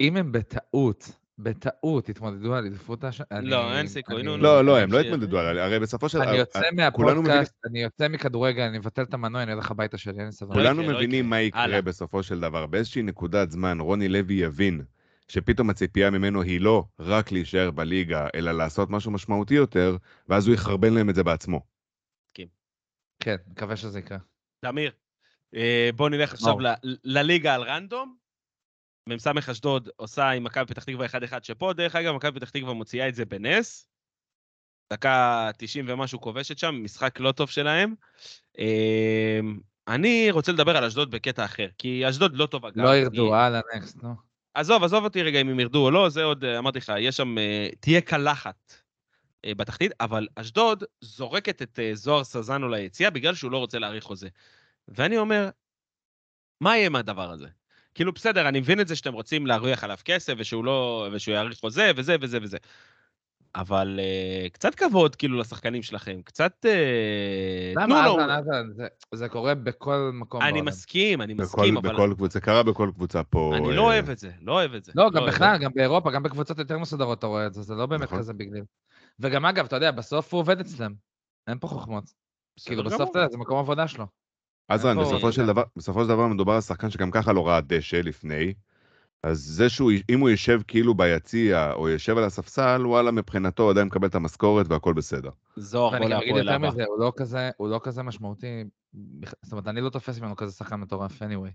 אם 0.00 0.16
הם. 0.16 0.32
בטעות, 0.32 1.10
בטעות, 1.38 2.08
התמודדו 2.08 2.54
על 2.54 2.66
אליפות 2.66 3.04
השנה, 3.04 3.40
לא, 3.42 3.78
אין 3.78 3.86
סיכוי, 3.86 4.22
נו, 4.22 4.36
נו. 4.36 4.42
לא, 4.42 4.64
לא, 4.64 4.78
הם 4.78 4.92
לא. 4.92 5.00
התמודדו 5.00 5.38
על... 5.38 5.58
הרי 5.58 5.78
בסופו 5.78 6.08
של... 6.08 6.22
אני 6.22 6.36
יוצא 6.36 6.60
מהפודקאסט, 6.72 7.54
אני 7.70 7.82
יוצא 7.82 8.08
מכדורגל, 8.08 8.62
אני 8.62 8.78
מבטל 8.78 9.02
את 9.02 9.14
המנוע, 9.14 9.42
אני 9.42 9.52
הולך 9.52 9.70
הביתה 9.70 9.98
שלי, 9.98 10.18
אין 10.18 10.28
לי. 10.40 10.46
לא 10.48 10.54
כולנו 10.54 10.82
לא 10.82 10.88
מבינים 10.88 11.24
יקרה. 11.24 11.30
מה 11.30 11.40
יקרה. 11.40 11.82
בסופו 11.82 12.22
של 12.22 12.40
דבר. 12.40 12.66
באיזושהי 12.66 13.02
נקודת 13.02 13.50
זמן 13.50 13.80
רוני 13.80 14.08
לוי 14.08 14.34
יבין 14.34 14.84
שפתאום 15.28 15.70
הציפייה 15.70 16.10
ממנו 16.10 16.42
היא 16.42 16.60
לא 16.60 16.84
רק 16.98 17.32
להישאר 17.32 17.70
בליגה, 17.70 18.28
אלא 18.34 18.52
לעשות 18.52 18.90
משהו 18.90 19.10
משמעותי 19.10 19.54
יותר, 19.54 19.96
ואז 20.28 20.46
הוא 20.46 20.54
יחרבן 20.54 20.94
להם 20.94 21.10
את 21.10 21.14
זה 21.14 21.22
בעצמו. 21.22 21.60
כן, 23.20 23.36
מקווה 23.46 23.76
שזה 23.76 23.98
יקרה. 23.98 24.18
תמיר, 24.60 24.92
אה, 25.54 25.90
בואו 25.96 26.08
נלך 26.08 26.32
עכשיו 26.32 26.54
לליגה 27.04 27.54
על 27.54 27.62
רנדום. 27.62 28.16
מ"ס 29.08 29.26
אשדוד 29.26 29.88
עושה 29.96 30.30
עם 30.30 30.44
מכבי 30.44 30.66
פתח 30.66 30.84
תקווה 30.84 31.06
1-1 31.06 31.08
שפה, 31.42 31.72
דרך 31.72 31.96
אגב, 31.96 32.14
מכבי 32.14 32.40
פתח 32.40 32.50
תקווה 32.50 32.72
מוציאה 32.72 33.08
את 33.08 33.14
זה 33.14 33.24
בנס. 33.24 33.88
דקה 34.92 35.50
90 35.58 35.84
ומשהו 35.88 36.20
כובשת 36.20 36.58
שם, 36.58 36.74
משחק 36.84 37.20
לא 37.20 37.32
טוב 37.32 37.50
שלהם. 37.50 37.94
אה, 38.58 39.40
אני 39.88 40.30
רוצה 40.30 40.52
לדבר 40.52 40.76
על 40.76 40.84
אשדוד 40.84 41.10
בקטע 41.10 41.44
אחר, 41.44 41.68
כי 41.78 42.08
אשדוד 42.08 42.36
לא 42.36 42.46
טובה 42.46 42.70
גם. 42.70 42.84
לא 42.84 42.96
ירדו, 42.96 43.34
הלאה, 43.34 43.60
נקסט, 43.76 44.02
נו. 44.02 44.14
עזוב, 44.54 44.84
עזוב 44.84 45.04
אותי 45.04 45.22
רגע 45.22 45.40
אם 45.40 45.48
הם 45.48 45.60
ירדו 45.60 45.84
או 45.84 45.90
לא, 45.90 46.08
זה 46.08 46.24
עוד, 46.24 46.44
אה, 46.44 46.58
אמרתי 46.58 46.78
לך, 46.78 46.92
יש 46.98 47.16
שם, 47.16 47.38
אה, 47.38 47.68
תהיה 47.80 48.00
קלחת 48.00 48.74
אה, 49.44 49.54
בתחתית, 49.54 49.92
אבל 50.00 50.28
אשדוד 50.36 50.84
זורקת 51.00 51.62
את 51.62 51.78
זוהר 51.94 52.24
סזנו 52.24 52.68
ליציאה 52.68 53.10
בגלל 53.10 53.34
שהוא 53.34 53.50
לא 53.50 53.58
רוצה 53.58 53.78
להאריך 53.78 54.04
חוזה. 54.04 54.28
ואני 54.88 55.18
אומר, 55.18 55.50
מה 56.60 56.76
יהיה 56.76 56.88
מהדבר 56.88 57.30
הזה? 57.30 57.48
כאילו, 57.94 58.12
בסדר, 58.12 58.48
אני 58.48 58.60
מבין 58.60 58.80
את 58.80 58.88
זה 58.88 58.96
שאתם 58.96 59.12
רוצים 59.12 59.46
להרוויח 59.46 59.84
עליו 59.84 59.98
כסף, 60.04 60.34
ושהוא 60.38 60.64
לא, 60.64 61.08
ושהוא 61.12 61.34
יאריך 61.34 61.58
חוזה, 61.58 61.90
וזה 61.96 62.16
וזה 62.20 62.38
וזה. 62.42 62.58
אבל 63.56 64.00
uh, 64.00 64.50
קצת 64.50 64.74
כבוד, 64.74 65.16
כאילו, 65.16 65.38
לשחקנים 65.40 65.82
שלכם, 65.82 66.22
קצת... 66.24 66.66
Uh, 66.66 67.80
למה, 67.80 68.00
אהלן, 68.06 68.30
אהלן, 68.30 68.72
זה- 68.72 68.86
זה 69.14 69.28
קורה 69.28 69.54
בכל 69.54 70.10
מקום 70.14 70.42
אני 70.42 70.52
בעולם. 70.52 70.64
מסכים, 70.68 71.22
אני 71.22 71.34
בכל, 71.34 71.42
מסכים, 71.42 71.76
אבל 71.76 71.92
בכל 71.94 72.12
קבוצה, 72.16 72.32
זה 72.32 72.40
קרה 72.40 72.62
בכל 72.62 72.90
קבוצה 72.94 73.22
פה. 73.22 73.52
אני 73.56 73.68
אה, 73.68 73.74
לא 73.74 73.82
אוהב 73.82 74.10
את 74.10 74.18
זה, 74.18 74.30
לא 74.42 74.52
אוהב 74.52 74.74
את 74.74 74.84
זה. 74.84 74.92
לא, 74.94 75.10
גם 75.10 75.16
אוהב 75.16 75.28
את 75.28 75.34
בכלל, 75.34 75.58
זה. 75.58 75.64
גם 75.64 75.70
באירופה, 75.74 76.10
גם 76.10 76.22
בקבוצות 76.22 76.58
יותר 76.58 76.78
מסודרות 76.78 77.18
אתה 77.18 77.26
רואה 77.26 77.46
את 77.46 77.54
זה, 77.54 77.62
זה 77.62 77.74
לא 77.74 77.86
באמת 77.86 78.02
נכון. 78.02 78.18
כזה 78.18 78.32
big 78.32 78.52
deal. 78.52 78.64
וגם 79.20 79.46
אגב, 79.46 79.64
אתה 79.64 79.76
יודע, 79.76 79.90
בסוף 79.90 80.32
הוא 80.34 80.40
עובד 80.40 80.60
אצלם. 80.60 80.92
אין 81.48 81.58
פה 81.58 81.68
חוכמות. 81.68 82.04
כאילו, 82.66 82.84
בסוף. 82.84 83.10
אתה 83.10 83.18
יודע, 83.18 83.28
זה 83.30 83.38
מקום 83.38 83.58
עבודה 83.58 83.88
שלו. 83.88 84.06
עזרן, 84.68 85.00
בסופו 85.00 85.32
של 85.32 85.46
דבר, 85.46 85.62
בסופו 85.76 86.02
של 86.02 86.08
דבר 86.08 86.26
מדובר 86.26 86.52
על 86.52 86.60
שחקן 86.60 86.90
שגם 86.90 87.10
ככה 87.10 87.32
לא 87.32 87.46
ראה 87.48 87.60
דשא 87.60 87.96
לפני, 87.96 88.54
אז 89.24 89.38
זה 89.38 89.68
שהוא, 89.68 89.92
אם 90.10 90.20
הוא 90.20 90.30
יושב 90.30 90.60
כאילו 90.68 90.94
ביציע, 90.94 91.72
או 91.72 91.88
יושב 91.88 92.18
על 92.18 92.24
הספסל, 92.24 92.82
וואלה, 92.86 93.10
מבחינתו 93.10 93.62
הוא 93.62 93.70
עדיין 93.70 93.86
מקבל 93.86 94.08
את 94.08 94.14
המשכורת 94.14 94.66
והכל 94.70 94.92
בסדר. 94.92 95.30
זוהר 95.56 95.92
ואני 95.92 96.04
בוא 96.04 96.14
גם 96.14 96.20
אגיד 96.20 96.36
יותר 96.36 96.52
הבא. 96.52 96.68
מזה, 96.68 96.84
הוא 96.84 96.98
לא 96.98 97.12
כזה, 97.16 97.50
הוא 97.56 97.68
לא 97.68 97.80
כזה 97.82 98.02
משמעותי, 98.02 98.64
זאת 99.42 99.52
אומרת, 99.52 99.68
אני 99.68 99.80
לא 99.80 99.90
תופס 99.90 100.18
ממנו 100.20 100.36
כזה 100.36 100.52
שחקן 100.52 100.76
מטורף, 100.76 101.22
anyway. 101.22 101.50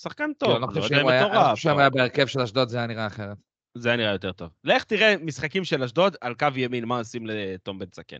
שחקן 0.00 0.30
טוב, 0.38 0.50
לא 0.50 0.60
לא 0.60 0.66
חושב 0.66 0.80
יודע 0.82 0.96
אם 0.96 1.02
הוא 1.02 1.10
היה- 1.10 1.20
אני 1.22 1.30
מטורף. 1.30 1.50
חושב 1.50 1.68
אבל 1.68 1.80
היה 1.80 1.90
בהרכב 1.90 2.26
של 2.26 2.40
אשדוד 2.40 2.68
זה 2.68 2.78
היה 2.78 2.86
נראה 2.86 3.06
אחרת. 3.06 3.36
זה 3.74 3.88
היה 3.88 3.96
נראה 3.96 4.12
יותר 4.12 4.32
טוב. 4.32 4.48
לך 4.64 4.84
תראה 4.84 5.14
משחקים 5.22 5.64
של 5.64 5.82
אשדוד 5.82 6.16
על 6.20 6.34
קו 6.34 6.46
ימין, 6.56 6.84
מה 6.84 6.98
עושים 6.98 7.26
לתום 7.26 7.78
בן 7.78 7.86
סכן. 7.94 8.18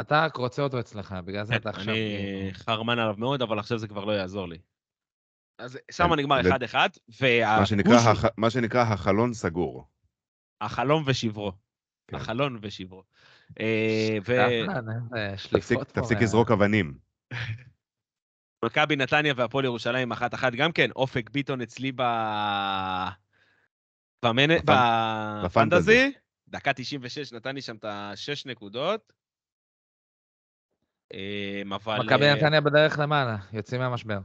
אתה 0.00 0.24
רק 0.24 0.36
רוצה 0.36 0.62
אותו 0.62 0.80
אצלך, 0.80 1.14
בגלל 1.24 1.44
זה 1.44 1.56
אתה 1.56 1.70
עכשיו... 1.70 1.84
כן, 1.84 1.90
אני 1.90 2.50
כאילו- 2.52 2.64
חרמן 2.64 2.98
עליו 2.98 3.14
מאוד, 3.18 3.42
אבל 3.42 3.58
עכשיו 3.58 3.78
זה 3.78 3.88
כבר 3.88 4.04
לא 4.04 4.12
יעזור 4.12 4.48
לי. 4.48 4.58
אז 5.58 5.78
שם 5.90 6.08
כן, 6.08 6.14
נגמר 6.18 6.40
ל- 6.42 6.52
1-1, 6.52 6.74
מה 7.58 7.66
שנקרא, 7.66 7.94
הח... 7.94 8.24
מה 8.36 8.50
שנקרא 8.50 8.80
החלון 8.82 9.34
סגור. 9.34 9.88
החלום 10.60 11.02
ושברו. 11.06 11.52
כן. 12.08 12.16
החלון 12.16 12.58
ושברו. 12.62 13.02
אה, 13.60 14.18
אהלן, 14.28 14.98
איזה 15.14 15.58
תפסיק, 15.58 15.78
מה- 15.96 16.20
לזרוק 16.22 16.50
אבנים. 16.50 16.98
ומכבי 18.64 18.96
נתניה 18.96 19.34
והפועל 19.36 19.64
ירושלים 19.64 20.12
1-1 20.12 20.16
גם 20.56 20.72
כן, 20.72 20.90
אופק 20.90 21.30
ביטון 21.30 21.60
אצלי 21.60 21.92
ב... 21.92 22.02
במנ- 24.24 24.60
בפנ- 24.60 25.44
בפנטזי. 25.44 25.44
בפנטזי. 25.44 26.12
דקה 26.48 26.72
96 26.72 27.32
נתן 27.32 27.54
לי 27.54 27.62
שם 27.62 27.76
את 27.76 27.84
השש 27.88 28.46
נקודות. 28.46 29.12
אה, 31.14 31.62
אבל... 31.74 31.98
מכבי 32.06 32.24
אה, 32.26 32.34
נתניה 32.34 32.60
בדרך 32.60 32.98
למעלה, 32.98 33.36
יוצאים 33.52 33.80
מהמשבר. 33.80 34.18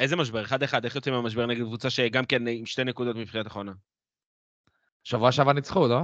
איזה 0.00 0.16
משבר? 0.16 0.44
1-1, 0.44 0.50
איך 0.84 0.94
יוצאים 0.94 1.14
מהמשבר 1.14 1.46
נגד 1.46 1.62
קבוצה 1.64 1.90
שגם 1.90 2.24
כן 2.26 2.42
עם 2.48 2.66
שתי 2.66 2.84
נקודות 2.84 3.16
מבחינת 3.16 3.46
אחרונה? 3.46 3.72
שבוע 5.04 5.32
שעבר 5.32 5.52
ניצחו, 5.52 5.88
לא? 5.88 6.00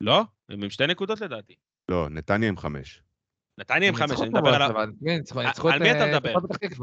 לא? 0.00 0.22
הם 0.48 0.62
עם 0.62 0.70
שתי 0.70 0.86
נקודות 0.86 1.20
לדעתי. 1.20 1.54
לא, 1.90 2.08
נתניה 2.10 2.48
עם 2.48 2.56
חמש. 2.56 3.02
נתניה 3.58 3.88
עם 3.88 3.94
חמש, 3.94 4.20
אני 4.20 4.28
מדבר 4.28 4.48
על... 4.54 4.72
כן, 5.04 5.16
ניצחו 5.16 5.40
על- 5.70 5.78
מי 5.82 5.90
אתה 5.90 6.00
אה, 6.00 6.10
מדבר? 6.18 6.34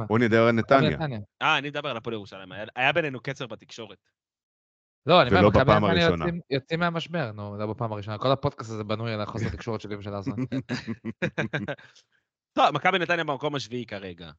בוא 0.08 0.20
נדבר 0.20 0.44
על 0.44 0.52
נתניה. 0.52 0.98
אה, 1.42 1.58
אני 1.58 1.70
מדבר 1.70 1.90
על 1.90 1.98
הפועל 1.98 2.14
ירושלים. 2.14 2.50
היה- 2.76 2.94
בינינו 2.94 3.20
קצר 3.20 3.48
בתקשורת. 3.48 3.98
לא, 5.06 5.22
אני 5.22 5.30
אומר, 5.30 5.48
מכבי 5.50 5.62
נתניה. 5.74 6.04
יוצאים- 6.10 6.40
יוצאים 6.50 6.80
מהמשבר, 6.80 7.32
נו, 7.32 7.58
לא 7.58 7.66
בפעם 7.74 7.92
הראשונה. 7.94 8.18
כל 8.18 8.32
הפודקאסט 8.32 8.70
הזה 8.72 8.84
בנוי 8.84 9.14
על 9.14 9.22
החוסר 9.22 9.50
תקשורת 9.50 9.82
שלי 9.82 9.96
ושל 9.96 10.14
עזרן. 10.16 10.36
טוב, 12.54 12.72
מכבי 12.74 13.00
נתניה 13.00 13.24
במקום 13.24 13.56
השביעי 13.56 13.86
כרגע. 13.86 14.32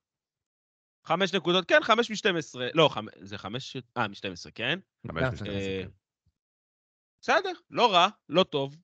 חמש 1.04 1.34
נקודות, 1.34 1.68
כן, 1.68 1.78
חמש 1.82 2.10
משתים 2.10 2.36
עשרה. 2.36 2.68
לא, 2.74 2.90
חמ- 2.92 3.20
זה 3.20 3.38
חמש... 3.38 3.76
אה, 3.96 4.08
משתים 4.08 4.32
עשרה, 4.32 4.52
כן? 4.52 4.78
חמש 5.08 5.22
אה, 5.22 5.30
משתים 5.30 5.52
אה, 5.52 5.56
עשרה, 5.56 5.82
כן. 5.82 5.88
בסדר, 7.20 7.52
לא 7.70 7.92
רע, 7.92 8.08
לא 8.28 8.44
טוב. 8.44 8.76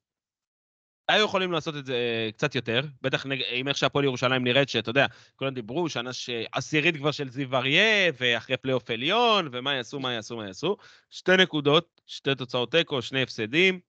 היו 1.09 1.24
יכולים 1.24 1.52
לעשות 1.52 1.76
את 1.76 1.87
זה 1.87 1.94
אה, 1.94 2.33
קצת 2.33 2.54
יותר, 2.54 2.80
בטח 3.02 3.26
נג... 3.26 3.42
עם 3.50 3.68
איך 3.68 3.76
שהפועל 3.76 4.04
ירושלים 4.04 4.44
נראית, 4.44 4.68
שאתה 4.68 4.90
יודע, 4.90 5.06
כולם 5.37 5.54
דיברו, 5.54 5.88
שנה 5.88 6.12
ש... 6.12 6.30
עשירית 6.52 6.96
כבר 6.96 7.11
של 7.11 7.30
זיו 7.30 7.56
אריה, 7.56 8.11
ואחרי 8.20 8.56
פלייאוף 8.56 8.90
עליון, 8.90 9.48
ומה 9.52 9.74
יעשו, 9.74 10.00
מה 10.00 10.12
יעשו, 10.12 10.37
מה 10.37 10.46
יעשו. 10.46 10.76
שתי 11.11 11.37
נקודות, 11.37 12.00
שתי 12.06 12.35
תוצאות 12.35 12.70
תיקו, 12.70 13.02
שני 13.02 13.22
הפסדים. 13.22 13.80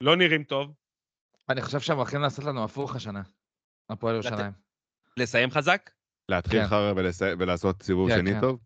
לא 0.00 0.16
נראים 0.16 0.44
טוב. 0.44 0.74
אני 1.48 1.62
חושב 1.62 1.80
שהם 1.80 1.96
הולכים 1.96 2.20
לעשות 2.20 2.44
לנו 2.44 2.64
הפוך 2.64 2.96
השנה, 2.96 3.22
הפועל 3.90 4.14
ירושלים. 4.14 4.52
לסיים 5.16 5.50
חזק? 5.50 5.90
להתחיל 6.28 6.60
כן. 6.62 6.66
חרא 6.66 6.92
ולס- 6.96 7.36
ולעשות 7.38 7.82
סיבוב 7.82 8.10
כן, 8.10 8.18
שני 8.18 8.32
כן. 8.34 8.40
טוב? 8.40 8.60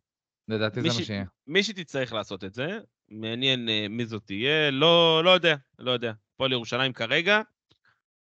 לדעתי 0.49 0.81
זה 0.81 0.89
מה 0.89 0.95
שיהיה. 0.95 1.25
מי 1.47 1.63
שתצטרך 1.63 2.13
לעשות 2.13 2.45
את 2.45 2.55
זה, 2.55 2.79
מעניין 3.11 3.69
אה, 3.69 3.87
מי 3.91 4.07
זאת 4.07 4.23
תהיה, 4.27 4.71
לא, 4.71 5.23
לא 5.25 5.31
יודע, 5.31 5.57
לא 5.79 5.91
יודע. 5.91 6.13
הפועל 6.35 6.53
ירושלים 6.53 6.93
כרגע, 6.93 7.41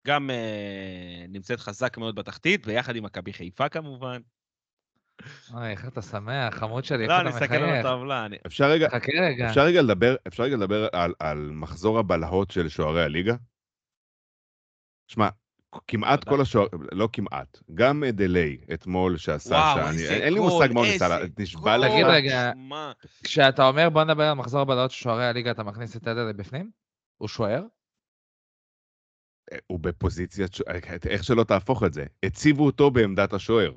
גם 0.07 0.31
אה, 0.31 1.25
נמצאת 1.29 1.61
חזק 1.61 1.99
מאוד 1.99 2.15
בתחתית, 2.15 2.67
ויחד 2.67 2.97
עם 2.97 3.05
מכבי 3.05 3.33
חיפה 3.33 3.69
כמובן. 3.69 4.21
אוי, 5.55 5.71
איך 5.71 5.87
אתה 5.89 6.03
שמח, 6.03 6.55
חמוד 6.55 6.85
שלי, 6.85 7.03
איך 7.03 7.09
לא, 7.11 7.15
אתה 7.17 7.21
אני 7.23 7.29
מסתכל 7.31 7.55
על 7.55 7.67
מחייך. 7.67 7.87
הטבלה. 7.87 8.27
אפשר 8.47 8.65
רגע, 8.71 8.89
חכה 8.89 9.13
רגע. 9.29 9.49
אפשר 9.49 9.61
רגע 9.61 9.83
לדבר, 9.83 10.17
אפשר 10.29 10.43
רגע 10.43 10.57
לדבר 10.57 10.89
על, 10.93 11.15
על 11.19 11.51
מחזור 11.53 11.99
הבלהות 11.99 12.51
של 12.51 12.69
שוערי 12.69 13.03
הליגה? 13.03 13.35
שמע, 15.09 15.29
כמעט. 15.89 16.25
כל 16.25 16.41
השוער, 16.41 16.67
לא 16.93 17.09
כמעט, 17.13 17.59
גם 17.75 18.05
דליי 18.13 18.57
אתמול 18.75 19.17
שעשה 19.17 19.55
וואו, 19.55 19.77
שאני, 19.77 20.03
איזה 20.03 20.15
אין 20.15 20.35
לי 20.35 20.41
מושג 20.41 20.69
מה 20.73 20.81
הוא 20.81 20.87
ניסה, 20.87 21.19
נשבע. 21.39 21.77
לך. 21.77 21.91
תגיד 21.91 22.07
רגע, 22.07 22.53
כשאתה 23.25 23.69
אומר 23.69 23.91
בוא 23.91 24.05
נדבר 24.05 24.25
על 24.25 24.35
מחזור 24.35 24.61
הבלהות 24.61 24.91
של 24.91 25.03
שוערי 25.03 25.27
הליגה, 25.27 25.51
אתה 25.51 25.63
מכניס 25.63 25.97
את 25.97 26.09
אדל 26.09 26.33
בפנים? 26.33 26.71
הוא 27.19 27.29
שוער? 27.29 27.63
הוא 29.67 29.81
בפוזיציית, 29.81 30.55
שוער, 30.55 30.77
איך 31.07 31.25
שלא 31.25 31.45
תהפוך 31.45 31.83
את 31.83 31.93
זה, 31.93 32.05
הציבו 32.23 32.67
אותו 32.67 32.91
בעמדת 32.91 33.33
השוער. 33.33 33.73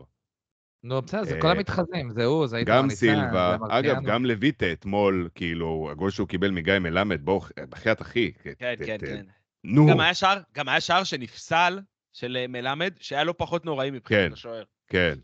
נו, 0.83 1.01
בסדר, 1.01 1.23
זה 1.23 1.35
אה, 1.35 1.41
כל 1.41 1.47
המתחזים, 1.47 2.11
זה 2.11 2.25
הוא, 2.25 2.47
זה 2.47 2.57
איתמר 2.57 2.77
גם 2.77 2.89
סילבה, 2.89 3.57
אגב. 3.69 4.03
גם 4.05 4.25
לויטה 4.25 4.71
אתמול, 4.71 5.29
כאילו, 5.35 5.87
הגול 5.91 6.09
שהוא 6.09 6.27
קיבל 6.27 6.51
מגיא 6.51 6.79
מלמד, 6.79 7.21
בוא, 7.21 7.41
בחייאת 7.69 8.01
אחי. 8.01 8.31
כן, 8.33 8.53
כן, 8.85 8.97
כן. 8.99 9.25
נו, 9.67 9.87
גם 9.89 9.99
היה 9.99 10.13
שער, 10.13 10.41
גם 10.53 10.69
היה 10.69 10.81
שער 10.81 11.03
שנפסל 11.03 11.79
של 12.13 12.37
אה, 12.37 12.47
מלמד, 12.47 12.93
שהיה 12.99 13.23
לא 13.23 13.33
פחות 13.37 13.65
נוראי 13.65 13.91
מבחינת 13.91 14.27
כן. 14.27 14.33
השוער. 14.33 14.63
כן. 14.87 15.19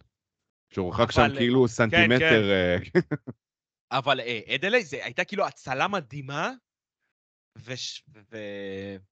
שהורחק 0.74 1.12
שם 1.12 1.22
אבל- 1.22 1.38
כאילו 1.38 1.68
סנטימטר, 1.68 2.52
אה, 2.52 2.78
אבל 3.98 4.20
אה, 4.20 4.40
אדלי, 4.56 4.84
זה 4.84 5.06
הייתה 5.06 5.24
כאילו 5.24 5.46
הצלה 5.48 5.88
מדהימה, 5.88 6.52
וש... 7.58 8.04
ו... 8.32 8.38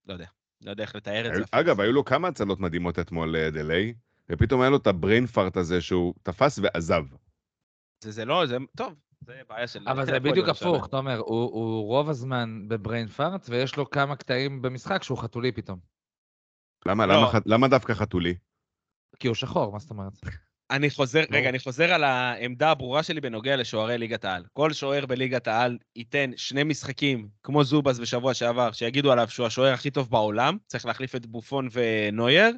לא 0.06 0.14
יודע, 0.14 0.28
לא 0.62 0.72
יודע 0.72 0.84
איך 0.84 0.96
לתאר 0.96 1.28
את 1.28 1.36
זה. 1.36 1.42
אגב, 1.52 1.80
היו 1.80 1.92
לו 1.92 2.06
כמה 2.06 2.28
הצלות 2.28 2.60
מדהימות 2.60 3.00
אתמול 3.00 3.50
דליי, 3.50 3.94
ופתאום 4.30 4.62
היה 4.62 4.70
לו 4.70 4.78
את 4.78 4.88
הבריין 4.88 5.26
פארט 5.26 5.58
הזה 5.58 5.82
שהוא 5.82 6.14
תפס 6.24 6.60
ועזב. 6.64 7.04
זה, 8.04 8.12
זה 8.12 8.26
לא, 8.26 8.46
זה, 8.46 8.58
טוב, 8.78 8.96
זה 9.22 9.42
בעיה 9.50 9.68
של... 9.68 9.90
אבל 9.90 10.06
זה 10.06 10.20
בדיוק. 10.30 10.50
הפוך, 10.50 10.88
תומר, 10.88 11.18
הוא, 11.18 11.52
הוא 11.52 11.88
רוב 11.88 12.10
הזמן 12.10 12.68
בבריין 12.68 13.08
פארט, 13.08 13.46
ויש 13.50 13.76
לו 13.76 13.90
כמה 13.90 14.16
קטעים 14.16 14.62
במשחק 14.62 15.04
שהוא 15.04 15.18
חתולי 15.18 15.52
פתאום. 15.52 15.80
למה, 16.86 17.06
לא. 17.06 17.14
למה 17.14 17.40
למה 17.46 17.68
דווקא 17.68 17.94
חתולי? 17.94 18.36
כי 19.20 19.28
הוא 19.28 19.36
שחור, 19.36 19.72
מה 19.72 19.80
זאת 19.80 19.90
אומרת? 19.90 20.14
אני 20.72 20.90
חוזר, 20.90 21.22
לא. 21.30 21.38
רגע, 21.38 21.50
אני 21.50 21.60
חוזר 21.60 21.94
על 21.94 22.04
העמדה 22.04 22.72
הברורה 22.72 23.04
שלי 23.04 23.22
בנוגע 23.22 23.56
לשוערי 23.56 23.98
ליגת 23.98 24.26
העל. 24.26 24.46
כל 24.54 24.74
שוער 24.74 25.06
בליגת 25.06 25.48
העל 25.48 25.78
ייתן 25.96 26.32
שני 26.38 26.64
משחקים, 26.64 27.30
כמו 27.44 27.64
זובס 27.64 28.00
בשבוע 28.00 28.34
שעבר, 28.34 28.72
שיגידו 28.72 29.12
עליו 29.12 29.30
שהוא 29.30 29.46
השוער 29.46 29.74
הכי 29.74 29.92
טוב 29.92 30.10
בעולם, 30.10 30.58
צריך 30.68 30.86
להחליף 30.86 31.16
את 31.16 31.26
בופון 31.26 31.68
ונוייר. 31.72 32.52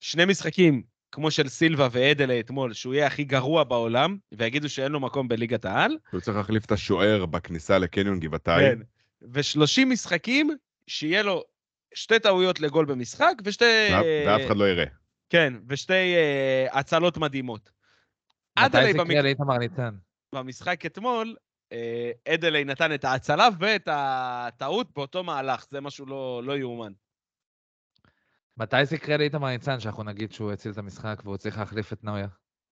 שני 0.00 0.24
משחקים, 0.24 0.82
כמו 1.12 1.30
של 1.30 1.48
סילבה 1.48 1.88
ואדלה 1.92 2.40
אתמול, 2.40 2.72
שהוא 2.72 2.94
יהיה 2.94 3.06
הכי 3.06 3.24
גרוע 3.24 3.64
בעולם, 3.64 4.16
ויגידו 4.32 4.68
שאין 4.68 4.92
לו 4.92 5.00
מקום 5.00 5.28
בליגת 5.28 5.64
העל. 5.64 5.96
הוא 6.10 6.20
צריך 6.20 6.36
להחליף 6.36 6.64
את 6.64 6.72
השוער 6.72 7.26
בכניסה 7.26 7.78
לקניון 7.78 8.20
גבעתיים. 8.20 8.78
כן. 8.78 8.82
ו-30 9.22 9.84
משחקים, 9.86 10.50
שיהיה 10.86 11.22
לו 11.22 11.44
שתי 11.94 12.18
טעויות 12.18 12.60
לגול 12.60 12.84
במשחק, 12.84 13.34
ושתי... 13.44 13.88
ואף- 14.26 14.46
אחד 14.46 14.56
לא 14.56 14.68
יראה. 14.68 14.84
כן, 15.30 15.54
ושתי 15.68 15.92
אה, 16.16 16.66
הצלות 16.72 17.16
מדהימות. 17.16 17.70
אדלי 18.54 18.82
מתי 18.82 18.92
זה 18.92 18.98
במק... 18.98 19.10
יקרה 19.10 19.22
לאיתמר 19.22 19.58
ניצן? 19.58 19.94
במשחק 20.34 20.86
אתמול, 20.86 21.36
אה, 21.72 22.10
אדלי 22.28 22.64
נתן 22.64 22.94
את 22.94 23.04
ההצלה 23.04 23.48
ואת 23.58 23.88
הטעות 23.92 24.86
באותו 24.96 25.24
מהלך, 25.24 25.66
זה 25.70 25.80
משהו 25.80 26.06
לא, 26.06 26.42
לא 26.44 26.58
יאומן. 26.58 26.92
מתי 28.58 28.84
זה 28.84 28.96
יקרה 28.96 29.16
לאיתמר 29.16 29.48
ניצן, 29.48 29.80
שאנחנו 29.80 30.02
נגיד 30.02 30.32
שהוא 30.32 30.52
הציל 30.52 30.72
את 30.72 30.78
המשחק 30.78 31.20
והוא 31.24 31.36
צריך 31.36 31.58
להחליף 31.58 31.92
את 31.92 32.04
נויה? 32.04 32.26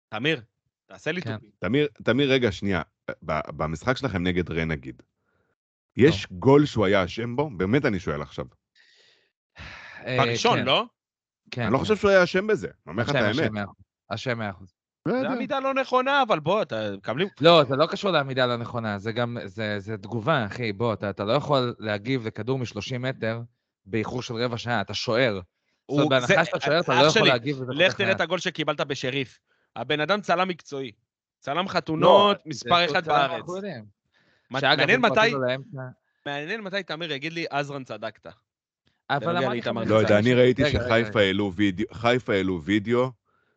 תמיר, 0.09 0.41
תעשה 0.85 1.11
לי 1.11 1.21
כן. 1.21 1.37
תמיר, 1.59 1.87
תמיר, 2.03 2.31
רגע, 2.31 2.51
שנייה. 2.51 2.81
ב- 3.25 3.51
במשחק 3.57 3.97
שלכם 3.97 4.23
נגד 4.23 4.51
רן, 4.51 4.71
נגיד, 4.71 5.01
יש 5.97 6.27
גול 6.31 6.65
שהוא 6.65 6.85
היה 6.85 7.05
אשם 7.05 7.35
בו? 7.35 7.49
באמת 7.57 7.85
אני 7.85 7.99
שואל 7.99 8.21
עכשיו. 8.21 8.45
אה, 10.05 10.17
בראשון, 10.17 10.59
כן, 10.59 10.65
לא? 10.65 10.85
כן, 11.51 11.61
אני 11.61 11.73
לא. 11.73 11.77
חושב 11.77 11.95
שהוא 11.95 12.11
היה 12.11 12.23
אשם 12.23 12.47
בזה. 12.47 12.67
אני 12.67 12.91
אומר 12.91 13.03
לך 13.03 13.09
את 13.09 13.15
האמת. 13.15 13.39
אשם 13.39 13.53
מאה 13.53 13.63
אחוז. 13.63 13.75
אשם 14.09 14.37
מאה 14.37 14.49
אחוז. 14.49 14.73
לא 15.05 15.13
זו 15.13 15.17
יודע. 15.17 15.31
עמידה 15.31 15.59
לא 15.59 15.73
נכונה, 15.73 16.23
אבל 16.27 16.39
בוא, 16.39 16.61
אתה 16.61 16.91
מקבלים... 16.97 17.27
לא, 17.41 17.63
זה 17.63 17.75
לא 17.75 17.85
קשור 17.85 18.11
לעמידה 18.11 18.45
לא 18.45 18.57
נכונה, 18.57 18.99
זה 18.99 19.11
גם, 19.11 19.37
זה, 19.45 19.79
זה 19.79 19.97
תגובה, 19.97 20.45
אחי, 20.45 20.73
בוא, 20.73 20.93
אתה, 20.93 21.09
אתה 21.09 21.23
לא 21.23 21.33
יכול 21.33 21.75
להגיב 21.79 22.27
לכדור 22.27 22.59
מ-30 22.59 22.97
מטר 22.99 23.41
באיחור 23.85 24.21
של 24.21 24.33
רבע 24.33 24.57
שעה, 24.57 24.81
אתה 24.81 24.93
שוער. 24.93 25.39
זאת 25.91 25.99
הוא- 25.99 26.01
אומרת, 26.01 26.21
בהנחה 26.21 26.43
זה- 26.43 26.45
שאתה 26.45 26.59
שוער, 26.59 26.79
אתה 26.79 26.93
אח 26.93 27.01
לא 27.01 27.07
יכול 27.07 27.27
להגיב 27.27 27.61
לזה 27.61 27.73
לך 27.73 27.93
תראה. 27.93 28.11
את 28.11 28.21
הגול 28.21 28.39
שקיבלת 28.39 28.81
בשריף. 28.81 29.39
הבן 29.75 29.99
אדם 29.99 30.21
צלם 30.21 30.47
מקצועי. 30.47 30.91
צלם 31.39 31.67
חתונות, 31.67 32.37
לא, 32.37 32.43
מספר 32.45 32.75
זה 32.77 32.85
אחד 32.85 33.05
בארץ. 33.05 33.45
מעניין 34.49 35.01
מתי, 35.01 35.15
פרטו 35.15 35.37
לו 35.37 35.47
לאמצע- 35.47 35.77
מעניין 36.25 36.61
מתי 36.61 36.83
תמיר 36.83 37.11
יגיד 37.11 37.33
לי, 37.33 37.45
עזרן 37.49 37.83
צדקת. 37.83 38.27
אבל 39.09 39.37
אמרתי 39.37 39.59
לך 39.59 39.69
לא. 39.87 39.95
יודע, 39.95 40.19
אני 40.19 40.33
ראיתי 40.33 40.63
שחיפה 40.71 41.19
העלו 42.31 42.63
וידאו, 42.63 43.11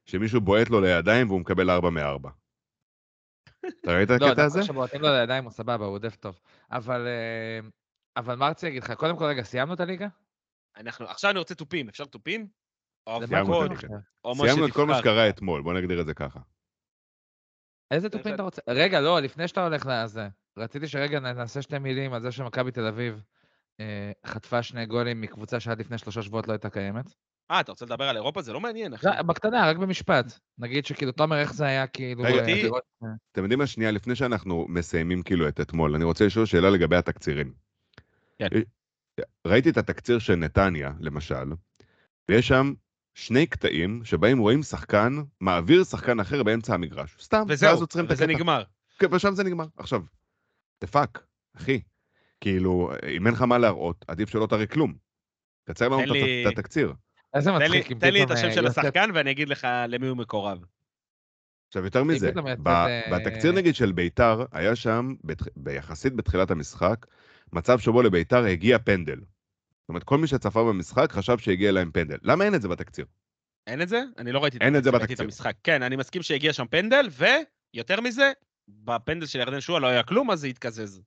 שמישהו 0.04 0.40
בועט 0.40 0.70
לו 0.70 0.80
לידיים 0.80 1.28
והוא 1.28 1.40
מקבל 1.40 1.70
4 1.70 1.90
מ-4. 1.90 2.28
אתה 3.82 3.92
ראית 3.96 4.10
את 4.10 4.20
לא, 4.20 4.26
הקטע 4.26 4.44
הזה? 4.44 4.58
דווקא 4.58 4.72
שבועטים 4.72 5.00
לו 5.02 5.08
לידיים 5.08 5.44
הוא 5.44 5.52
סבבה, 5.52 5.84
הוא 5.86 5.98
דף 5.98 6.16
טוב. 6.16 6.38
אבל 6.72 7.06
אה, 7.06 7.68
אבל 8.16 8.34
מה 8.34 8.48
רציתי 8.48 8.66
להגיד 8.66 8.82
לך? 8.82 8.92
קודם 8.92 9.16
כל, 9.16 9.24
רגע, 9.24 9.42
סיימנו 9.42 9.74
את 9.74 9.80
הליגה? 9.80 10.06
אנחנו, 10.76 11.06
עכשיו 11.06 11.30
אני 11.30 11.38
רוצה 11.38 11.54
תופים, 11.54 11.88
אפשר 11.88 12.04
תופים? 12.04 12.48
סיימנו 14.34 14.66
את 14.66 14.72
כל 14.72 14.86
מה. 14.86 14.98
שקרה 14.98 15.28
אתמול, 15.28 15.62
בוא 15.62 15.72
נגדיר 15.72 16.00
את 16.00 16.06
זה 16.06 16.14
ככה. 16.14 16.40
איזה 17.90 18.08
תופים 18.08 18.34
אתה 18.34 18.42
רוצה? 18.42 18.62
רגע, 18.68 19.00
לא, 19.00 19.20
לפני 19.20 19.48
שאתה 19.48 19.64
הולך 19.64 19.86
לזה. 19.90 20.28
רציתי 20.58 20.88
שרגע 20.88 21.20
נעשה 21.20 21.62
שתי 21.62 21.78
מילים 21.78 22.12
על 22.12 22.22
זה 22.22 22.32
שמכבי 22.32 22.70
תל 22.70 22.86
אביב 22.86 23.22
אה, 23.80 24.12
חטפה 24.26 24.62
שני 24.62 24.86
גולים 24.86 25.20
מקבוצה 25.20 25.60
שעד 25.60 25.80
לפני 25.80 25.98
שלושה 25.98 26.22
שבועות 26.22 26.48
לא 26.48 26.52
הייתה 26.52 26.70
קיימת. 26.70 27.04
אה, 27.50 27.60
אתה 27.60 27.72
רוצה 27.72 27.84
לדבר 27.84 28.04
על 28.04 28.16
אירופה? 28.16 28.42
זה 28.42 28.52
לא 28.52 28.60
מעניין, 28.60 28.94
אחי. 28.94 29.06
בקטנה, 29.26 29.70
רק 29.70 29.76
במשפט. 29.76 30.38
נגיד 30.58 30.86
שכאילו, 30.86 31.12
תומר, 31.12 31.36
איך 31.40 31.54
זה 31.54 31.64
היה 31.66 31.86
כאילו... 31.86 32.22
רגע, 32.22 32.44
אה, 32.48 32.62
לראות- 32.62 32.82
אתם 33.32 33.42
יודעים 33.42 33.58
מה? 33.58 33.66
שנייה, 33.66 33.90
לפני 33.90 34.14
שאנחנו 34.14 34.66
מסיימים 34.68 35.22
כאילו 35.22 35.48
את 35.48 35.60
אתמול, 35.60 35.94
אני 35.94 36.04
רוצה 36.04 36.26
לשאול 36.26 36.46
שאלה 36.46 36.70
לגבי 36.70 36.96
התקצירים. 36.96 37.54
ראיתי 39.46 39.70
את 39.70 39.76
התקציר 39.76 40.18
של 40.18 40.34
נתניה, 40.34 40.92
למשל, 41.00 41.52
ויש 42.30 42.48
שם 42.48 42.72
שני 43.14 43.46
קטעים 43.46 44.00
שבהם 44.04 44.38
רואים 44.38 44.62
שחקן 44.62 45.16
מעביר 45.40 45.84
שחקן 45.84 46.20
אחר 46.20 46.42
באמצע 46.42 46.74
המגרש. 46.74 47.16
סתם, 47.20 47.42
וזהו, 47.48 47.70
ואז 47.70 47.80
עוצרים 47.80 48.06
את 48.06 48.10
וזה 48.10 48.24
הקטע. 48.24 48.36
נגמר. 48.36 48.62
כן, 48.98 49.06
ושם 49.14 49.34
זה 49.34 49.44
נגמר. 49.44 49.66
עכשיו, 49.76 50.02
the 50.80 50.86
fuck, 50.86 51.26
אחי. 51.56 51.80
כאילו, 52.40 52.90
אם 53.16 53.26
אין 53.26 53.34
לך 53.34 53.42
מה 53.42 53.58
להראות, 53.58 54.04
עדיף 54.08 54.28
שלא 54.30 54.46
תראה 54.46 54.66
כלום. 54.66 54.94
קצר 55.68 55.88
לנו 55.88 55.98
את 56.02 56.06
הת- 56.06 56.12
לי- 56.12 56.46
את 56.46 56.52
התקציר. 56.52 56.92
איזה 57.34 57.52
מצחיק, 57.52 57.92
תן 57.92 58.12
לי 58.12 58.22
את 58.22 58.30
השם 58.30 58.46
אה, 58.46 58.52
של 58.52 58.66
השחקן 58.66 59.10
ואני 59.14 59.30
אגיד 59.30 59.48
לך 59.48 59.66
למי 59.88 60.06
הוא 60.06 60.16
מקורב. 60.16 60.58
עכשיו, 61.68 61.84
יותר 61.84 62.04
מזה, 62.04 62.30
פתאום 62.30 62.46
יצאת, 62.46 62.60
ב- 62.60 62.68
אה, 62.68 63.02
בתקציר 63.12 63.52
נגיד 63.52 63.74
של 63.74 63.92
ביתר, 63.92 64.44
היה 64.52 64.76
שם, 64.76 65.14
ביחסית 65.56 66.14
בתחילת 66.14 66.50
המשחק, 66.50 67.06
מצב 67.52 67.78
שבו 67.78 68.02
לביתר 68.02 68.44
הגיע 68.44 68.78
פנדל. 68.78 69.18
זאת 69.18 69.88
אומרת, 69.88 70.02
כל 70.02 70.18
מי 70.18 70.26
שצפה 70.26 70.64
במשחק 70.64 71.12
חשב 71.12 71.38
שהגיע 71.38 71.72
להם 71.72 71.90
פנדל. 71.90 72.16
למה 72.22 72.44
אין 72.44 72.54
את 72.54 72.62
זה 72.62 72.68
בתקציר? 72.68 73.04
אין 73.66 73.82
את 73.82 73.88
זה? 73.88 74.02
אני 74.18 74.32
לא 74.32 74.42
ראיתי 74.42 74.58
אין 74.60 74.76
את 74.76 74.84
זה 74.84 74.90
ראיתי 74.90 75.04
את 75.04 75.08
בתקציר. 75.08 75.24
המשחק. 75.24 75.54
כן, 75.64 75.82
אני 75.82 75.96
מסכים 75.96 76.22
שהגיע 76.22 76.52
שם 76.52 76.66
פנדל, 76.70 77.08
ויותר 77.74 78.00
מזה, 78.00 78.32
בפנדל 78.68 79.26
של 79.26 79.38
ירדן 79.38 79.60
שועה 79.60 79.80
לא 79.80 79.86
היה 79.86 80.02
כלום, 80.02 80.30
אז 80.30 80.40
זה 80.40 80.46
התקזז. 80.46 81.02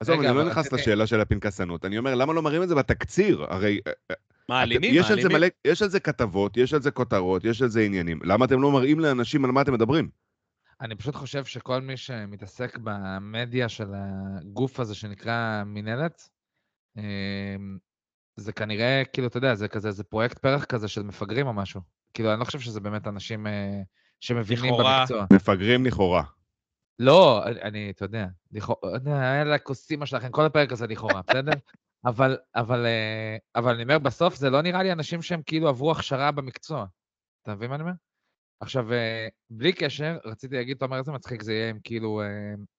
עזוב, 0.00 0.20
אני 0.20 0.36
לא 0.36 0.44
נכנס 0.44 0.72
לשאלה 0.72 1.06
של 1.06 1.20
הפנקסנות, 1.20 1.84
אני 1.84 1.98
אומר, 1.98 2.14
למה 2.14 2.32
לא 2.32 2.42
מראים 2.42 2.62
את 2.62 2.68
זה 2.68 2.74
בתקציר? 2.74 3.46
הרי 3.48 3.80
אה, 3.86 4.14
מה, 4.48 4.62
אלימים? 4.62 4.94
יש 4.94 5.10
על 5.10 5.16
מעלימים? 5.16 5.36
מלא, 5.36 5.46
יש 5.64 5.82
על 5.82 5.88
זה 5.88 6.00
כתבות, 6.00 6.56
יש 6.56 6.74
על 6.74 6.82
זה 6.82 6.90
כותרות, 6.90 7.44
יש 7.44 7.62
על 7.62 7.68
זה 7.68 7.80
עניינים. 7.80 8.20
למה 8.24 8.44
אתם 8.44 8.62
לא 8.62 8.72
מראים 8.72 9.00
לאנשים 9.00 9.44
על 9.44 9.50
מה 9.50 9.62
אתם 9.62 9.72
מדברים? 9.72 10.10
אני 10.82 10.94
פשוט 10.96 11.16
חושב 11.16 11.44
שכל 11.44 11.80
מי 11.80 11.96
שמתעסק 11.96 12.78
במדיה 12.82 13.68
של 13.68 13.88
הגוף 13.94 14.80
הזה 14.80 14.94
שנקרא 14.94 15.62
מינהלת, 15.66 16.28
אמ, 16.96 17.78
זה 18.36 18.52
כנראה, 18.52 19.02
כאילו, 19.12 19.26
אתה 19.28 19.38
יודע, 19.38 19.54
זה 19.54 19.68
כזה, 19.68 19.90
זה 19.90 20.04
פרויקט 20.04 20.38
פרח 20.38 20.64
כזה 20.64 20.88
של 20.88 21.02
מפגרים 21.02 21.46
או 21.46 21.52
משהו. 21.52 21.80
כאילו, 22.14 22.32
אני 22.32 22.40
לא 22.40 22.44
חושב 22.44 22.60
שזה 22.60 22.80
באמת 22.80 23.06
אנשים 23.06 23.46
אה, 23.46 23.82
שמבינים 24.20 24.64
לכאורה. 24.64 24.98
במקצוע. 25.00 25.26
מפגרים 25.32 25.86
לכאורה. 25.86 26.22
לא, 26.98 27.44
אני- 27.46 27.62
אני, 27.62 27.90
אתה 27.90 28.04
יודע, 28.04 28.26
לכאורה, 28.52 28.98
אלה 29.42 29.54
הכוסימה 29.54 30.06
שלכם, 30.06 30.30
כל 30.30 30.44
הפרק 30.44 30.72
הזה 30.72 30.86
לכאורה, 30.86 31.20
בסדר? 31.28 31.52
אבל, 32.06 32.36
אבל, 32.54 32.86
אה, 32.86 33.36
אבל 33.56 33.74
אני 33.74 33.82
אומר, 33.82 33.98
בסוף 33.98 34.36
זה 34.36 34.50
לא 34.50 34.62
נראה 34.62 34.82
לי 34.82 34.92
אנשים 34.92 35.22
שהם 35.22 35.42
כאילו 35.46 35.68
עברו 35.68 35.90
הכשרה 35.92 36.30
במקצוע. 36.30 36.86
אתה 37.42 37.54
מבין 37.54 37.68
מה 37.70 37.74
אני 37.74 37.82
אומר? 37.82 37.92
עכשיו, 38.62 38.92
אה, 38.92 39.28
בלי 39.50 39.72
קשר, 39.72 40.18
רציתי 40.24 40.56
להגיד, 40.56 40.76
אתה 40.76 40.84
אומר, 40.84 40.98
איזה 40.98 41.12
מצחיק 41.12 41.42
זה 41.42 41.52
יהיה 41.52 41.70
אם 41.70 41.78
כאילו 41.84 42.22
אה, 42.22 42.26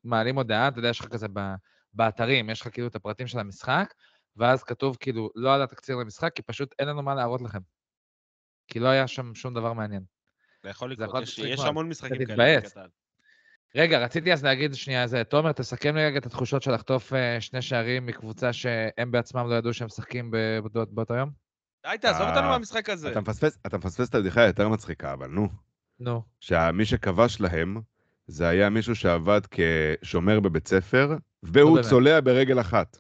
מעלים 0.04 0.36
הודעה, 0.36 0.68
אתה 0.68 0.80
יודע, 0.80 0.90
יש 0.90 1.00
לך 1.00 1.08
כזה 1.08 1.28
ב- 1.34 1.54
באתרים, 1.94 2.50
יש 2.50 2.62
לך 2.62 2.68
כאילו 2.74 2.88
את 2.88 2.96
הפרטים 2.96 3.28
של 3.28 3.40
המשחק, 3.40 3.94
ואז 4.36 4.64
כתוב 4.64 4.98
כאילו, 5.00 5.30
לא 5.36 5.56
על 5.56 5.62
התקציר 5.62 5.96
למשחק, 5.96 6.34
כי 6.36 6.42
פשוט 6.42 6.74
אין 6.80 6.88
לנו 6.88 7.02
מה 7.04 7.16
להראות 7.16 7.42
לכם. 7.42 7.60
כי 8.68 8.80
לא 8.80 8.88
היה 8.88 9.08
שם 9.08 9.36
שום 9.36 9.54
דבר 9.54 9.74
מעניין. 9.74 10.04
זה 10.64 10.70
יכול 10.70 10.92
לקרות, 10.92 11.24
יש- 11.24 11.40
יש 11.40 11.60
המון. 11.60 11.90
משחקים 11.90 12.26
כאלה. 12.26 12.60
רגע, 13.76 14.00
רציתי 14.00 14.34
אז 14.34 14.44
להגיד 14.44 14.74
שנייה 14.74 15.08
זה, 15.08 15.24
תומר, 15.24 15.52
תסכם 15.52 15.96
לי 15.96 16.06
רגע 16.06 16.18
את 16.18 16.26
התחושות 16.26 16.62
של 16.64 16.72
לחטוף 16.72 17.14
אה, 17.14 17.42
שני 17.42 17.62
שערים 17.62 18.06
מקבוצה 18.06 18.54
שהם 18.54 19.12
בעצמם 19.12 19.50
לא 19.50 19.56
ידעו 19.56 19.74
שהם 19.74 19.86
משחקים 19.86 20.32
ב- 20.32 20.60
באותו 20.90 21.14
יום? 21.14 21.30
די, 21.86 21.98
תעזוב 22.02 22.28
אותנו 22.28 22.42
מהמשחק 22.50 22.90
הזה. 22.90 23.12
אתה 23.12 23.78
מפספס 23.78 24.10
את 24.10 24.16
הבדיחה 24.16 24.42
היותר 24.42 24.70
מצחיקה, 24.70 25.14
אבל 25.14 25.28
נו. 25.28 25.50
נו. 26.00 26.22
שמי 26.40 26.86
שכבש 26.86 27.42
להם, 27.42 27.82
זה 28.28 28.48
היה 28.48 28.70
מישהו 28.70 28.96
שעבד 28.96 29.42
כשומר 29.52 30.40
בבית 30.40 30.68
ספר, 30.68 31.16
והוא 31.44 31.76
באמת. 31.76 31.90
צולע 31.90 32.20
ברגל 32.22 32.60
אחת. 32.62 32.98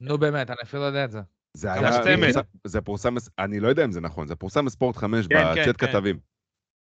נו 0.00 0.18
באמת, 0.18 0.50
אני 0.50 0.58
אפילו 0.62 0.82
לא 0.82 0.86
יודע 0.86 1.04
את 1.04 1.10
זה. 1.10 1.20
זה 1.54 1.72
היה. 1.72 1.90
פורסם- 1.92 2.40
זה 2.64 2.80
פורסם, 2.80 3.14
אני 3.38 3.60
לא 3.60 3.68
יודע 3.68 3.84
אם 3.84 3.92
זה 3.92 4.00
נכון, 4.00 4.26
זה 4.26 4.36
פורסם 4.36 4.64
בספורט 4.64 4.96
5 4.96 5.26
כן, 5.26 5.34
כן, 5.54 5.62
בצ'אט 5.62 5.76
כן. 5.78 5.86
כתבים. 5.86 6.18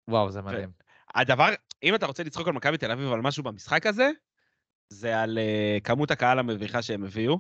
וואו, 0.09 0.31
זה 0.31 0.43
מדהים. 0.43 0.71
הדבר, 1.15 1.49
אם 1.83 1.95
אתה 1.95 2.07
רוצה 2.07 2.23
לצחוק 2.25 2.49
על 2.49 2.55
מכבי 2.55 2.79
תל 2.79 2.91
אביב 2.93 3.13
על 3.13 3.21
משהו 3.21 3.43
במשחק 3.45 3.87
הזה, 3.87 4.11
זה 4.93 5.21
על 5.23 5.39
אה, 5.39 5.79
כמות 5.85 6.11
הקהל 6.11 6.39
המביכה 6.39 6.83
שהם 6.83 7.05
הביאו. 7.05 7.39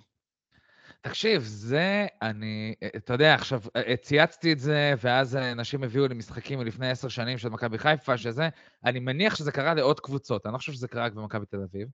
תקשיב, 1.00 1.42
זה, 1.42 2.06
אני, 2.22 2.74
אתה 2.96 3.12
יודע, 3.12 3.34
עכשיו, 3.34 3.60
אה, 3.76 3.96
צייצתי 3.96 4.52
את 4.52 4.58
זה, 4.58 4.94
ואז 5.02 5.36
אה, 5.36 5.52
אנשים 5.52 5.84
הביאו 5.84 6.06
לי 6.06 6.14
משחקים 6.14 6.58
מלפני 6.58 6.90
עשר 6.90 7.08
שנים 7.08 7.38
של 7.38 7.48
מכבי 7.48 7.78
חיפה, 7.78 8.18
שזה, 8.18 8.48
אני 8.84 9.00
מניח 9.00 9.34
שזה 9.34 9.52
קרה 9.52 9.74
לעוד 9.74 10.00
קבוצות, 10.00 10.46
אני 10.46 10.52
לא 10.52 10.58
חושב 10.58 10.72
שזה 10.72 10.88
קרה 10.88 11.04
רק 11.04 11.12
במכבי 11.12 11.46
תל 11.46 11.62
אביב, 11.62 11.88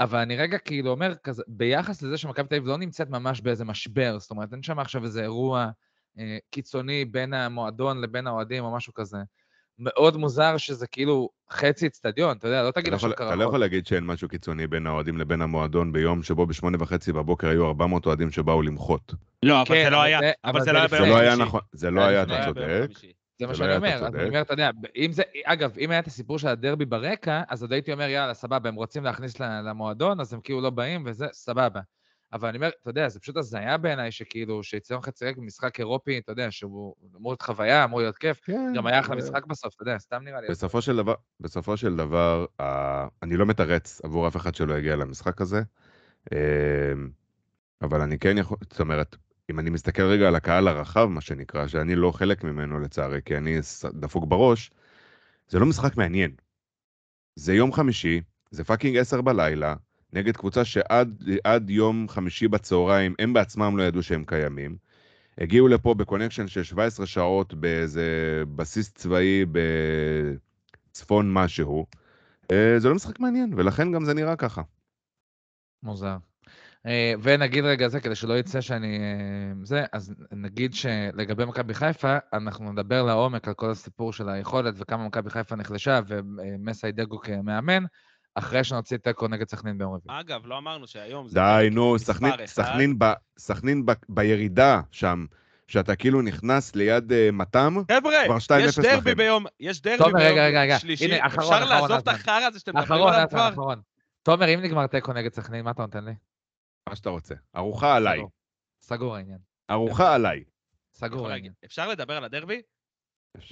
אבל 0.00 0.18
אני 0.18 0.36
רגע 0.36 0.58
כאילו 0.58 0.90
אומר 0.90 1.14
כזה, 1.14 1.42
ביחס 1.48 2.02
לזה 2.02 2.18
שמכבי 2.18 2.48
תל 2.48 2.54
אביב 2.54 2.68
לא 2.68 2.78
נמצאת 2.78 3.10
ממש 3.10 3.40
באיזה 3.40 3.64
משבר, 3.64 4.18
זאת 4.18 4.30
אומרת, 4.30 4.52
אין 4.52 4.62
שם 4.62 4.78
עכשיו 4.78 5.04
איזה 5.04 5.22
אירוע 5.22 5.70
אה, 6.18 6.38
קיצוני 6.50 7.04
בין 7.04 7.34
המועדון 7.34 8.00
לבין 8.00 8.26
האוהדים 8.26 8.64
או 8.64 8.76
משהו 8.76 8.94
כזה. 8.94 9.18
מאוד 9.78 10.16
מוזר 10.16 10.56
שזה 10.56 10.86
כאילו 10.86 11.28
חצי 11.50 11.86
אצטדיון, 11.86 12.36
אתה 12.36 12.48
יודע, 12.48 12.62
לא 12.62 12.70
תגיד 12.70 12.88
לא 12.90 12.94
עכשיו 12.94 13.10
יכול- 13.10 13.26
אתה 13.26 13.34
לא 13.34 13.38
קרחות. 13.38 13.48
יכול 13.48 13.60
להגיד 13.60 13.86
שאין 13.86 14.04
משהו 14.04 14.28
קיצוני 14.28 14.66
בין 14.66 14.86
האוהדים 14.86 15.18
לבין 15.18 15.42
המועדון 15.42 15.92
ביום 15.92 16.22
שבו 16.22 16.46
בשמונה 16.46 16.76
וחצי 16.80 17.12
בבוקר 17.12 17.48
היו 17.48 17.66
400 17.66 18.06
אוהדים 18.06 18.30
שבאו 18.30 18.62
למחות. 18.62 19.14
לא, 19.42 19.60
אבל 19.60 19.68
כן, 19.74 19.84
זה 19.84 19.90
לא 19.90 19.96
אבל 19.96 20.04
היה, 20.04 20.18
זה- 20.20 20.32
אבל 20.44 20.50
אבל 20.56 20.64
זה 20.64 20.72
לא 20.72 20.78
היה. 20.78 20.88
זה 20.88 20.96
ביום 20.96 21.08
לא 21.08 21.16
היה 21.16 21.30
חמישי. 21.32 21.46
נכון, 21.48 21.60
זה 21.72 21.90
לא 21.90 22.00
זה 22.02 22.08
היה, 22.08 22.24
זה 22.26 22.34
אתה 22.42 22.44
צודק. 22.46 22.88
זה 23.40 23.46
מה 23.46 23.54
זה 23.54 23.66
לא 23.66 23.68
שאני 23.80 23.96
אומר. 23.96 24.06
אני 24.18 24.28
אומר, 24.28 24.40
אתה 24.40 24.52
יודע, 24.52 24.70
אם 24.96 25.12
זה, 25.12 25.22
אגב, 25.44 25.78
אם 25.78 25.90
היה 25.90 26.00
את 26.00 26.06
הסיפור 26.06 26.38
של 26.38 26.48
הדרבי 26.48 26.84
ברקע, 26.84 27.42
אז 27.48 27.62
עוד 27.62 27.72
הייתי 27.72 27.92
אומר, 27.92 28.08
יאללה, 28.08 28.34
סבבה, 28.34 28.68
הם 28.68 28.74
רוצים 28.74 29.04
להכניס 29.04 29.40
למועדון, 29.40 30.20
אז 30.20 30.32
הם 30.32 30.40
כאילו 30.40 30.60
לא 30.60 30.70
באים, 30.70 31.02
וזה, 31.06 31.26
סבבה. 31.32 31.80
אבל 32.34 32.48
אני 32.48 32.56
אומר, 32.56 32.70
אתה 32.82 32.90
יודע, 32.90 33.08
זה 33.08 33.20
פשוט 33.20 33.36
הזיה 33.36 33.76
בעיניי, 33.76 34.12
שכאילו, 34.12 34.62
שיציון 34.62 35.02
חצי 35.02 35.24
ריק 35.24 35.36
במשחק 35.36 35.80
אירופי, 35.80 36.18
אתה 36.18 36.32
יודע, 36.32 36.50
שהוא 36.50 36.94
אמור 37.16 37.32
להיות 37.32 37.42
חוויה, 37.42 37.84
אמור 37.84 38.00
להיות 38.00 38.18
כיף, 38.18 38.40
כן, 38.44 38.72
גם 38.76 38.86
היה 38.86 39.00
אחלה 39.00 39.16
משחק 39.16 39.46
בסוף, 39.46 39.74
אתה 39.74 39.82
יודע, 39.82 39.98
סתם 39.98 40.22
נראה 40.24 40.40
לי. 40.40 40.48
בסופו 40.48 40.82
של 40.82 40.96
דבר, 40.96 41.14
בסופו 41.40 41.76
של 41.76 41.96
דבר, 41.96 42.46
אה, 42.60 43.06
אני 43.22 43.36
לא 43.36 43.46
מתרץ 43.46 44.00
עבור 44.04 44.28
אף 44.28 44.36
אחד 44.36 44.54
שלא 44.54 44.78
יגיע 44.78 44.96
למשחק 44.96 45.40
הזה, 45.40 45.62
אה, 46.32 46.38
אבל 47.82 48.00
אני 48.00 48.18
כן 48.18 48.38
יכול, 48.38 48.58
זאת 48.70 48.80
אומרת, 48.80 49.16
אם 49.50 49.58
אני 49.58 49.70
מסתכל 49.70 50.02
רגע 50.02 50.28
על 50.28 50.34
הקהל 50.34 50.68
הרחב, 50.68 51.04
מה 51.04 51.20
שנקרא, 51.20 51.66
שאני 51.66 51.94
לא 51.94 52.10
חלק 52.10 52.44
ממנו 52.44 52.80
לצערי, 52.80 53.20
כי 53.24 53.36
אני 53.36 53.58
דפוק 53.84 54.24
בראש, 54.28 54.70
זה 55.48 55.58
לא 55.58 55.66
משחק 55.66 55.96
מעניין. 55.96 56.30
זה 57.36 57.54
יום 57.54 57.72
חמישי, 57.72 58.20
זה 58.50 58.64
fucking 58.64 58.96
עשר 58.96 59.20
בלילה, 59.20 59.74
נגד 60.14 60.36
קבוצה 60.36 60.64
שעד 60.64 61.22
עד 61.44 61.70
יום 61.70 62.08
חמישי 62.08 62.48
בצהריים 62.48 63.14
הם 63.18 63.32
בעצמם 63.32 63.76
לא 63.76 63.82
ידעו 63.82 64.02
שהם 64.02 64.24
קיימים. 64.24 64.76
הגיעו 65.38 65.68
לפה 65.68 65.94
ב 65.94 65.99
connection 65.99 66.48
של 66.48 66.62
17 66.62 67.06
שעות 67.06 67.54
באיזה 67.54 68.42
בסיס 68.56 68.92
צבאי 68.92 69.44
בצפון 70.90 71.32
משהו. 71.32 71.86
אה, 72.50 72.74
זה 72.78 72.88
לא 72.88 72.94
משחק 72.94 73.20
מעניין, 73.20 73.54
ולכן 73.56 73.92
גם 73.92 74.04
זה 74.04 74.14
נראה 74.14 74.36
ככה. 74.36 74.62
מוזר. 75.82 76.16
אה, 76.86 77.12
ונגיד 77.22 77.64
רגע 77.64 77.88
זה, 77.88 78.00
כדי 78.00 78.14
שלא 78.14 78.38
יצא 78.38 78.60
שאני... 78.60 78.98
אה, 78.98 79.52
זה, 79.62 79.84
אז 79.92 80.14
נגיד 80.32 80.74
שלגבי 80.74 81.44
מכבי 81.44 81.74
חיפה, 81.74 82.16
אנחנו 82.32 82.72
נדבר 82.72 83.02
לעומק 83.02 83.48
על 83.48 83.54
כל 83.54 83.70
הסיפור 83.70 84.12
של 84.12 84.28
היכולת 84.28 84.74
וכמה 84.78 85.06
מכבי 85.06 85.30
חיפה 85.30 85.56
נחלשה 85.56 86.00
ומסי 86.08 86.92
דגו 86.92 87.18
כמאמן, 87.18 87.84
אחרי 88.34 88.64
שנוציא 88.64 88.96
תיקו 88.96 89.28
נגד 89.28 89.48
סכנין 89.48 89.78
ביום 89.78 89.94
רביעי. 89.94 90.20
אגב, 90.20 90.46
לא 90.46 90.58
אמרנו 90.58 90.86
שהיום 90.86 91.28
זה... 91.28 91.34
די, 91.34 91.66
פרק 91.68 91.72
נו, 91.72 91.98
סכנין, 91.98 92.32
אחד. 92.32 92.44
סכנין, 92.46 92.98
ב, 92.98 93.04
סכנין 93.38 93.86
ב, 93.86 93.92
בירידה 94.08 94.80
שם, 94.90 95.26
שאתה 95.68 95.96
כאילו 95.96 96.22
נכנס 96.22 96.74
ליד 96.74 97.12
uh, 97.12 97.32
מתם, 97.32 97.76
חבר'ה, 97.92 98.12
כבר 98.24 98.36
2-0 98.36 98.60
יש 98.60 98.78
דרבי 98.78 99.10
לכם. 99.10 99.16
ביום, 99.16 99.46
יש 99.60 99.82
דרבי 99.82 99.98
תומר, 99.98 100.12
ביום 100.12 100.32
רגע, 100.32 100.46
רגע, 100.46 100.60
רגע. 100.60 100.78
שלישי. 100.78 101.04
הנה, 101.04 101.26
אחרון, 101.26 101.54
אפשר 101.54 101.64
אחרון, 101.64 101.82
לעזוב 101.82 102.08
את. 102.08 102.08
החרא 102.08 102.44
הזה 102.44 102.58
שאתם 102.58 102.76
מדברים 102.76 103.00
אחרון, 103.00 103.14
עליו 103.14 103.28
כבר? 103.30 103.48
אחרון. 103.48 103.80
תומר, 104.22 104.54
אם 104.54 104.60
נגמר 104.60 104.86
תיקו 104.86 105.12
נגד 105.12 105.32
סכנין, 105.34 105.64
מה 105.64 105.70
אתה 105.70 105.82
נותן 105.82 106.04
לי? 106.04 106.12
מה 106.88 106.96
שאתה 106.96 107.10
רוצה. 107.10 107.34
ארוחה 107.56 107.96
עליי. 107.96 108.22
סגור. 108.82 109.16
העניין. 109.16 109.38
ארוחה 109.70 110.14
עליי. 110.14 110.44
סגור 110.94 111.30
העניין. 111.30 111.52
אפשר 111.64 111.88
לדבר 111.88 112.16
על 112.16 112.24
הדרבי? 112.24 112.62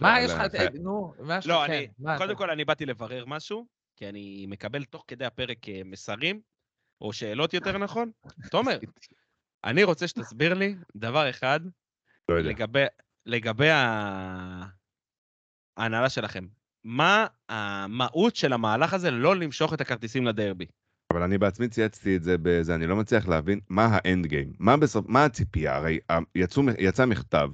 מה 0.01 0.21
יש 0.21 0.31
לך? 0.31 0.43
נו, 0.81 1.15
מה 1.21 1.37
יש 1.39 1.47
לך? 1.47 1.53
לא, 1.53 1.65
כן, 1.67 1.85
קודם 2.19 2.37
כל 2.37 2.51
אני 2.51 2.65
באתי 2.65 2.87
לברר 2.87 3.25
משהו, 3.27 3.67
כי 3.97 4.09
אני 4.09 4.47
מקבל 4.49 4.85
תוך 4.85 5.05
כדי 5.09 5.25
הפרק 5.25 5.69
אה, 5.69 5.81
מסרים, 5.85 6.41
או 7.01 7.13
שאלות 7.13 7.55
יותר 7.55 7.79
נכון. 7.79 8.11
תומר, 8.51 8.79
אני 9.65 9.85
רוצה 9.85 10.09
שתסביר 10.09 10.55
לי 10.55 10.75
דבר 10.97 11.31
אחד 11.31 11.61
לא. 12.29 12.39
לגבי, 12.41 12.85
לגבי 13.27 13.69
ההנהלה 15.79 16.09
שלכם. 16.09 16.47
מה 16.85 17.27
המהות 17.49 18.37
של 18.37 18.53
המהלך 18.53 18.95
הזה 18.95 19.11
לא 19.11 19.37
למשוך 19.37 19.75
את 19.75 19.81
הכרטיסים 19.81 20.27
לדרבי? 20.27 20.67
אבל 21.13 21.23
אני 21.23 21.39
בעצמי 21.39 21.69
צייצתי 21.69 22.17
את 22.17 22.23
זה 22.23 22.37
בזה, 22.43 22.75
אני 22.75 22.87
לא 22.87 22.97
מצליח 22.97 23.29
להבין 23.29 23.61
מה 23.69 23.89
האנד 23.91 24.27
גיים, 24.27 24.53
מה, 24.59 24.77
בסוף, 24.77 25.07
מה 25.09 25.25
הציפייה, 25.25 25.77
הרי 25.77 25.99
ה- 26.11 26.19
יצאו, 26.35 26.63
יצא 26.79 27.07
מכתב, 27.07 27.51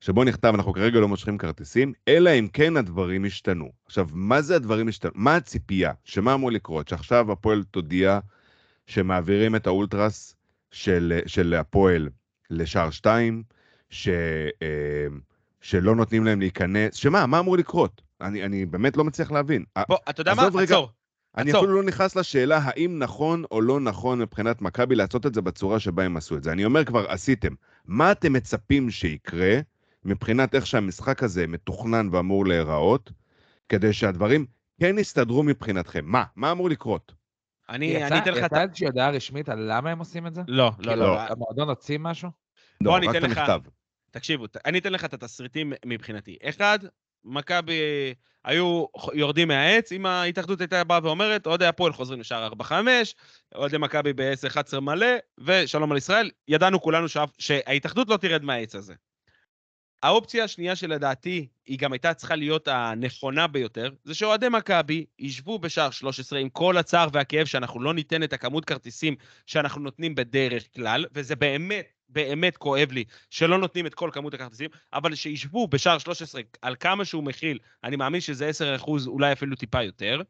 שבו 0.00 0.24
נכתב 0.24 0.52
אנחנו 0.54 0.72
כרגע 0.72 1.00
לא 1.00 1.08
מושכים 1.08 1.38
כרטיסים, 1.38 1.92
אלא 2.08 2.30
אם 2.30 2.48
כן 2.52 2.76
הדברים 2.76 3.24
השתנו. 3.24 3.70
עכשיו, 3.86 4.08
מה 4.12 4.42
זה 4.42 4.56
הדברים 4.56 4.88
השתנו? 4.88 5.10
מה 5.14 5.36
הציפייה? 5.36 5.92
שמה 6.04 6.34
אמור 6.34 6.52
לקרות? 6.52 6.88
שעכשיו 6.88 7.32
הפועל 7.32 7.64
תודיע 7.70 8.18
שמעבירים 8.86 9.56
את 9.56 9.66
האולטרס 9.66 10.36
של, 10.70 11.20
של 11.26 11.54
הפועל 11.54 12.08
לשער 12.50 12.90
2, 12.90 13.42
ש, 13.90 14.08
אה, 14.62 15.06
שלא 15.60 15.96
נותנים 15.96 16.24
להם 16.24 16.40
להיכנס, 16.40 16.94
שמה, 16.94 17.26
מה 17.26 17.38
אמור 17.38 17.56
לקרות? 17.56 18.02
אני, 18.20 18.44
אני 18.44 18.66
באמת 18.66 18.96
לא 18.96 19.04
מצליח 19.04 19.30
להבין. 19.30 19.64
בוא, 19.88 19.96
אתה 20.10 20.20
יודע 20.20 20.34
מה? 20.34 20.48
רגע. 20.54 20.62
עצור. 20.62 20.90
אני 21.36 21.50
עצור. 21.50 21.60
אפילו 21.60 21.76
לא 21.76 21.82
נכנס 21.82 22.16
לשאלה 22.16 22.60
האם 22.62 22.98
נכון 22.98 23.44
או 23.50 23.60
לא 23.60 23.80
נכון 23.80 24.18
מבחינת 24.18 24.62
מכבי 24.62 24.94
לעשות 24.94 25.26
את 25.26 25.34
זה 25.34 25.42
בצורה 25.42 25.80
שבה 25.80 26.04
הם 26.04 26.16
עשו 26.16 26.36
את 26.36 26.42
זה. 26.42 26.52
אני 26.52 26.64
אומר 26.64 26.84
כבר, 26.84 27.10
עשיתם. 27.10 27.54
מה 27.86 28.12
אתם 28.12 28.32
מצפים 28.32 28.90
שיקרה 28.90 29.60
מבחינת 30.04 30.54
איך 30.54 30.66
שהמשחק 30.66 31.22
הזה 31.22 31.46
מתוכנן 31.46 32.08
ואמור 32.12 32.46
להיראות, 32.46 33.12
כדי 33.68 33.92
שהדברים 33.92 34.46
כן 34.80 34.98
יסתדרו 34.98 35.42
מבחינתכם? 35.42 36.04
מה? 36.04 36.24
מה 36.36 36.52
אמור 36.52 36.70
לקרות? 36.70 37.12
אני 37.68 38.06
אתן 38.06 38.34
לך 38.34 38.52
ה... 38.52 38.62
איזושהי 38.62 38.86
הודעה 38.86 39.10
רשמית 39.10 39.48
על 39.48 39.72
למה 39.72 39.90
הם 39.90 39.98
עושים 39.98 40.26
את 40.26 40.34
זה? 40.34 40.42
לא, 40.48 40.70
לא, 40.78 40.82
כאילו, 40.82 40.96
לא. 40.96 41.20
המועדון 41.20 41.68
הוציא 41.68 41.98
משהו? 41.98 42.30
לא, 42.80 42.96
אני 42.96 43.06
רק 43.06 43.16
את 43.16 43.22
המכתב. 43.24 43.60
תקשיבו, 44.10 44.44
אני 44.66 44.78
אתן 44.78 44.92
לך 44.92 45.04
את 45.04 45.14
התסריטים 45.14 45.72
מבחינתי. 45.86 46.36
אחד, 46.42 46.78
מכבי 47.24 47.80
היו 48.44 48.84
יורדים 49.12 49.48
מהעץ, 49.48 49.92
אם 49.92 50.06
ההתאחדות 50.06 50.60
הייתה 50.60 50.84
באה 50.84 51.00
ואומרת, 51.02 51.46
אוהדי 51.46 51.66
הפועל 51.66 51.92
חוזרים 51.92 52.20
לשער 52.20 52.52
4-5, 52.52 52.72
אוהדי 53.54 53.78
מכבי 53.78 54.12
ב-10-11 54.12 54.80
מלא, 54.80 55.06
ושלום 55.38 55.92
על 55.92 55.98
ישראל. 55.98 56.30
ידענו 56.48 56.80
כולנו 56.80 57.06
שההתאחדות 57.38 58.08
לא 58.08 58.16
תרד 58.16 58.42
מהעץ 58.42 58.74
הזה. 58.74 58.94
האופציה 60.02 60.44
השנייה 60.44 60.76
שלדעתי, 60.76 61.46
היא 61.66 61.78
גם 61.78 61.92
הייתה 61.92 62.14
צריכה 62.14 62.36
להיות 62.36 62.68
הנכונה 62.68 63.46
ביותר, 63.46 63.90
זה 64.04 64.14
שאוהדי 64.14 64.48
מכבי 64.48 65.06
ישבו 65.18 65.58
בשער 65.58 65.90
13 65.90 66.38
עם 66.38 66.48
כל 66.48 66.76
הצער 66.76 67.08
והכאב 67.12 67.46
שאנחנו 67.46 67.80
לא 67.80 67.94
ניתן 67.94 68.22
את 68.22 68.32
הכמות 68.32 68.64
כרטיסים 68.64 69.16
שאנחנו 69.46 69.80
נותנים 69.80 70.14
בדרך 70.14 70.74
כלל, 70.74 71.04
וזה 71.12 71.36
באמת, 71.36 71.86
באמת 72.08 72.56
כואב 72.56 72.92
לי 72.92 73.04
שלא 73.30 73.58
נותנים 73.58 73.86
את 73.86 73.94
כל 73.94 74.10
כמות 74.12 74.34
הכרטיסים, 74.34 74.70
אבל 74.92 75.14
שישבו 75.14 75.68
בשער 75.68 75.98
13 75.98 76.40
על 76.62 76.76
כמה 76.80 77.04
שהוא 77.04 77.24
מכיל, 77.24 77.58
אני 77.84 77.96
מאמין 77.96 78.20
שזה 78.20 78.46
10 78.46 78.76
אחוז, 78.76 79.06
אולי 79.06 79.32
אפילו 79.32 79.56
טיפה 79.56 79.82
יותר. 79.82 80.20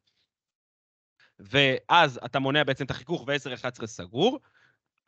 ואז 1.38 2.20
אתה 2.24 2.38
מונע 2.38 2.64
בעצם 2.64 2.84
את 2.84 2.90
החיכוך 2.90 3.24
ו-10-11 3.26 3.86
סגור. 3.86 4.38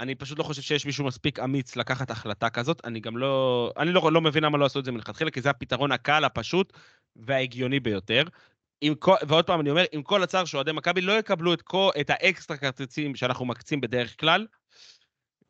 אני 0.01 0.14
פשוט 0.14 0.38
לא 0.38 0.44
חושב 0.44 0.62
שיש 0.62 0.86
מישהו 0.86 1.05
מספיק 1.05 1.38
אמיץ 1.38 1.76
לקחת 1.76 2.11
החלטה 2.11 2.51
כזאת. 2.51 2.80
אני 2.84 3.01
גם 3.01 3.16
לא... 3.16 3.72
אני 3.78 3.92
לא, 3.92 4.12
לא 4.12 4.20
מבין 4.20 4.44
למה 4.44 4.59
לא 4.59 4.64
עשו 4.64 4.78
את 4.78 4.84
זה 4.84 4.92
מלכתחילה, 4.92 5.30
כי 5.30 5.40
זה 5.40 5.51
הפתרון 5.51 5.92
הקל, 5.92 6.24
הפשוט 6.24 6.72
וההגיוני 7.16 7.80
ביותר. 7.80 8.22
כל, 8.98 9.14
ועוד 9.28 9.44
פעם 9.46 9.61
אני 9.61 9.70
אומר, 9.70 9.84
עם 9.92 10.03
כל 10.03 10.22
הצער 10.22 10.44
שאוהדי 10.44 10.72
מכבי 10.72 11.01
לא 11.01 11.12
יקבלו 11.12 11.55
את, 11.55 11.62
כל, 11.62 11.90
את 12.01 12.11
האקסטרה 12.11 12.57
כרטיסים 12.57 13.16
שאנחנו 13.16 13.44
מקצים 13.44 13.80
בדרך 13.80 14.20
כלל. 14.20 14.46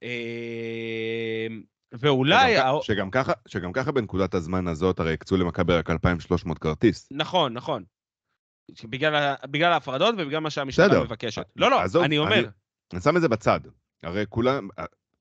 אה, 0.02 1.46
ואולי... 1.92 2.54
שגם, 2.56 2.66
הא- 2.66 2.82
שגם, 2.82 3.10
ככה, 3.10 3.32
שגם 3.48 3.72
ככה 3.72 3.92
בנקודת 3.92 4.34
הזמן 4.34 4.68
הזאת, 4.68 5.00
הרי 5.00 5.12
הקצו 5.12 5.36
למכבי 5.36 5.72
רק 5.72 5.90
2,300 5.90 6.58
כרטיס. 6.58 7.08
נכון, 7.12 7.52
נכון. 7.52 7.84
בגלל, 8.84 9.34
בגלל 9.46 9.72
ההפרדות 9.72 10.14
ובגלל 10.18 10.38
מה 10.40 10.50
שהמשטרה. 10.50 11.04
מבקשת. 11.04 11.46
לא, 11.56 11.70
לא, 11.70 11.80
עזוב, 11.80 12.02
אני 12.02 12.18
אומר, 12.18 12.34
אני- 12.38 12.46
אני 12.92 13.00
שם 13.00 13.16
את 13.16 13.20
זה 13.22 13.28
בצד. 13.28 13.60
הרי 14.02 14.24
כולם, 14.28 14.68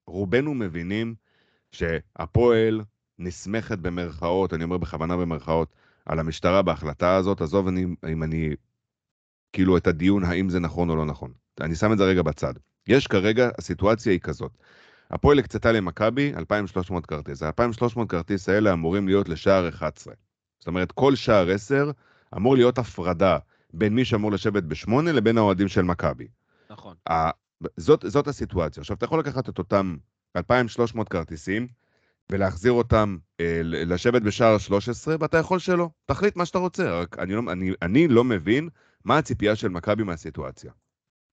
רובנו 0.07 0.53
מבינים 0.53 1.15
שהפועל 1.71 2.81
נסמכת 3.19 3.77
במרכאות, 3.77 4.53
אני 4.53 4.63
אומר 4.63 4.77
בכוונה 4.77 5.17
במרכאות, 5.17 5.75
על 6.05 6.19
המשטרה 6.19 6.61
בהחלטה 6.61 7.15
הזאת, 7.15 7.41
עזוב 7.41 7.67
אני, 7.67 7.85
אם 8.11 8.23
אני, 8.23 8.49
כאילו 9.53 9.77
את 9.77 9.87
הדיון 9.87 10.23
האם 10.23 10.49
זה 10.49 10.59
נכון 10.59 10.89
או 10.89 10.95
לא 10.95 11.05
נכון. 11.05 11.33
אני 11.61 11.75
שם 11.75 11.93
את 11.93 11.97
זה 11.97 12.03
רגע 12.03 12.21
בצד. 12.21 12.53
יש 12.87 13.07
כרגע, 13.07 13.49
הסיטואציה 13.57 14.11
היא 14.11 14.19
כזאת. 14.19 14.51
הפועל 15.11 15.39
הקצתה 15.39 15.71
למכבי 15.71 16.33
2,300 16.37 17.05
כרטיס. 17.05 17.43
ה-2,300 17.43 18.05
כרטיס 18.09 18.49
האלה 18.49 18.73
אמורים 18.73 19.07
להיות 19.07 19.29
לשער 19.29 19.69
11. 19.69 20.13
זאת 20.59 20.67
אומרת, 20.67 20.91
כל 20.91 21.15
שער 21.15 21.51
10 21.51 21.91
אמור 22.35 22.55
להיות 22.55 22.77
הפרדה 22.77 23.37
בין 23.73 23.95
מי 23.95 24.05
שאמור 24.05 24.31
לשבת 24.31 24.63
בשמונה 24.63 25.11
לבין 25.11 25.37
האוהדים 25.37 25.67
של 25.67 25.81
מכבי. 25.81 26.27
נכון. 26.69 26.95
זאת, 27.77 28.05
זאת 28.07 28.27
הסיטואציה. 28.27 28.81
עכשיו, 28.81 28.97
אתה 28.97 29.05
יכול 29.05 29.19
לקחת 29.19 29.49
את 29.49 29.57
אותם 29.57 29.97
2,300 30.37 31.09
כרטיסים 31.09 31.67
ולהחזיר 32.31 32.71
אותם 32.71 33.17
אה, 33.39 33.59
לשבת 33.63 34.21
בשער 34.21 34.57
13, 34.57 35.15
ואתה 35.19 35.37
יכול 35.37 35.59
שלא. 35.59 35.89
תחליט 36.05 36.35
מה 36.35 36.45
שאתה 36.45 36.57
רוצה, 36.57 37.01
רק 37.01 37.19
אני 37.19 37.33
לא, 37.33 37.41
אני, 37.51 37.71
אני 37.81 38.07
לא 38.07 38.23
מבין 38.23 38.69
מה 39.05 39.17
הציפייה 39.17 39.55
של 39.55 39.67
מכבי 39.67 40.03
מהסיטואציה. 40.03 40.71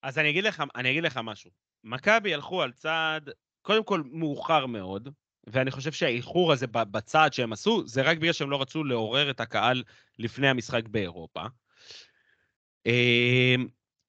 אז 0.02 0.18
אני 0.18 0.30
אגיד 0.30 0.44
לך, 0.44 0.62
אני 0.76 0.90
אגיד 0.90 1.04
לך 1.04 1.20
משהו. 1.24 1.50
מכבי 1.84 2.34
הלכו 2.34 2.62
על 2.62 2.72
צעד, 2.72 3.30
קודם 3.62 3.84
כל, 3.84 4.02
מאוחר 4.12 4.66
מאוד, 4.66 5.08
ואני 5.46 5.70
חושב 5.70 5.92
שהאיחור 5.92 6.52
הזה 6.52 6.66
בצעד 6.66 7.32
שהם 7.32 7.52
עשו, 7.52 7.86
זה 7.86 8.02
רק 8.02 8.18
בגלל 8.18 8.32
שהם 8.32 8.50
לא 8.50 8.62
רצו 8.62 8.84
לעורר 8.84 9.30
את 9.30 9.40
הקהל 9.40 9.82
לפני 10.18 10.48
המשחק 10.48 10.88
באירופה. 10.88 11.42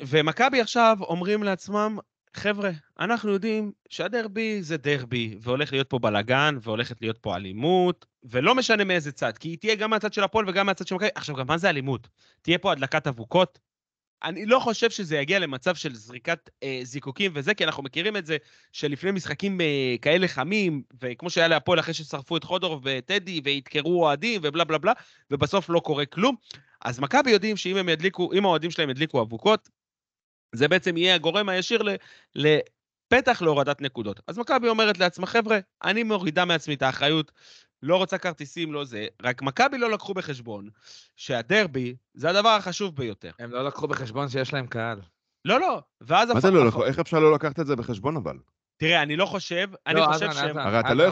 ומכבי 0.02 0.62
עכשיו 0.62 0.98
אומרים 1.00 1.44
לעצמם, 1.44 1.98
חבר'ה, 2.34 2.70
אנחנו 3.00 3.32
יודעים 3.32 3.72
שהדרבי 3.90 4.64
זה 4.64 4.78
דרבי, 4.78 5.38
והולך 5.42 5.72
להיות 5.72 5.90
פה 5.90 6.00
בלאגן, 6.00 6.58
והולכת 6.62 7.02
להיות 7.02 7.18
פה 7.18 7.36
אלימות, 7.36 8.06
ולא 8.24 8.56
משנה 8.56 8.84
מאיזה 8.84 9.12
צד, 9.12 9.38
כי 9.38 9.50
היא 9.50 9.58
תהיה 9.58 9.76
גם 9.76 9.90
מהצד 9.90 10.14
של 10.14 10.24
הפועל 10.24 10.50
וגם 10.50 10.66
מהצד 10.66 10.88
של 10.88 10.96
מכבי. 10.96 11.10
עכשיו, 11.16 11.36
גם 11.36 11.48
מה 11.48 11.58
זה 11.58 11.70
אלימות? 11.70 12.08
תהיה 12.42 12.58
פה 12.58 12.72
הדלקת 12.72 13.08
אבוקות? 13.08 13.60
אני 14.24 14.46
לא 14.46 14.60
חושב 14.60 14.90
שזה 14.90 15.18
יגיע 15.18 15.40
למצב 15.40 15.76
של 15.76 15.96
זריקת 15.96 16.50
אה, 16.64 16.80
זיקוקים 16.84 17.32
וזה, 17.36 17.54
כי 17.54 17.64
אנחנו 17.64 17.84
מכירים 17.84 18.18
את 18.18 18.26
זה 18.26 18.38
שלפני 18.72 19.12
משחקים 19.12 19.62
אה, 19.62 19.96
כאלה 20.02 20.28
חמים, 20.28 20.82
וכמו 21.02 21.30
שהיה 21.30 21.48
להפועל 21.48 21.80
אחרי 21.80 21.94
ששרפו 21.94 22.38
את 22.38 22.44
חודורוב 22.44 22.82
וטדי, 22.86 23.42
וידקרו 23.44 24.04
אוהדים 24.04 24.42
ובלה 24.44 24.64
בלה 24.64 24.78
בלה, 24.78 24.94
ובסוף 25.32 25.70
לא 25.70 25.80
קורה 25.80 26.06
כלום. 26.06 26.36
אז 26.82 27.00
מכבי 27.00 27.32
יודעים 27.32 27.58
שאם 27.58 27.78
הם 27.78 27.90
ידליקו, 27.90 28.34
אם 28.34 28.46
האוהדים 28.46 28.72
שלהם 28.72 28.90
ידליקו 28.90 29.22
אבוקות, 29.22 29.70
זה 30.56 30.68
בעצם 30.68 30.98
יהיה 30.98 31.16
הגורם 31.16 31.50
הישיר 31.50 31.84
ל, 31.84 31.96
לפתח 32.36 33.42
להורדת 33.42 33.82
נקודות. 33.82 34.20
אז 34.28 34.38
מכבי 34.38 34.68
אומרת 34.70 34.98
לעצמה, 34.98 35.28
חבר'ה, 35.28 35.60
אני 35.84 36.04
מורידה 36.04 36.46
מעצמי 36.46 36.74
את 36.74 36.82
האחריות, 36.82 37.32
לא 37.84 37.98
רוצה 37.98 38.18
כרטיסים, 38.18 38.74
לא 38.74 38.86
זה, 38.86 39.08
רק 39.22 39.42
מכבי 39.42 39.78
לא 39.78 39.92
לקחו 39.92 40.14
בחשבון 40.14 40.70
שהדרבי 41.16 41.96
זה 42.14 42.30
הדבר 42.30 42.50
החשוב 42.50 42.96
ביותר. 42.96 43.32
הם 43.40 43.52
לא 43.52 43.66
לקחו 43.66 43.88
בחשבון 43.88 44.30
שיש 44.30 44.54
להם 44.54 44.68
קהל. 44.68 45.02
לא, 45.46 45.60
לא, 45.60 45.82
ואז... 46.02 46.30
מה 46.32 46.40
זה 46.40 46.52
לא 46.52 46.68
לקחו? 46.68 46.86
איך 46.86 47.00
אפשר 47.00 47.20
לא 47.20 47.34
לקחת 47.34 47.60
את 47.60 47.68
זה 47.68 47.76
בחשבון 47.76 48.18
אבל? 48.18 48.38
תראה, 48.78 49.04
אני 49.04 49.16
לא 49.16 49.26
חושב, 49.26 49.68
אני 49.88 50.00
לא, 50.00 50.06
חושב 50.14 50.32
שהם... 50.32 50.58
הרי 50.58 50.80
אתה 50.80 50.94
לא 50.94 51.04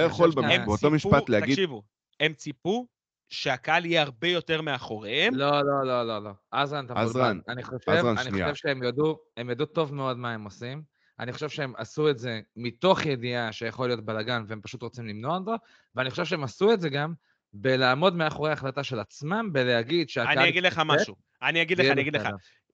יכול- 0.00 0.30
לא 0.36 0.64
באותו 0.64 0.90
משפט 0.90 1.28
להגיד- 1.28 1.54
תקשיבו, 1.54 1.82
הם 2.20 2.32
ציפו 2.34 2.86
שהקהל 3.30 3.86
יהיה 3.86 4.02
הרבה 4.02 4.28
יותר 4.28 4.62
מאחוריהם. 4.62 5.34
לא, 5.34 5.62
לא, 5.62 5.86
לא, 5.86 6.06
לא, 6.06 6.24
לא. 6.24 6.30
עזרן, 6.50 6.84
אתה 6.86 7.00
עזרן. 7.00 7.40
אני 7.48 7.62
חושב, 7.62 7.90
עזרן, 7.90 8.18
אני 8.18 8.30
שנייה. 8.30 8.50
חושב 8.50 8.68
שהם 8.68 8.82
ידעו, 8.82 9.18
הם 9.36 9.50
ידעו 9.50 9.66
טוב 9.66 9.94
מאוד 9.94 10.16
מה 10.16 10.32
הם 10.32 10.44
עושים. 10.44 10.82
אני 11.20 11.32
חושב 11.32 11.48
שהם 11.48 11.72
עשו 11.76 12.10
את 12.10 12.18
זה 12.18 12.40
מתוך 12.56 13.06
ידיעה 13.06 13.52
שיכול 13.52 13.88
להיות 13.88 14.04
בלאגן, 14.04 14.44
והם 14.46 14.60
פשוט 14.62 14.82
רוצים 14.82 15.06
למנוע 15.06 15.36
אותו, 15.38 15.54
ואני 15.94 16.10
חושב 16.10 16.24
שהם 16.24 16.44
עשו 16.44 16.72
את 16.72 16.80
זה 16.80 16.88
גם 16.88 17.14
בלעמוד 17.52 18.16
מאחורי 18.16 18.50
ההחלטה 18.50 18.84
של 18.84 19.00
עצמם, 19.00 19.48
בלהגיד 19.52 20.08
שהקהל... 20.08 20.38
אני 20.38 20.48
אגיד 20.48 20.62
לך 20.62 20.82
משהו. 20.84 21.14
אני 21.42 21.62
אגיד 21.62 21.80
לך, 21.80 21.86
אני 21.86 22.00
אגיד 22.00 22.16
לך. 22.16 22.28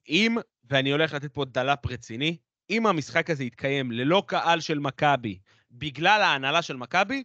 אם, 0.09 0.37
ואני 0.71 0.91
הולך 0.93 1.15
לתת 1.15 1.35
פה 1.35 1.45
דלאפ 1.45 1.87
רציני, 1.87 2.37
אם 2.71 2.87
המשחק 2.87 3.31
הזה 3.31 3.45
יתקיים 3.45 3.93
ללא 3.93 4.23
קהל 4.27 4.61
של 4.61 4.79
מכבי, 4.79 5.39
בגלל 5.71 6.23
ההנהלה 6.23 6.63
של 6.63 6.77
מכבי, 6.77 7.23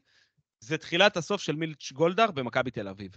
זה 0.62 0.78
תחילת 0.78 1.18
הסוף 1.18 1.42
של 1.42 1.56
מיץ' 1.56 1.92
גולדהר 1.92 2.32
במכבי 2.32 2.72
תל 2.72 2.88
אביב. 2.88 3.12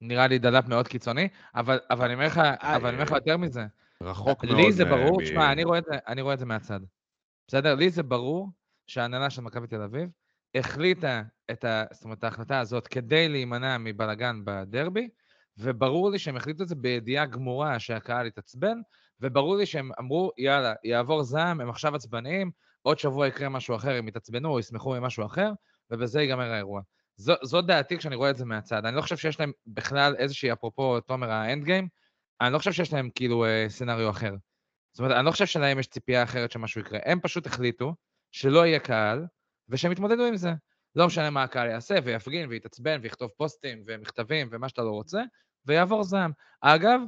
נראה 0.00 0.26
לי 0.26 0.38
דלאפ 0.38 0.66
מאוד 0.68 0.88
קיצוני, 0.88 1.28
אבל, 1.54 1.80
אבל 1.90 2.04
אני 2.04 2.14
אומר 2.14 2.26
לך, 2.26 2.40
אבל 2.60 2.86
אני 2.86 2.94
אומר 2.94 3.04
לך 3.04 3.10
יותר 3.10 3.36
מזה. 3.36 3.66
רחוק 4.02 4.44
מאוד. 4.44 4.56
לי 4.56 4.72
זה 4.72 4.84
ברור, 4.84 5.22
תשמע, 5.22 5.52
אני 5.52 5.64
אני 6.06 6.22
רואה 6.22 6.34
את 6.34 6.38
זה 6.38 6.46
מהצד. 6.46 6.80
בסדר? 7.48 7.74
לי 7.74 7.90
זה 7.90 8.02
ברור 8.02 8.48
שההנהלה 8.86 9.30
של 9.30 9.42
מכבי 9.42 9.66
תל 9.66 9.82
אביב 9.82 10.08
החליטה 10.54 11.22
את 11.50 11.64
ה... 11.64 11.84
זאת 11.92 12.04
אומרת, 12.04 12.24
ההחלטה 12.24 12.60
הזאת 12.60 12.86
כדי 12.86 13.28
להימנע 13.28 13.78
מבלגן 13.78 14.40
בדרבי, 14.44 15.08
וברור 15.58 16.10
לי 16.10 16.18
שהם 16.18 16.36
החליטו 16.36 16.62
את 16.62 16.68
זה 16.68 16.74
בידיעה 16.74 17.26
גמורה 17.26 17.78
שהקהל 17.78 18.26
יתעצבן, 18.26 18.78
וברור 19.20 19.56
לי 19.56 19.66
שהם 19.66 19.90
אמרו, 20.00 20.30
יאללה, 20.38 20.74
יעבור 20.84 21.22
זעם, 21.22 21.60
הם 21.60 21.70
עכשיו 21.70 21.94
עצבניים, 21.94 22.50
עוד 22.82 22.98
שבוע 22.98 23.26
יקרה 23.26 23.48
משהו 23.48 23.76
אחר, 23.76 23.94
הם 23.94 24.08
יתעצבנו 24.08 24.48
או 24.48 24.58
ישמחו 24.58 24.90
ממשהו 24.90 25.26
אחר, 25.26 25.52
ובזה 25.90 26.20
ייגמר 26.20 26.52
האירוע. 26.52 26.82
זו, 27.16 27.34
זו 27.42 27.62
דעתי 27.62 27.98
כשאני 27.98 28.16
רואה 28.16 28.30
את 28.30 28.36
זה 28.36 28.44
מהצד. 28.44 28.86
אני 28.86 28.96
לא 28.96 29.00
חושב 29.00 29.16
שיש 29.16 29.40
להם 29.40 29.52
בכלל 29.66 30.16
איזושהי, 30.18 30.52
אפרופו, 30.52 31.00
תומר, 31.00 31.30
האנד 31.30 31.64
גיים, 31.64 31.88
אני 32.40 32.52
לא 32.52 32.58
חושב 32.58 32.72
שיש 32.72 32.92
להם 32.92 33.10
כאילו 33.14 33.44
אה, 33.44 33.66
סצנריו 33.68 34.10
אחר. 34.10 34.34
זאת 34.92 34.98
אומרת, 34.98 35.16
אני 35.16 35.26
לא 35.26 35.30
חושב 35.30 35.46
שלהם 35.46 35.78
יש 35.78 35.86
ציפייה 35.86 36.22
אחרת 36.22 36.50
שמשהו 36.50 36.80
יקרה. 36.80 36.98
הם 37.04 37.20
פשוט 37.20 37.46
החליטו 37.46 37.94
שלא 38.32 38.66
יהיה 38.66 38.78
קהל, 38.78 39.26
ושהם 39.68 39.92
יתמודדו 39.92 40.24
עם 40.24 40.36
זה. 40.36 40.52
לא 40.96 41.06
משנה 41.06 41.30
מה 41.30 41.42
הקהל 41.42 41.68
יעשה, 41.68 41.94
ויפגין, 42.04 42.48
ויתעצבן, 42.48 42.98
ויכתוב 43.02 43.30
פוסטים, 43.36 43.82
ומכתבים, 43.86 44.48
ומה 44.50 44.68
שאתה 44.68 44.82
לא 44.82 44.90
רוצה, 44.90 45.22
ויעבור 45.66 46.04
זעם. 46.04 46.32
אגב, 46.60 47.00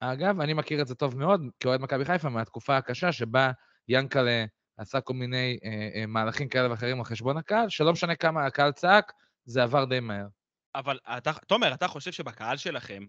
אגב, 0.00 0.40
אני 0.40 0.54
מכיר 0.54 0.82
את 0.82 0.86
זה 0.86 0.94
טוב 0.94 1.18
מאוד, 1.18 1.40
כאוהד 1.60 1.80
מכבי 1.80 2.04
חיפה, 2.04 2.28
מהתקופה 2.28 2.76
הקשה 2.76 3.12
שבה 3.12 3.50
ינקלה 3.88 4.44
עשה 4.76 5.00
כל 5.00 5.14
מיני 5.14 5.58
אה, 5.64 5.88
אה, 5.94 6.06
מהלכים 6.06 6.48
כאלה 6.48 6.70
ואחרים 6.70 6.98
על 6.98 7.04
חשבון 7.04 7.36
הקהל, 7.36 7.68
שלא 7.68 7.92
משנה 7.92 8.14
כמה 8.14 8.46
הקהל 8.46 8.72
צעק, 8.72 9.12
זה 9.44 9.62
עבר 9.62 9.84
די 9.84 10.00
מהר. 10.00 10.26
אבל 10.74 10.98
אתה, 11.18 11.32
תומר, 11.32 11.74
אתה 11.74 11.88
חושב 11.88 12.12
שבקהל 12.12 12.56
שלכם 12.56 13.04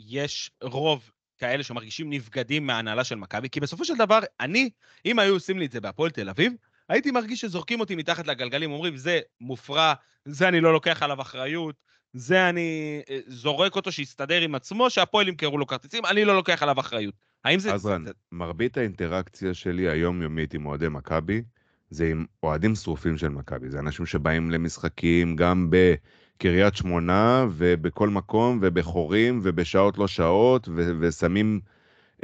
יש 0.00 0.50
רוב 0.62 1.10
כאלה 1.38 1.62
שמרגישים 1.62 2.10
נבגדים 2.10 2.66
מההנהלה 2.66 3.04
של 3.04 3.14
מכבי? 3.14 3.48
כי 3.48 3.60
בסופו 3.60 3.84
של 3.84 3.96
דבר, 3.96 4.18
אני, 4.40 4.70
אם 5.04 5.18
היו 5.18 5.34
עושים 5.34 5.58
לי 5.58 5.66
את 5.66 5.72
זה 5.72 5.80
בהפועל 5.80 6.10
תל 6.10 6.28
אביב, 6.28 6.52
הייתי 6.88 7.10
מרגיש 7.10 7.40
שזורקים 7.40 7.80
אותי 7.80 7.96
מתחת 7.96 8.26
לגלגלים, 8.26 8.72
אומרים, 8.72 8.96
זה 8.96 9.20
מופרע, 9.40 9.94
זה 10.24 10.48
אני 10.48 10.60
לא 10.60 10.72
לוקח 10.72 11.02
עליו 11.02 11.20
אחריות, 11.20 11.76
זה 12.12 12.48
אני 12.48 13.02
אה, 13.10 13.18
זורק 13.26 13.76
אותו 13.76 13.92
שיסתדר 13.92 14.40
עם 14.40 14.54
עצמו, 14.54 14.90
שהפועל 14.90 15.28
ימכרו 15.28 15.58
לו 15.58 15.66
כרטיסים, 15.66 16.06
אני 16.06 16.24
לא 16.24 16.34
לוקח 16.34 16.62
עליו 16.62 16.80
אחריות. 16.80 17.14
האם 17.44 17.58
זה... 17.58 17.74
עזרן, 17.74 18.04
מרבית 18.32 18.76
האינטראקציה 18.76 19.54
שלי 19.54 19.88
היומיומית 19.88 20.54
עם 20.54 20.66
אוהדי 20.66 20.88
מכבי, 20.88 21.42
זה 21.90 22.08
עם 22.08 22.24
אוהדים 22.42 22.74
שרופים 22.74 23.16
של 23.16 23.28
מכבי. 23.28 23.70
זה 23.70 23.78
אנשים 23.78 24.06
שבאים 24.06 24.50
למשחקים 24.50 25.36
גם 25.36 25.70
בקריית 25.70 26.76
שמונה, 26.76 27.46
ובכל 27.50 28.08
מקום, 28.08 28.58
ובחורים, 28.62 29.40
ובשעות 29.42 29.98
לא 29.98 30.08
שעות, 30.08 30.68
ו- 30.68 30.92
ושמים 31.00 31.60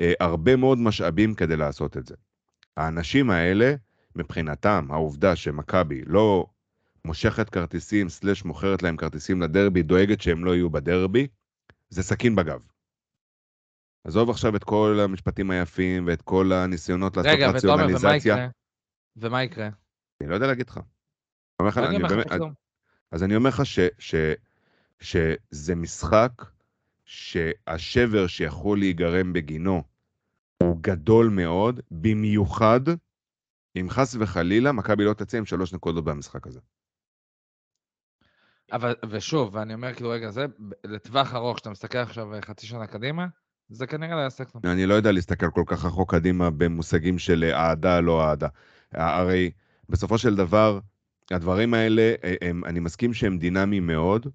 אה, 0.01 0.13
הרבה 0.21 0.57
מאוד 0.57 0.79
משאבים 0.79 1.35
כדי 1.35 1.57
לעשות 1.57 1.97
את 1.97 2.07
זה. 2.07 2.15
האנשים 2.77 3.31
האלה, 3.31 3.75
מבחינתם, 4.17 4.87
העובדה 4.91 5.37
שמכבי 5.37 6.03
לא 6.07 6.47
מושכת 7.05 7.51
כרטיסים, 7.51 8.09
סלש 8.09 8.45
מוכרת 8.45 8.83
להם 8.83 8.97
כרטיסים 8.97 9.43
לדרבי, 9.43 9.83
דואגת 9.83 10.21
שהם 10.21 10.45
לא 10.45 10.55
יהיו 10.55 10.71
בדרבי, 10.71 11.27
זה 11.91 12.03
סכין 12.03 12.37
בגב. 12.37 12.70
עזוב 14.05 14.31
עכשיו 14.31 14.57
את 14.57 14.65
כל 14.65 14.99
המשפטים 15.05 15.51
היפים 15.51 16.07
ואת 16.07 16.23
כל 16.23 16.53
הניסיונות 16.53 17.17
לעשות 17.17 17.33
רגע, 17.33 17.51
ותומר, 17.57 17.75
ומה 17.75 17.85
רציונליזציה. 17.85 18.35
יקרה? 18.35 18.49
ומה 19.17 19.43
יקרה? 19.43 19.69
אני 20.21 20.29
לא 20.29 20.35
יודע 20.35 20.47
להגיד 20.47 20.69
לך. 20.69 20.81
אני 21.61 21.69
אני 21.77 21.97
אני 21.97 22.09
באמת- 22.09 22.29
כלום. 22.29 22.53
אז 23.13 23.23
אני 23.23 23.37
אומר 23.37 23.49
לך 23.51 23.63
שזה 25.01 25.75
משחק 25.77 26.33
שהשבר 27.05 28.27
שיכול 28.27 28.79
להיגרם 28.79 29.33
בגינו 29.33 29.83
הוא 30.63 30.79
גדול 30.81 31.29
מאוד, 31.29 31.81
במיוחד 31.91 32.81
אם 33.77 33.87
חס 33.91 34.17
וחלילה 34.21 34.73
מכבי 34.73 35.05
לא 35.05 35.15
תצא 35.15 35.39
עם 35.39 35.47
שלוש 35.47 35.73
נקודות 35.73 36.05
במשחק 36.05 36.47
הזה. 36.47 36.61
אבל, 38.73 38.95
ושוב, 39.11 39.55
ואני 39.55 39.75
אומר, 39.75 39.95
כאילו, 39.95 40.11
רגע, 40.11 40.31
זה 40.31 40.47
לטווח 40.85 41.35
ארוך, 41.35 41.57
כשאתה 41.57 41.71
מסתכל 41.71 41.99
עכשיו 41.99 42.35
אה, 42.35 42.43
חצי 42.43 42.67
שנה 42.67 42.87
קדימה, 42.87 43.27
זה 43.71 43.87
כנראה 43.87 44.17
לא 44.17 44.21
יעשה 44.21 44.45
כלום. 44.45 44.63
אני 44.67 44.87
לא 44.87 44.95
יודע 44.95 45.13
להסתכל 45.13 45.51
כל 45.51 45.63
כך 45.67 45.85
רחוק 45.85 46.15
קדימה 46.15 46.51
במושגים 46.51 47.19
של 47.19 47.45
אה, 47.45 47.57
אהדה, 47.57 48.01
לא 48.01 48.25
אהדה. 48.25 48.49
הרי 48.93 49.51
בסופו 49.89 50.19
של 50.19 50.37
דבר, 50.37 50.79
הדברים 51.31 51.75
האלה, 51.75 52.15
אה, 52.25 52.35
הם, 52.43 52.65
אני 52.65 52.81
מסכים 52.81 53.15
שהם 53.15 53.39
דינמיים 53.39 53.87
מאוד. 53.87 54.27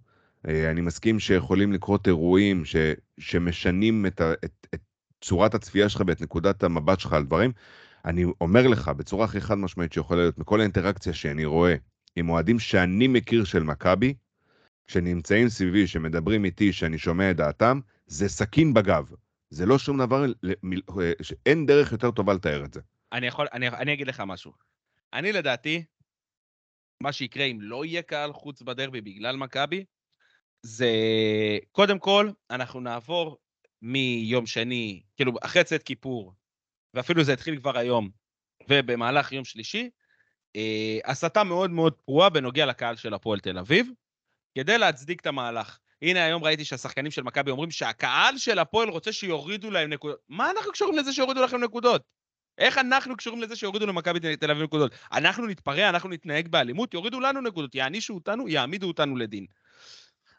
אה, 0.47 0.71
אני 0.71 0.81
מסכים 0.81 1.19
שיכולים 1.19 1.73
לקרות 1.73 2.07
אירועים 2.07 2.65
ש, 2.65 2.75
שמשנים 3.17 4.05
את, 4.05 4.21
ה, 4.21 4.33
את, 4.33 4.67
את 4.73 4.81
צורת 5.21 5.55
הצפייה 5.55 5.89
שלך 5.89 6.03
ואת 6.07 6.21
נקודת 6.21 6.63
המבט 6.63 6.99
שלך 6.99 7.13
על 7.13 7.23
דברים. 7.23 7.51
אני 8.05 8.25
אומר 8.41 8.67
לך 8.67 8.89
בצורה 8.89 9.25
הכי 9.25 9.41
חד 9.41 9.57
משמעית 9.57 9.93
שיכולה 9.93 10.21
להיות, 10.21 10.37
מכל 10.37 10.59
האינטראקציה 10.59 11.13
שאני 11.13 11.45
רואה 11.45 11.75
עם 12.15 12.29
אוהדים 12.29 12.59
שאני 12.59 13.07
מכיר 13.07 13.43
של 13.43 13.63
מכבי, 13.63 14.13
שנמצאים 14.87 15.49
סביבי, 15.49 15.87
שמדברים 15.87 16.45
איתי, 16.45 16.73
שאני 16.73 16.97
שומע 16.97 17.31
את 17.31 17.35
דעתם, 17.35 17.79
זה 18.07 18.29
סכין 18.29 18.73
בגב. 18.73 19.11
זה 19.49 19.65
לא 19.65 19.79
שום 19.79 19.97
דבר, 19.97 20.25
אה, 20.25 21.11
אין 21.45 21.65
דרך 21.65 21.91
יותר 21.91 22.11
טובה 22.11 22.33
לתאר 22.33 22.65
את 22.65 22.73
זה. 22.73 22.81
אני 23.13 23.27
יכול, 23.27 23.47
אני, 23.53 23.67
אני 23.67 23.93
אגיד 23.93 24.07
לך 24.07 24.19
משהו. 24.19 24.53
אני 25.13 25.31
לדעתי, 25.31 25.83
מה 27.03 27.13
שיקרה 27.13 27.45
אם 27.45 27.61
לא 27.61 27.85
יהיה 27.85 28.01
קהל 28.01 28.33
חוץ 28.33 28.61
בדרבי 28.61 29.01
בגלל 29.01 29.35
מכבי, 29.35 29.85
זה 30.61 30.89
קודם 31.71 31.99
כל, 31.99 32.29
אנחנו 32.49 32.79
נעבור 32.79 33.37
מיום 33.81 34.45
שני, 34.45 35.03
כאילו 35.15 35.31
אחרי 35.41 35.63
צאת 35.63 35.83
כיפור, 35.83 36.33
ואפילו 36.93 37.23
זה 37.23 37.33
התחיל 37.33 37.59
כבר 37.59 37.77
היום, 37.77 38.09
ובמהלך 38.69 39.31
יום 39.31 39.45
שלישי, 39.45 39.89
אה, 40.55 40.99
הסתה 41.05 41.43
מאוד 41.43 41.71
מאוד 41.71 41.93
פרועה 41.93 42.29
בנוגע 42.29 42.65
לקהל 42.65 42.95
של 42.95 43.13
הפועל 43.13 43.39
תל 43.39 43.57
אביב, 43.57 43.87
כדי 44.57 44.77
להצדיק 44.77 45.21
את 45.21 45.27
המהלך. 45.27 45.79
הנה, 46.05 46.25
היום 46.25 46.43
ראיתי 46.43 46.65
שהשחקנים 46.65 47.11
של 47.11 47.23
מכבי 47.23 47.51
אומרים 47.51 47.71
שהקהל 47.71 48.37
של 48.37 48.59
הפועל 48.59 48.89
רוצה 48.89 49.11
שיורידו 49.11 49.71
להם 49.71 49.89
נקודות. 49.89 50.19
מה 50.29 50.51
אנחנו 50.51 50.71
קשורים 50.71 50.97
לזה 50.97 51.13
שיורידו 51.13 51.43
לכם 51.43 51.63
נקודות? 51.63 52.01
איך 52.57 52.77
אנחנו 52.77 53.17
קשורים 53.17 53.41
לזה 53.41 53.55
שיורידו 53.55 53.85
למכבי 53.85 54.37
תל- 54.37 54.51
אביב 54.51 54.63
נקודות? 54.63 54.91
אנחנו 55.11 55.47
נתפרע, 55.47 55.89
אנחנו 55.89 56.09
נתנהג 56.09 56.47
באלימות, 56.47 56.93
יורידו 56.93 57.19
לנו 57.19 57.41
נקודות, 57.41 57.75
יענישו 57.75 58.13
אותנו, 58.13 58.47
יעמידו 58.47 58.87
אותנו 58.87 59.15
לדין. 59.15 59.45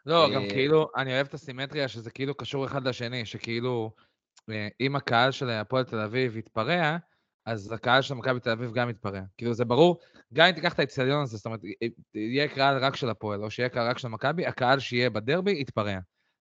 לא, 0.05 0.29
גם 0.35 0.41
אה, 0.41 0.49
כאילו, 0.49 0.89
אני 0.97 1.13
אוהב 1.13 1.27
את 1.27 1.33
הסימטריה 1.33 1.87
שזה 1.87 2.11
כאילו 2.11 2.35
קשור 2.35 2.65
אחד 2.65 2.87
לשני, 2.87 3.25
שכאילו, 3.25 3.91
אה, 4.49 4.67
אם 4.81 4.95
הקהל 4.95 5.31
של 5.31 5.49
הפועל 5.49 5.83
תל 5.83 5.99
אביב 5.99 6.37
יתפרע, 6.37 6.97
אז 7.47 7.71
הקהל 7.71 8.01
של 8.01 8.13
מכבי 8.13 8.39
תל 8.39 8.49
אביב 8.49 8.73
גם 8.73 8.89
יתפרע. 8.89 9.21
כאילו, 9.37 9.53
זה 9.53 9.65
ברור, 9.65 9.99
גם 10.33 10.45
אם 10.45 10.51
תיקח 10.51 10.73
את 10.73 10.79
האצטדיון 10.79 11.21
הזה, 11.21 11.37
זאת 11.37 11.45
אומרת, 11.45 11.59
אה, 11.83 11.87
יהיה 12.15 12.47
קהל 12.47 12.77
רק 12.77 12.95
של 12.95 13.09
הפועל, 13.09 13.43
או 13.43 13.51
שיהיה 13.51 13.69
קהל 13.69 13.89
רק 13.89 13.97
של 13.97 14.07
מכבי, 14.07 14.45
הקהל 14.45 14.79
שיהיה 14.79 15.09
בדרבי 15.09 15.61
יתפרע. 15.61 15.97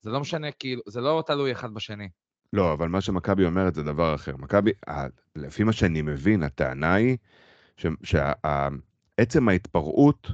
זה 0.02 0.10
לא 0.10 0.20
משנה, 0.20 0.50
כאילו, 0.50 0.82
זה 0.88 1.00
לא 1.00 1.22
תלוי 1.26 1.52
אחד 1.52 1.74
בשני. 1.74 2.08
לא, 2.52 2.72
אבל 2.72 2.88
מה 2.88 3.00
שמכבי 3.00 3.44
אומרת 3.44 3.74
זה 3.74 3.82
דבר 3.82 4.14
אחר. 4.14 4.36
מכבי, 4.36 4.70
ה- 4.88 5.06
לפי 5.36 5.64
מה 5.64 5.72
שאני 5.72 6.02
מבין, 6.02 6.42
הטענה 6.42 6.94
היא 6.94 7.16
שעצם 8.04 9.48
ההתפרעות, 9.48 10.28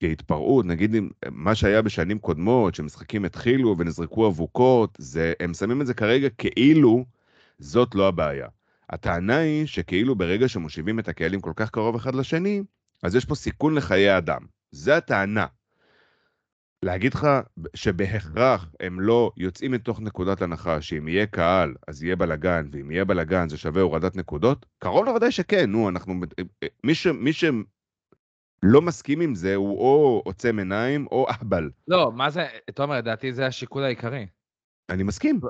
כהתפרעות, 0.00 0.66
נגיד 0.66 0.96
מה 1.30 1.54
שהיה 1.54 1.82
בשנים 1.82 2.18
קודמות, 2.18 2.74
שמשחקים 2.74 3.24
התחילו 3.24 3.78
ונזרקו 3.78 4.28
אבוקות, 4.28 4.96
זה, 4.98 5.32
הם 5.40 5.54
שמים 5.54 5.80
את 5.80 5.86
זה 5.86 5.94
כרגע 5.94 6.28
כאילו 6.38 7.04
זאת 7.58 7.94
לא 7.94 8.08
הבעיה. 8.08 8.48
הטענה 8.90 9.36
היא 9.36 9.66
שכאילו 9.66 10.14
ברגע 10.14 10.48
שמושיבים 10.48 10.98
את 10.98 11.08
הקהלים 11.08 11.40
כל 11.40 11.52
כך 11.56 11.70
קרוב 11.70 11.94
אחד 11.96 12.14
לשני, 12.14 12.62
אז 13.02 13.14
יש 13.14 13.24
פה 13.24 13.34
סיכון 13.34 13.74
לחיי 13.74 14.18
אדם. 14.18 14.40
זה 14.70 14.96
הטענה. 14.96 15.46
להגיד 16.82 17.14
לך 17.14 17.26
שבהכרח 17.74 18.68
הם 18.80 19.00
לא 19.00 19.30
יוצאים 19.36 19.70
מתוך 19.72 20.00
נקודת 20.00 20.42
הנחה 20.42 20.80
שאם 20.82 21.08
יהיה 21.08 21.26
קהל 21.26 21.74
אז 21.88 22.02
יהיה 22.02 22.16
בלאגן, 22.16 22.68
ואם 22.72 22.90
יהיה 22.90 23.04
בלאגן 23.04 23.48
זה 23.48 23.56
שווה 23.56 23.82
הורדת 23.82 24.16
נקודות? 24.16 24.66
קרוב 24.78 25.06
לוודאי 25.06 25.32
שכן, 25.32 25.70
נו, 25.70 25.88
אנחנו... 25.88 26.14
מי, 26.84 26.94
ש, 26.94 27.06
מי 27.06 27.32
שלא 27.32 28.82
מסכים 28.82 29.20
עם 29.20 29.34
זה 29.34 29.54
הוא 29.54 29.78
או 29.78 30.22
עוצם 30.24 30.58
עיניים 30.58 31.06
או 31.06 31.26
אהבל. 31.30 31.70
לא, 31.88 32.12
מה 32.12 32.30
זה, 32.30 32.46
תומר, 32.74 32.98
לדעתי 32.98 33.32
זה 33.32 33.46
השיקול 33.46 33.82
העיקרי. 33.84 34.26
אני 34.90 35.02
מסכים, 35.02 35.40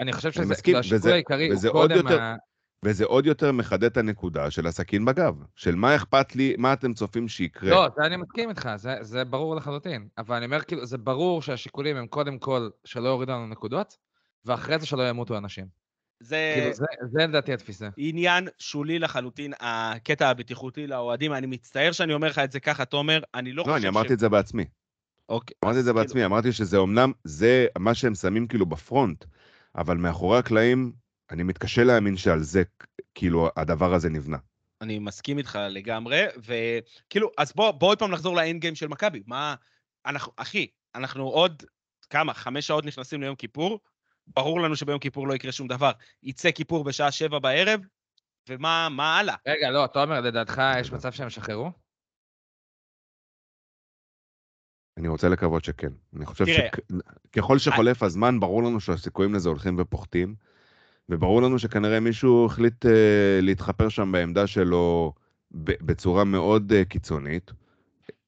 אני 0.00 0.12
חושב 0.12 0.28
אני 0.28 0.34
שזה, 0.34 0.44
מסכים, 0.52 0.64
כאילו, 0.64 0.78
השיקול 0.78 0.96
וזה- 0.98 1.12
העיקרי 1.14 1.52
וזה 1.52 1.68
הוא 1.68 1.78
עוד 1.78 1.92
קודם... 1.92 2.06
יותר- 2.06 2.20
ה- 2.22 2.36
וזה 2.84 3.04
עוד 3.04 3.26
יותר 3.26 3.52
מחדד 3.52 3.84
את 3.84 3.96
הנקודה 3.96 4.50
של 4.50 4.66
הסכין 4.66 5.04
בגב. 5.04 5.34
של 5.56 5.74
מה 5.74 5.96
אכפת 5.96 6.36
לי, 6.36 6.54
מה 6.58 6.72
אתם 6.72 6.94
צופים 6.94 7.28
שיקרה. 7.28 7.70
לא, 7.70 7.88
זה 7.96 8.06
אני 8.06 8.16
מסכים 8.16 8.48
איתך, 8.48 8.68
זה, 8.76 8.94
זה 9.00 9.24
ברור 9.24 9.56
לחלוטין. 9.56 10.08
אבל 10.18 10.36
אני 10.36 10.44
אומר, 10.46 10.60
כאילו, 10.60 10.86
זה 10.86 10.98
ברור 10.98 11.42
שהשיקולים 11.42 11.96
הם 11.96 12.06
קודם 12.06 12.38
כל 12.38 12.68
שלא 12.84 13.08
יורידו 13.08 13.32
לנו 13.32 13.46
נקודות, 13.46 13.96
ואחרי 14.44 14.78
זה 14.78 14.86
שלא 14.86 15.08
ימותו 15.08 15.38
אנשים. 15.38 15.66
זה 16.20 16.54
כאילו, 16.58 16.74
זה, 16.74 16.84
זה 17.12 17.26
לדעתי 17.26 17.52
התפיסה. 17.52 17.88
עניין 17.96 18.48
שולי 18.58 18.98
לחלוטין, 18.98 19.52
הקטע 19.60 20.28
הבטיחותי 20.28 20.86
לאוהדים. 20.86 21.32
אני 21.32 21.46
מצטער 21.46 21.92
שאני 21.92 22.14
אומר 22.14 22.28
לך 22.28 22.38
את 22.38 22.52
זה 22.52 22.60
ככה, 22.60 22.84
תומר, 22.84 23.22
אני 23.34 23.52
לא 23.52 23.56
לא, 23.56 23.62
חושב 23.62 23.76
אני 23.76 23.88
אמרתי 23.88 24.12
את 24.14 24.18
זה 24.18 24.28
בעצמי. 24.28 24.64
אוקיי. 25.28 25.54
אמרתי 25.64 25.78
את 25.78 25.84
זה 25.84 25.90
כאילו- 25.90 26.04
בעצמי, 26.04 26.24
אמרתי 26.24 26.52
שזה 26.52 26.76
אומנם, 26.76 27.12
זה 27.24 27.66
מה 27.78 27.94
שהם 27.94 28.14
שמים 28.14 28.46
כאילו 28.46 28.66
בפרונט, 28.66 29.24
אבל 29.76 29.96
מאחורי 29.96 30.38
הקלעים, 30.38 30.92
אני 31.32 31.42
מתקשה 31.42 31.84
להאמין 31.84 32.16
שעל 32.16 32.42
זה, 32.42 32.62
כאילו, 33.14 33.48
הדבר 33.56 33.94
הזה 33.94 34.10
נבנה. 34.10 34.36
אני 34.80 34.98
מסכים 34.98 35.38
איתך 35.38 35.58
לגמרי, 35.70 36.24
וכאילו, 36.36 37.30
אז 37.38 37.52
בוא, 37.52 37.70
בוא 37.70 37.88
עוד 37.88 37.98
פעם 37.98 38.10
נחזור 38.10 38.36
לאנד 38.36 38.60
גיים 38.60 38.74
של 38.74 38.88
מכבי. 38.88 39.22
מה, 39.26 39.54
אנחנו, 40.06 40.32
אחי, 40.36 40.66
אנחנו 40.94 41.24
עוד, 41.24 41.62
כמה, 42.10 42.34
חמש 42.34 42.66
שעות 42.66 42.84
נכנסים 42.84 43.22
ליום 43.22 43.36
כיפור, 43.36 43.80
ברור 44.26 44.60
לנו 44.60 44.76
שביום 44.76 44.98
כיפור 44.98 45.28
לא 45.28 45.34
יקרה 45.34 45.52
שום 45.52 45.68
דבר. 45.68 45.90
יצא 46.22 46.50
כיפור 46.50 46.84
בשעה 46.84 47.12
שבע 47.12 47.38
בערב, 47.38 47.80
ומה 48.48 48.88
מה 48.90 49.18
הלאה? 49.18 49.34
רגע, 49.48 49.70
לא, 49.70 49.86
תומר, 49.86 50.20
לדעתך 50.20 50.62
יש 50.80 50.92
מצב 50.92 51.12
שהם 51.12 51.26
ישחררו? 51.26 51.70
אני 54.96 55.08
רוצה 55.08 55.28
לקוות 55.28 55.64
שכן. 55.64 55.92
אני 56.16 56.26
חושב. 56.26 56.44
שככל 56.46 57.58
שחולף 57.58 58.02
הזמן, 58.02 58.40
ברור 58.40 58.62
לנו 58.62 58.80
שהסיכויים 58.80 59.34
לזה 59.34 59.48
הולכים 59.48 59.76
ופוחתים, 59.78 60.34
וברור 61.08 61.42
לנו 61.42 61.58
שכנראה 61.58 62.00
מישהו 62.00 62.46
החליט 62.46 62.86
אה, 62.86 63.40
להתחפר 63.42 63.88
שם 63.88 64.12
בעמדה 64.12 64.46
שלו 64.46 65.12
ב- 65.52 65.86
בצורה 65.86 66.24
מאוד 66.24 66.72
אה, 66.72 66.84
קיצונית. 66.84 67.50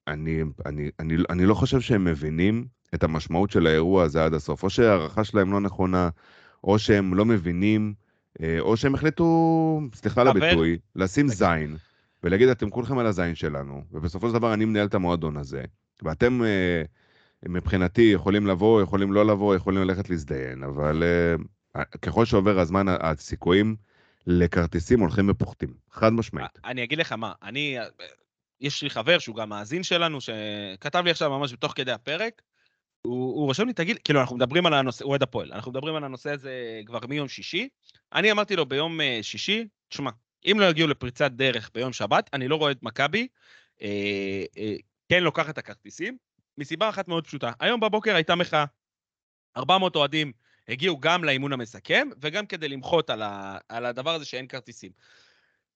אני, 0.08 0.42
אני, 0.66 0.90
אני, 1.00 1.16
אני 1.30 1.46
לא 1.46 1.54
חושב 1.54 1.80
שהם 1.80 2.04
מבינים 2.04 2.66
את 2.94 3.04
המשמעות 3.04 3.50
של 3.50 3.66
האירוע 3.66 4.02
הזה 4.02 4.24
עד 4.24 4.34
הסוף. 4.34 4.62
או 4.62 4.70
שההערכה 4.70 5.24
שלהם 5.24 5.52
לא 5.52 5.60
נכונה, 5.60 6.08
או 6.64 6.78
שהם 6.78 7.14
לא 7.14 7.24
מבינים, 7.24 7.94
אה, 8.42 8.60
או 8.60 8.76
שהם 8.76 8.94
החליטו, 8.94 9.80
סליחה 9.94 10.20
על 10.20 10.28
הביטוי, 10.28 10.78
לשים. 10.96 11.28
זין, 11.28 11.76
ולהגיד, 12.22 12.48
אתם 12.48 12.70
כולכם 12.70 12.98
על 12.98 13.06
הזין 13.06 13.34
שלנו, 13.34 13.82
ובסופו 13.92 14.28
של 14.28 14.34
דבר 14.34 14.54
אני 14.54 14.64
מנהל 14.64 14.86
את 14.86 14.94
המועדון 14.94 15.36
הזה, 15.36 15.62
ואתם 16.02 16.40
מבחינתי 17.48 18.02
יכולים 18.02 18.46
לבוא, 18.46 18.82
יכולים 18.82 19.12
לא 19.12 19.26
לבוא, 19.26 19.54
יכולים 19.54 19.82
ללכת 19.82 20.10
להזדיין, 20.10 20.62
אבל 20.62 21.02
ככל 22.02 22.24
שעובר 22.24 22.58
הזמן, 22.58 22.86
הסיכויים 22.88 23.76
לכרטיסים 24.26 25.00
הולכים 25.00 25.30
ופוחתים, 25.30 25.74
חד 25.90 26.12
משמעית. 26.12 26.58
אני 26.64 26.84
אגיד 26.84 26.98
לך 26.98 27.12
מה, 27.12 27.32
אני, 27.42 27.76
יש 28.60 28.82
לי 28.82 28.90
חבר 28.90 29.18
שהוא 29.18 29.36
גם 29.36 29.48
מאזין 29.48 29.82
שלנו, 29.82 30.18
שכתב 30.20 31.02
לי 31.04 31.10
עכשיו 31.10 31.30
ממש 31.30 31.52
בתוך 31.52 31.72
כדי 31.76 31.92
הפרק, 31.92 32.42
הוא, 33.02 33.34
הוא 33.34 33.46
רושם 33.46 33.66
לי, 33.66 33.72
תגיד, 33.72 33.98
כאילו, 34.04 34.20
אנחנו 34.20 34.36
מדברים 34.36 34.66
על 34.66 34.74
הנושא, 34.74 35.04
הוא 35.04 35.10
אוהד 35.10 35.22
הפועל, 35.22 35.52
אנחנו 35.52 35.70
מדברים 35.70 35.94
על 35.94 36.04
הנושא 36.04 36.30
הזה 36.30 36.80
כבר 36.86 36.98
מיום 37.08 37.28
שישי. 37.28 37.68
אני 38.12 38.32
אמרתי 38.32 38.56
לו 38.56 38.66
ביום 38.66 39.00
אה, 39.00 39.18
שישי, 39.22 39.66
תשמע, 39.88 40.10
אם 40.44 40.56
לא 40.60 40.64
יגיעו 40.64 40.88
לפריצת 40.88 41.30
דרך 41.30 41.70
ביום 41.74 41.92
שבת, 41.92 42.30
אני 42.32 42.48
לא 42.48 42.56
רואה 42.56 42.70
את 42.70 42.82
מכבי, 42.82 43.28
אה, 43.82 44.44
אה, 44.58 44.74
כן 45.08 45.22
לוקחת 45.22 45.50
את 45.50 45.58
הכרטיסים, 45.58 46.16
מסיבה 46.58 46.88
אחת 46.88 47.08
מאוד 47.08 47.26
פשוטה. 47.26 47.52
היום 47.60 47.80
בבוקר 47.80 48.14
הייתה 48.14 48.34
מחאה. 48.34 48.64
400 49.56 49.96
אוהדים 49.96 50.32
הגיעו 50.68 51.00
גם 51.00 51.24
לאימון 51.24 51.52
המסכם, 51.52 52.08
וגם 52.20 52.46
כדי 52.46 52.68
למחות 52.68 53.10
על, 53.10 53.22
ה, 53.22 53.58
על 53.68 53.86
הדבר 53.86 54.14
הזה 54.14 54.24
שאין 54.24 54.46
כרטיסים. 54.46 54.90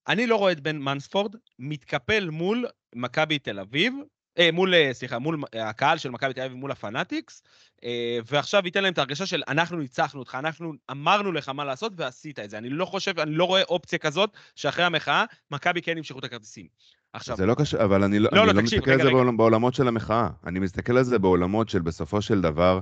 אני 0.09 0.27
לא 0.27 0.37
רואה 0.37 0.53
את 0.53 0.61
בן 0.61 0.79
מנספורד 0.79 1.37
מתקפל 1.59 2.29
מול 2.31 2.67
מכבי 2.95 3.39
תל 3.39 3.61
אביב, 3.61 3.95
אה, 4.39 4.53
מול, 4.53 4.75
אה, 4.75 4.91
סליחה, 4.93 5.19
מול 5.19 5.43
הקהל 5.53 5.99
של 5.99 6.11
מכבי 6.11 6.35
תל 6.35 6.41
אביב 6.41 6.57
מול 6.57 6.71
הפנאטיקס, 6.71 7.43
אה, 7.85 8.19
ועכשיו 8.31 8.63
ייתן 8.65 8.83
להם 8.83 8.93
את 8.93 8.99
ההרגשה 8.99 9.27
של 9.27 9.43
אנחנו 9.49 9.77
ניצחנו 9.77 10.21
אותך, 10.21 10.35
אנחנו 10.35 10.73
אמרנו 10.91 11.33
לך 11.33 11.49
מה 11.49 11.65
לעשות 11.65 11.93
ועשית 11.97 12.39
את 12.39 12.51
זה. 12.51 12.59
אני 12.59 12.71
לא 12.71 12.85
חושב, 12.85 13.19
אני 13.19 13.35
לא 13.35 13.45
רואה 13.45 13.63
אופציה 13.63 13.99
כזאת 13.99 14.31
שאחרי 14.55 14.85
המחאה, 14.85 15.25
מכבי 15.51 15.83
כן 15.83 15.99
ימשכו 15.99 16.19
את 16.19 16.25
הכרטיסים. 16.25 16.67
עכשיו, 17.13 17.37
זה 17.37 17.47
לא 17.47 17.55
קשור, 17.55 17.85
אבל 17.85 18.03
אני 18.03 18.19
לא, 18.19 18.29
לא, 18.33 18.39
אני 18.39 18.47
לא, 18.49 18.55
לא 18.55 18.61
תקשיב, 18.61 18.79
מסתכל 18.79 18.91
על 18.91 18.97
רגע, 18.97 19.05
זה 19.05 19.09
רגע. 19.09 19.25
בעול, 19.25 19.37
בעולמות 19.37 19.75
של 19.75 19.89
המחאה. 19.89 20.29
אני 20.47 20.59
מסתכל 20.59 20.97
על 20.97 21.05
זה 21.05 21.19
בעולמות 21.19 21.69
של 21.69 21.81
בסופו 21.81 22.23
של 22.23 22.41
דבר, 22.41 22.81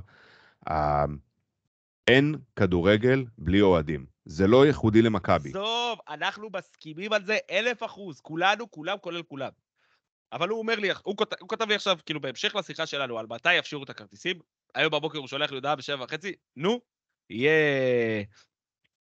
אין 2.07 2.35
כדורגל 2.55 3.25
בלי 3.37 3.61
אוהדים. 3.61 4.05
זה 4.25 4.47
לא 4.47 4.65
ייחודי 4.65 5.01
למכבי. 5.01 5.49
עזוב, 5.49 5.99
אנחנו 6.09 6.49
מסכימים 6.55 7.13
על 7.13 7.25
זה 7.25 7.37
אלף 7.51 7.83
אחוז, 7.83 8.19
כולנו, 8.19 8.71
כולם, 8.71 8.97
כולל 9.01 9.23
כולם. 9.23 9.51
אבל 10.31 10.49
הוא 10.49 10.59
אומר 10.59 10.75
לי, 10.75 10.89
הוא, 11.03 11.17
כות, 11.17 11.33
הוא 11.39 11.49
כתב 11.49 11.67
לי 11.69 11.75
עכשיו, 11.75 11.97
כאילו 12.05 12.21
בהמשך 12.21 12.55
לשיחה 12.55 12.85
שלנו, 12.85 13.19
על 13.19 13.25
מתי 13.29 13.53
יפשירו 13.53 13.83
את 13.83 13.89
הכרטיסים, 13.89 14.39
היום 14.75 14.91
בבוקר 14.91 15.17
הוא 15.17 15.27
שולח 15.27 15.51
לי 15.51 15.55
הודעה 15.55 15.75
בשבע 15.75 16.03
וחצי, 16.03 16.35
נו, 16.55 16.81
יהיה, 17.29 18.23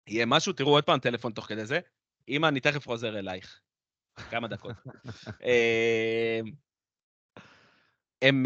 יהיה 0.08 0.26
משהו, 0.26 0.54
תראו 0.54 0.72
עוד 0.72 0.84
פעם 0.84 1.00
טלפון 1.00 1.32
תוך 1.32 1.46
כדי 1.46 1.66
זה, 1.66 1.80
אמא, 2.30 2.48
אני 2.48 2.60
תכף 2.60 2.88
חוזר 2.88 3.20
אלייך. 3.20 3.60
כמה 4.30 4.48
דקות. 4.48 4.76
אה, 5.46 6.40
הם... 8.22 8.46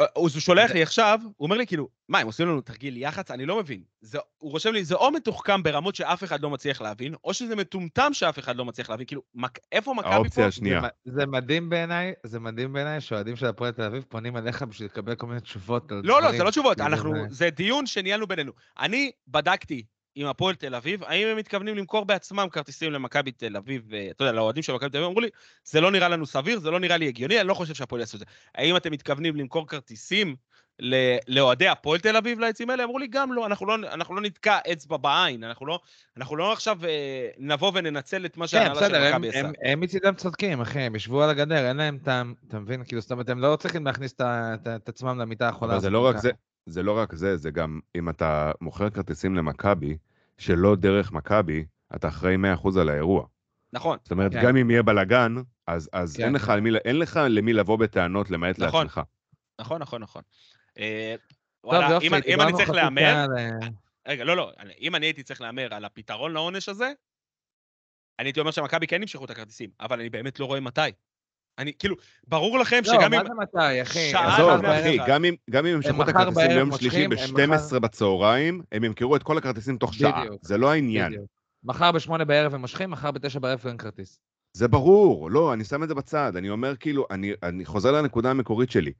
אה, 0.00 0.04
אה, 0.04 0.10
הוא 0.14 0.28
שולח 0.28 0.70
לי 0.70 0.82
עכשיו, 0.82 1.18
הוא 1.22 1.32
אומר 1.46 1.56
לי 1.56 1.66
כאילו, 1.66 1.88
מה, 2.08 2.18
הם 2.18 2.26
עושים 2.26 2.48
לנו 2.48 2.60
תרגיל 2.60 2.96
יח"צ? 2.96 3.30
אני 3.30 3.46
לא 3.46 3.56
מבין. 3.58 3.82
זה, 4.00 4.18
הוא 4.38 4.50
רושם 4.50 4.72
לי, 4.72 4.84
זה 4.84 4.94
או 4.94 5.10
מתוחכם 5.10 5.62
ברמות 5.62 5.94
שאף 5.94 6.24
אחד 6.24 6.40
לא 6.42 6.50
מצליח 6.50 6.80
להבין, 6.80 7.14
או 7.24 7.34
שזה 7.34 7.56
מטומטם 7.56 8.10
שאף 8.12 8.38
אחד 8.38 8.56
לא 8.56 8.64
מצליח 8.64 8.90
להבין. 8.90 9.06
כאילו, 9.06 9.22
מק, 9.34 9.58
איפה 9.72 9.94
מכבי 9.94 10.08
פה? 10.10 10.14
האופציה 10.14 10.46
השנייה. 10.46 10.80
זה, 10.80 10.88
זה 11.20 11.26
מדהים 11.26 11.68
בעיניי, 11.70 12.12
זה 12.22 12.40
מדהים 12.40 12.72
בעיניי 12.72 13.00
שאוהדים 13.00 13.36
של 13.36 13.46
הפועל 13.46 13.72
תל 13.72 13.82
אביב 13.82 14.04
פונים 14.08 14.36
אליך 14.36 14.62
בשביל 14.62 14.86
לקבל 14.88 15.14
כל 15.14 15.26
מיני 15.26 15.40
תשובות 15.40 15.92
על 15.92 16.00
לא, 16.04 16.14
לא, 16.14 16.20
דברים. 16.20 16.38
זה 16.38 16.44
לא 16.44 16.50
תשובות, 16.50 16.76
כאילו, 16.80 16.88
אנחנו, 16.94 17.14
זה- 17.14 17.34
זה 17.34 17.50
דיון 17.50 17.86
שניהלנו 17.86 18.26
בינינו. 18.26 18.52
אני 18.78 19.10
בדקתי 19.28 19.82
עם 20.14 20.26
הפועל 20.26 20.54
תל 20.54 20.74
אביב, 20.74 21.04
האם 21.04 21.28
הם 21.28 21.36
מתכוונים 21.36 21.76
למכור 21.76 22.04
בעצמם 22.04 22.46
כרטיסים 22.52 22.92
למכבי 22.92 23.32
תל 23.32 23.56
אביב, 23.56 23.94
אה, 23.94 24.08
אתה 24.10 24.24
יודע, 24.24 24.32
לאוהדים 24.32 24.62
של 24.62 24.72
מכבי 24.72 24.90
תל 24.90 24.96
אביב, 24.96 25.08
אמרו 25.08 25.20
לי, 25.20 25.28
זה 25.64 25.80
לא 25.80 25.90
נראה 25.90 26.08
לנו 26.08 26.26
סביר, 26.26 26.60
זה 26.60 26.70
לא 26.70 26.80
נראה 26.80 26.96
לי 26.96 27.08
הגיוני, 27.08 27.40
אני 27.40 27.48
לא 27.48 27.54
חושב 27.54 27.74
שהפועל 27.74 28.00
יעשו 28.00 28.16
את 28.16 28.18
זה. 28.18 28.24
האם 28.54 28.76
אתם 28.76 28.92
מתכוונים 28.92 29.36
למכור 29.36 29.66
כרטיסים 29.68 30.36
לאוהדי 31.28 31.68
הפועל 31.68 32.00
תל 32.00 32.16
אביב 32.16 32.38
לעצים 32.38 32.70
האלה? 32.70 32.84
אמרו 32.84 32.98
לי, 32.98 33.06
גם 33.06 33.32
לא, 33.32 33.46
אנחנו 33.46 33.66
לא, 33.66 33.74
אנחנו 33.74 34.14
לא 34.14 34.20
נתקע 34.20 34.58
אצבע 34.72 34.96
בעין, 34.96 35.44
אנחנו 35.44 35.66
לא, 35.66 35.80
אנחנו 36.16 36.36
לא 36.36 36.52
עכשיו 36.52 36.78
אה, 36.84 37.28
נבוא 37.38 37.72
וננצל 37.74 38.26
את 38.26 38.36
מה 38.36 38.44
כן, 38.44 38.48
שהנהלה 38.48 38.74
בסדר, 38.74 39.00
של 39.04 39.14
מכבי 39.14 39.28
עשה. 39.28 39.38
הם- 39.40 39.52
הם 39.64 39.80
מצידם 39.80 40.14
צודקים, 40.14 40.60
אחי, 40.60 40.80
הם 40.80 40.96
ישבו 40.96 41.22
על 41.22 41.30
הגדר, 41.30 41.68
אין 41.68 41.76
להם 41.76 41.98
טעם, 41.98 42.34
אתה 42.48 42.58
מבין? 42.58 42.84
כאילו, 42.84 43.00
זאת 43.00 43.12
אומרת, 43.12 43.28
הם 43.28 43.38
לא 43.38 43.56
צריכים 43.56 43.86
להכניס 43.86 44.14
את 44.76 44.88
עצמם 44.88 45.18
למיטה 45.20 45.48
החולה 45.48 45.72
אבל 45.72 45.80
זה 45.80 45.90
לא 45.90 46.06
רק. 46.06 46.16
זה, 46.16 46.30
זה 46.66 46.82
לא 46.82 46.98
רק 46.98 47.14
זה, 47.14 47.36
זה 47.36 47.50
גם 47.50 47.80
אם 47.96 48.08
אתה 48.08 48.52
מוכר 48.60 48.90
כרטיסים 48.90 49.34
למכבי, 49.34 49.96
שלא 50.38 50.76
דרך 50.76 51.12
מכבי, 51.12 51.64
אתה 51.96 52.08
אחראי 52.08 52.34
100% 52.64 52.80
על 52.80 52.88
האירוע. 52.88 53.26
נכון, 53.72 53.98
זאת 54.02 54.10
אומרת, 54.10 54.32
כן. 54.32 54.42
גם 54.44 54.56
אם 54.56 54.70
יהיה 54.70 54.82
בלאגן, 54.82 55.34
אז, 55.66 55.90
אז 55.92 56.16
כן, 56.16 56.24
אין. 56.24 56.32
לך 56.32 56.52
למי, 56.56 56.70
אין 56.84 56.98
לך 56.98 57.20
למי 57.28 57.52
לבוא 57.52 57.78
בטענות 57.78 58.30
למעט 58.30 58.58
נכון. 58.58 58.82
לעצמך. 58.86 59.00
נכון, 59.60 59.80
נכון, 59.82 60.02
נכון. 60.02 60.22
אה, 60.78 61.14
טוב, 61.62 61.72
וואלה, 61.72 61.90
יופי, 61.90 62.06
אם, 62.08 62.14
אני- 62.14 62.22
אם 62.34 62.40
אני 62.40 62.52
צריך 62.52 62.70
להמר, 62.70 63.16
על, 63.16 63.38
אה, 63.38 63.50
רגע, 64.08 64.24
לא, 64.24 64.36
לא, 64.36 64.52
אני- 64.58 64.74
אם 64.80 64.94
אני 64.94 65.06
הייתי 65.06 65.22
צריך 65.22 65.40
להמר 65.40 65.74
על 65.74 65.84
הפתרון 65.84 66.32
לעונש 66.32 66.68
הזה, 66.68 66.92
אני 68.18 68.28
הייתי 68.28 68.40
אומר 68.40 68.50
שמכבי 68.50 68.86
כן 68.86 69.02
ימשכו 69.02 69.24
את 69.24 69.30
הכרטיסים, 69.30 69.70
אבל 69.80 70.00
אני 70.00 70.10
באמת 70.10 70.40
לא 70.40 70.44
רואה 70.44 70.60
מתי. 70.60 70.80
אני, 71.58 71.72
כאילו, 71.78 71.96
ברור 72.28 72.58
לכם 72.58 72.80
לא, 72.86 72.92
שגם 72.92 73.10
מה 73.10 73.20
אם... 73.20 73.26
זה 73.26 73.34
מתי, 73.34 73.82
אחי? 73.82 74.10
שעה 74.10 74.24
הם 74.24 74.32
עזוב, 74.32 74.56
מחר 74.62 74.80
אחי. 74.80 74.98
גם 75.06 75.24
אם, 75.24 75.34
גם 75.50 75.66
אם 75.66 75.72
ימשכו 75.74 76.02
את 76.02 76.08
מחר 76.08 76.20
הכרטיסים 76.20 76.48
ביום 76.48 76.70
שלישי 76.78 77.06
מושכים, 77.06 77.52
הם 77.52 77.58
ב-12 77.58 77.78
בצהריים, 77.78 78.62
הם 78.72 78.84
ימכרו 78.84 79.16
את 79.16 79.22
כל 79.22 79.38
הכרטיסים 79.38 79.76
תוך 79.78 79.94
שעה. 79.94 80.20
בדיוק. 80.24 80.44
זה 80.44 80.58
לא 80.58 80.70
העניין. 80.72 81.12
בדיוק. 81.12 81.26
מחר 81.64 81.92
בשמונה 81.92 82.24
בערב 82.24 82.54
הם 82.54 82.60
מושכים, 82.60 82.90
מחר 82.90 83.10
בתשע 83.10 83.38
בערב 83.38 83.62
אין 83.66 83.76
כרטיס. 83.76 84.18
זה 84.52 84.68
ברור, 84.68 85.30
לא, 85.30 85.52
אני 85.52 85.64
שם 85.64 85.82
את 85.82 85.88
זה 85.88 85.94
בצד. 85.94 86.36
אני 86.36 86.50
אומר 86.50 86.76
כאילו, 86.76 87.06
אני, 87.10 87.32
אני 87.42 87.64
חוזר 87.64 87.92
לנקודה 87.92 88.30
המקורית 88.30 88.70
שלי. 88.70 88.92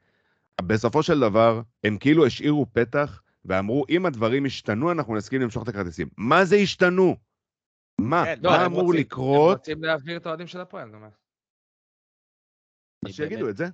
בסופו 0.63 1.03
של 1.03 1.21
דבר, 1.21 1.61
הם 1.85 1.99
כאילו 1.99 2.27
השאירו 2.27 2.67
פתח 2.73 3.23
ואמרו, 3.45 3.85
אם 3.89 4.07
הדברים 4.07 4.47
ישתנו, 4.47 4.93
אנחנו 4.93 5.17
נסכים 5.17 5.41
למשוך 5.41 5.63
את 5.63 5.69
הכרטיסים. 5.69 6.09
מה 6.17 6.45
זה 6.45 6.57
השתנו? 6.57 7.17
מה? 8.01 8.25
כן, 8.25 8.35
לא, 8.43 8.51
מה 8.51 8.57
הם 8.57 8.65
אמור 8.65 8.81
רוצים- 8.83 8.95
הם 8.99 9.01
לקרות? 9.01 9.59
רוצים 9.59 9.85
להעביר 9.85 10.17
את 10.17 10.27
האוהדים 10.27 10.47
של 10.47 10.61
הפועל, 10.61 10.89
נו 10.89 10.99
מה. 10.99 11.09
אז 13.07 13.15
שיגידו 13.15 13.49
את 13.49 13.57
זה. 13.57 13.67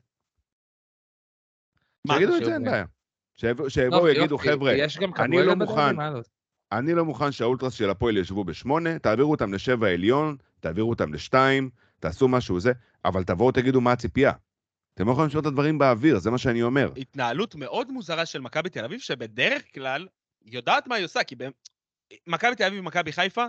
שיגידו 2.12 2.37
את 2.37 2.45
זה, 2.45 2.55
אין. 2.55 2.64
בעיה. 2.64 2.85
שיבואו- 3.37 3.70
שיבואו 3.70 4.09
יגידו, 4.09 4.39
חבר'ה, 4.39 4.72
אני 5.18 5.43
לא 5.43 5.55
מוכן. 5.57 5.97
לא? 5.97 6.20
אני 6.72 6.95
לא 6.95 7.05
מוכן 7.05 7.33
שהאולטרס 7.33 7.74
של 7.74 7.91
הפועל 7.91 8.16
ישבו 8.16 8.45
בשמונה, 8.45 8.99
תעבירו 8.99 9.31
אותם 9.31 9.55
לשבע 9.55 9.89
עליון, 9.89 10.37
תעבירו 10.61 10.91
אותם 10.91 11.14
לשתיים, 11.14 11.70
תעשו 12.01 12.29
משהו 12.29 12.61
זה, 12.61 12.72
אבל 13.05 13.24
תבואו 13.24 13.53
תגידו 13.53 13.81
מה 13.81 13.93
הציפייה. 13.93 14.33
אתם 14.95 15.07
לא 15.07 15.12
יכולים 15.12 15.29
לשאול 15.29 15.41
את 15.41 15.47
הדברים 15.47 15.79
באוויר, 15.79 16.18
זה 16.18 16.31
מה 16.31 16.39
שאני 16.39 16.62
אומר. 16.62 16.93
התנהלות 16.97 17.55
מאוד 17.55 17.91
מוזרה 17.91 18.26
של 18.26 18.41
מכבי 18.41 18.70
תל 18.70 18.85
אביב, 18.85 19.01
שבדרך 19.01 19.62
כלל 19.74 20.07
יודעת 20.45 20.87
מה 20.87 20.95
היא 20.95 21.05
עושה, 21.05 21.24
כי 21.24 21.35
מכבי 22.26 22.55
תל 22.57 22.64
אביב 22.64 22.81
ומכבי 22.81 23.12
חיפה, 23.12 23.45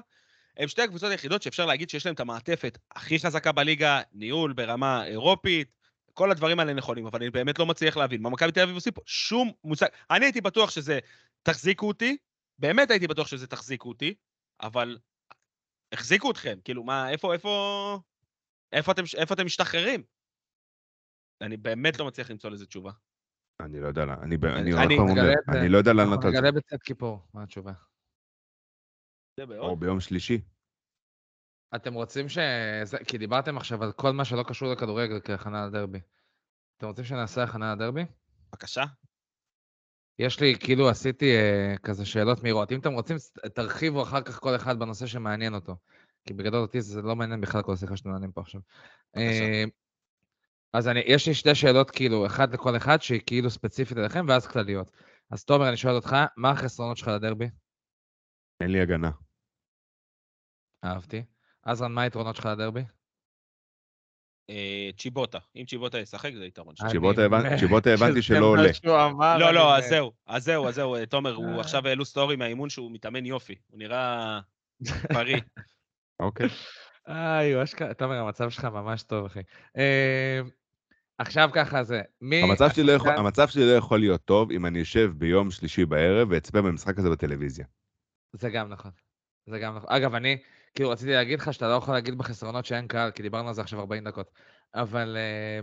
הם 0.60 0.68
שתי 0.68 0.82
הקבוצות 0.82 1.12
היחידות 1.12 1.42
שאפשר 1.42 1.66
להגיד 1.66 1.90
שיש 1.90 2.06
להם 2.06 2.16
את 2.16 2.20
המעטפת 2.20 2.78
הכי 2.92 3.20
חזקה 3.20 3.52
בליגה, 3.52 4.02
ניהול 4.14 4.54
ברמה 4.54 5.06
אירופית, 5.06 5.76
כל 6.14 6.32
הדברים 6.32 6.60
האלה 6.60 6.74
נכונים, 6.74 7.06
אבל 7.06 7.20
אני 7.22 7.30
באמת 7.30 7.60
לא 7.60 7.66
מצליח 7.66 7.98
להבין 7.98 8.22
מה 8.22 8.30
מכבי 8.30 8.52
תל 8.52 8.60
אביב 8.62 8.76
עושים 8.76 8.94
פה. 8.94 9.02
שום 9.06 9.52
מושג. 9.64 9.88
אני 10.12 10.26
הייתי 10.26 10.42
בטוח 10.42 10.70
שזה 10.70 11.00
תחזיקו 11.44 11.88
אותי, 11.88 12.18
באמת 12.60 12.92
הייתי 12.92 13.08
בטוח 13.08 13.28
שזה 13.28 13.48
תחזיקו 13.48 13.90
אותי, 13.90 14.14
אבל 14.62 14.98
החזיקו 15.94 16.32
אתכם, 16.32 16.60
כאילו, 16.64 16.84
מה, 16.84 17.10
איפה, 17.10 17.34
איפה, 17.34 18.00
איפה 18.72 18.92
אתם, 18.92 19.04
איפה 19.18 19.34
אתם 19.34 19.46
משתחררים? 19.46 20.04
אני 21.42 21.58
באמת 21.58 22.00
לא 22.00 22.06
מצליח 22.06 22.30
למצוא 22.32 22.50
לזה 22.50 22.66
תשובה. 22.66 22.92
אני 23.62 23.80
לא 23.80 23.88
יודע, 23.88 24.06
לאן- 24.06 24.20
אני 24.22 24.38
ב- 24.38 24.46
אני 24.46 24.60
אני 24.62 24.72
עוד 24.72 24.84
פעם 24.98 25.10
אומר, 25.10 25.22
זה. 25.24 25.60
אני 25.60 25.70
לא 25.70 25.78
יודע 25.78 25.94
לאן 25.94 26.08
אנחנו 26.08 26.20
אתה... 26.20 26.28
נגלה 26.30 26.52
בצאת 26.52 26.84
כיפור, 26.84 27.20
מה 27.34 27.44
התשובה? 27.44 27.72
זה 29.48 29.58
או. 29.58 29.76
ביום 29.76 30.00
שלישי. 30.00 30.42
אתם 31.76 31.94
רוצים 31.94 32.30
ש... 32.30 32.38
כי 33.08 33.18
דיברתם 33.18 33.58
עכשיו 33.58 33.84
על 33.84 33.92
כל 33.92 34.12
מה 34.12 34.26
שלא 34.26 34.44
קשור 34.44 34.72
לכדורגל 34.72 35.20
כהכנה 35.24 35.66
לדרבי. 35.66 36.00
אתם 36.78 36.88
רוצים 36.88 37.06
שנעשה 37.06 37.44
הכנה 37.44 37.76
לדרבי? 37.76 38.06
בבקשה. 38.50 38.84
יש 40.20 40.40
לי, 40.40 40.56
כאילו, 40.60 40.90
עשיתי 40.90 41.36
אה, 41.36 41.76
כזה 41.84 42.06
שאלות 42.06 42.44
מהירות. 42.44 42.72
אם 42.72 42.80
אתם 42.80 42.94
רוצים, 42.94 43.18
תרחיבו 43.54 44.04
אחר 44.04 44.22
כך 44.22 44.40
כל 44.40 44.56
אחד 44.56 44.80
בנושא 44.80 45.06
שמעניין 45.06 45.54
אותו. 45.54 45.76
כי 46.26 46.34
בגדול 46.34 46.62
אותי 46.62 46.82
זה 46.82 47.02
לא 47.02 47.16
מעניין 47.16 47.42
בכלל 47.42 47.62
כל 47.62 47.74
השיחה 47.74 47.98
שאתם 47.98 48.10
מעניינים 48.10 48.32
פה 48.32 48.42
עכשיו. 48.42 48.62
אה, 49.18 49.64
אז 50.74 50.88
אני, 50.88 51.00
יש 51.06 51.28
לי 51.28 51.34
שתי 51.34 51.56
שאלות, 51.56 51.92
כאילו, 51.92 52.26
אחת 52.26 52.54
לכל 52.54 52.78
אחד, 52.78 53.02
שהיא 53.02 53.22
כאילו 53.26 53.50
ספציפית 53.50 53.98
אליכם, 53.98 54.26
ואז 54.30 54.48
כלליות. 54.48 54.92
אז 55.32 55.46
תומר, 55.46 55.70
אני 55.70 55.78
שואל 55.78 55.96
אותך, 55.96 56.16
מה 56.38 56.52
החסרונות 56.52 56.98
שלך 56.98 57.08
לדרבי? 57.08 57.50
אין 58.62 58.72
לי 58.72 58.82
הגנה. 58.82 59.12
אהבתי. 60.84 61.24
עזרן, 61.64 61.92
מה 61.92 62.02
היתרונות 62.02 62.36
שלך 62.36 62.46
לדרבי? 62.46 62.84
אה, 64.50 64.90
צ'יבוטה. 64.98 65.38
אם 65.56 65.66
צ'יבוטה 65.68 66.00
ישחק, 66.00 66.34
זה 66.34 66.46
יתרון 66.46 66.76
שלו. 66.76 66.90
צ'יבוטה 67.60 67.94
הבנתי 67.94 68.22
שלא 68.22 68.46
עולה. 68.46 68.70
לא, 69.40 69.54
לא. 69.54 69.78
אז 69.78 69.86
זהו, 69.90 70.12
אז 70.28 70.44
זהו, 70.44 70.68
אז 70.68 70.76
זהו, 70.76 70.96
אה, 70.96 71.06
תומר, 71.06 71.36
הוא 71.36 71.56
אה. 71.56 71.60
עכשיו 71.60 71.88
העלו 71.88 72.06
סטורי 72.06 72.36
מהאימון 72.36 72.70
שהוא 72.70 72.92
מתאמן 72.92 73.26
יופי. 73.26 73.56
הוא 73.68 73.80
נראה 73.80 74.40
בריא. 75.14 75.42
אוקיי. 76.20 76.48
איי, 77.08 77.64
אשכרה, 77.64 77.94
תומר, 77.94 78.16
המצב 78.16 78.50
שלך 78.50 78.66
ממש 78.66 79.04
טוב, 79.04 79.26
אחי. 79.26 79.40
אה, 79.78 80.42
עכשיו 81.18 81.50
ככה 81.54 81.84
זה, 81.84 82.02
מי... 82.22 82.44
המצב 82.44 82.70
שלי 82.70 82.84
לא 82.84 82.92
יכול- 82.92 83.12
המצב 83.18 83.48
שלי 83.48 83.66
לא 83.66 83.72
יכול 83.72 84.00
להיות 84.00 84.26
טוב 84.26 84.52
אם 84.52 84.66
אני 84.66 84.82
אשב 84.82 85.12
ביום 85.18 85.52
שלישי 85.52 85.86
בערב 85.86 86.28
ואצפה 86.32 86.62
במשחק 86.62 87.00
הזה 87.00 87.10
בטלוויזיה. 87.10 87.66
זה 88.34 88.50
גם 88.50 88.70
נכון. 88.70 88.92
זה 89.50 89.60
גם 89.60 89.76
נכון. 89.76 89.90
אגב, 89.90 90.16
אני, 90.16 90.38
כאילו, 90.76 90.90
רציתי 90.90 91.12
להגיד 91.12 91.40
לך 91.40 91.54
שאתה 91.54 91.68
לא 91.68 91.74
יכול 91.74 91.94
להגיד 91.94 92.18
בחסרונות 92.18 92.66
שאין 92.66 92.88
קהל, 92.88 93.12
כי 93.12 93.24
דיברנו 93.24 93.48
על 93.48 93.54
זה 93.54 93.62
עכשיו 93.62 93.80
40 93.80 94.04
דקות. 94.04 94.32
אבל... 94.74 95.18
אה, 95.18 95.60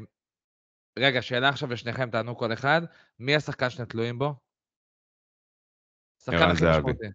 רגע, 0.98 1.22
שאלה 1.22 1.48
עכשיו 1.48 1.72
לשניכם, 1.72 2.10
תענו 2.10 2.36
כל 2.36 2.52
אחד. 2.52 2.80
מי 3.18 3.36
השחקן 3.36 3.70
שאתם 3.70 3.84
תלויים 3.84 4.18
בו? 4.18 4.34
שחקן 6.22 6.50
הכי. 6.52 6.64
משמעותי. 6.64 7.06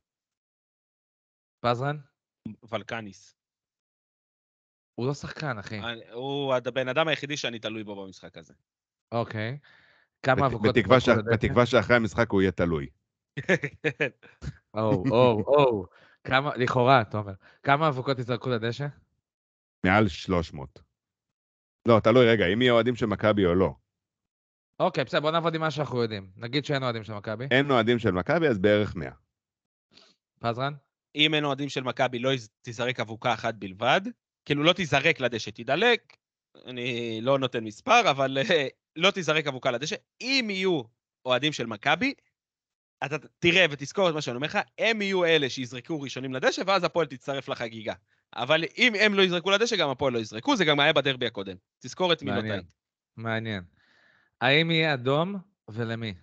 פזרן? 1.60 1.98
ולקניס. 2.72 3.36
הוא 4.96 5.08
לא 5.08 5.14
שחקן, 5.14 5.58
אחי. 5.58 5.80
הוא 6.12 6.56
הבן 6.56 6.88
אדם 6.88 7.08
היחידי 7.08 7.38
שאני 7.38 7.60
תלוי 7.60 7.84
בו 7.84 8.06
במשחק 8.06 8.38
הזה. 8.38 8.54
אוקיי. 9.12 9.58
כמה 10.24 10.48
אבוקות... 10.48 10.76
בתקווה 11.30 11.66
שאחרי 11.66 11.96
המשחק 11.96 12.32
הוא 12.32 12.42
יהיה 12.42 12.52
תלוי. 12.52 12.90
או, 14.78 15.04
או, 15.12 15.44
או. 15.48 15.86
כמה, 16.24 16.52
לכאורה, 16.56 17.04
תומר. 17.12 17.34
כמה 17.64 17.88
אבוקות 17.88 18.20
יזרקו 18.20 18.50
לדשא? 18.50 18.88
מעל 19.86 20.08
300. 20.08 20.80
לא, 21.88 22.00
תלוי 22.04 22.30
רגע, 22.30 22.46
אם 22.54 22.62
יהיה 22.62 22.74
אוהדים 22.74 22.96
של 22.96 23.06
מכבי 23.06 23.46
או 23.46 23.56
לא. 23.56 23.74
אוקיי, 24.80 25.04
בסדר, 25.04 25.20
בוא 25.20 25.32
נעבוד 25.32 25.56
עם 25.56 25.62
מה 25.62 25.72
שאנחנו 25.72 26.02
יודעים. 26.02 26.32
נגיד 26.38 26.66
שאין 26.66 26.84
אוהדים 26.84 27.04
של 27.04 27.14
מכבי. 27.14 27.48
אין 27.52 27.72
אוהדים 27.72 28.00
של 28.00 28.12
מכבי, 28.12 28.48
אז 28.48 28.60
בערך 28.60 28.96
100. 28.96 29.12
פזרן? 30.40 30.74
אם 31.16 31.34
אין 31.34 31.46
אוהדים 31.46 31.70
של 31.70 31.84
מכבי, 31.84 32.20
לא 32.20 32.34
יז- 32.34 32.50
תיזרק 32.62 33.00
אבוקה 33.00 33.34
אחת 33.34 33.56
בלבד. 33.56 34.02
כאילו, 34.46 34.64
לא 34.64 34.74
תיזרק 34.74 35.20
לדשא, 35.20 35.52
תידלק. 35.52 36.18
אני 36.66 37.20
לא 37.22 37.40
נותן 37.40 37.64
מספר, 37.64 38.02
אבל 38.12 38.38
לא 38.96 39.12
תיזרק 39.12 39.48
אבוקה 39.48 39.72
לדשא. 39.72 39.96
אם 40.22 40.48
יהיו 40.50 40.82
אוהדים 41.26 41.54
של 41.54 41.66
מכבי, 41.66 42.14
אתה 43.06 43.16
תראה 43.40 43.66
ותזכור 43.72 44.10
את 44.10 44.14
מה 44.14 44.22
שאני 44.22 44.36
אומר 44.36 44.48
לך, 44.48 44.60
הם 44.78 45.02
יהיו 45.02 45.26
אלה 45.26 45.50
שיזרקו 45.50 46.02
ראשונים 46.02 46.34
לדשא, 46.34 46.62
ואז 46.66 46.84
הפועל 46.84 47.08
תצטרף 47.08 47.50
לחגיגה. 47.50 47.94
אבל 48.36 48.64
אם 48.78 48.94
הם 49.00 49.14
לא 49.14 49.22
יזרקו 49.22 49.52
לדשא, 49.52 49.76
גם 49.76 49.90
הפועל 49.90 50.14
לא 50.14 50.20
יזרקו, 50.20 50.56
זה 50.56 50.66
גם 50.66 50.80
היה 50.80 50.94
בדרבי 50.94 51.26
הקודם. 51.26 51.56
תזכור 51.80 52.14
את 52.14 52.24
מילותיי. 52.24 52.50
מעניין. 52.50 52.64
מעניין. 53.18 53.64
האם 54.42 54.72
יהיה 54.72 54.94
אדום 54.94 55.36
ולמי? 55.68 56.14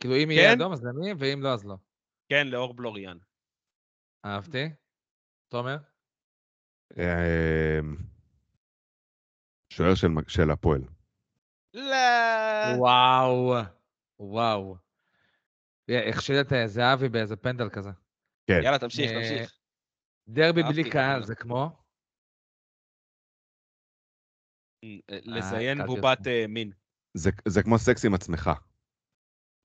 כאילו, 0.00 0.16
אם 0.16 0.30
יהיה 0.30 0.50
כן? 0.50 0.60
אדום, 0.60 0.72
אז 0.72 0.84
למי, 0.84 1.12
ואם 1.18 1.42
לא, 1.42 1.52
אז 1.54 1.64
לא. 1.64 1.76
כן, 2.28 2.46
לאור 2.46 2.74
בלוריאן. 2.74 3.18
אהבתי. 4.24 4.70
תומר? 5.48 5.76
אמ, 6.98 7.96
שוער 9.72 9.92
של 10.28 10.50
הפועל. 10.50 10.82
לא. 11.74 11.96
וואו, 12.76 13.54
וואו. 14.18 14.85
את 16.40 16.52
אה, 16.52 16.66
זהבי 16.66 17.08
באיזה 17.08 17.36
פנדל 17.36 17.68
כזה. 17.70 17.90
כן. 18.46 18.60
יאללה, 18.62 18.78
תמשיך, 18.78 19.10
אה, 19.10 19.16
תמשיך. 19.16 19.58
דרבי 20.28 20.62
בלי 20.62 20.82
את 20.82 20.92
קהל. 20.92 21.22
זה 21.22 21.34
כמו? 21.34 21.82
אה, 24.84 24.98
לזיין 25.08 25.86
בובת 25.86 26.18
מין. 26.48 26.72
זה, 27.14 27.30
זה 27.48 27.62
כמו 27.62 27.78
סקס 27.78 28.04
עם 28.04 28.14
עצמך. 28.14 28.50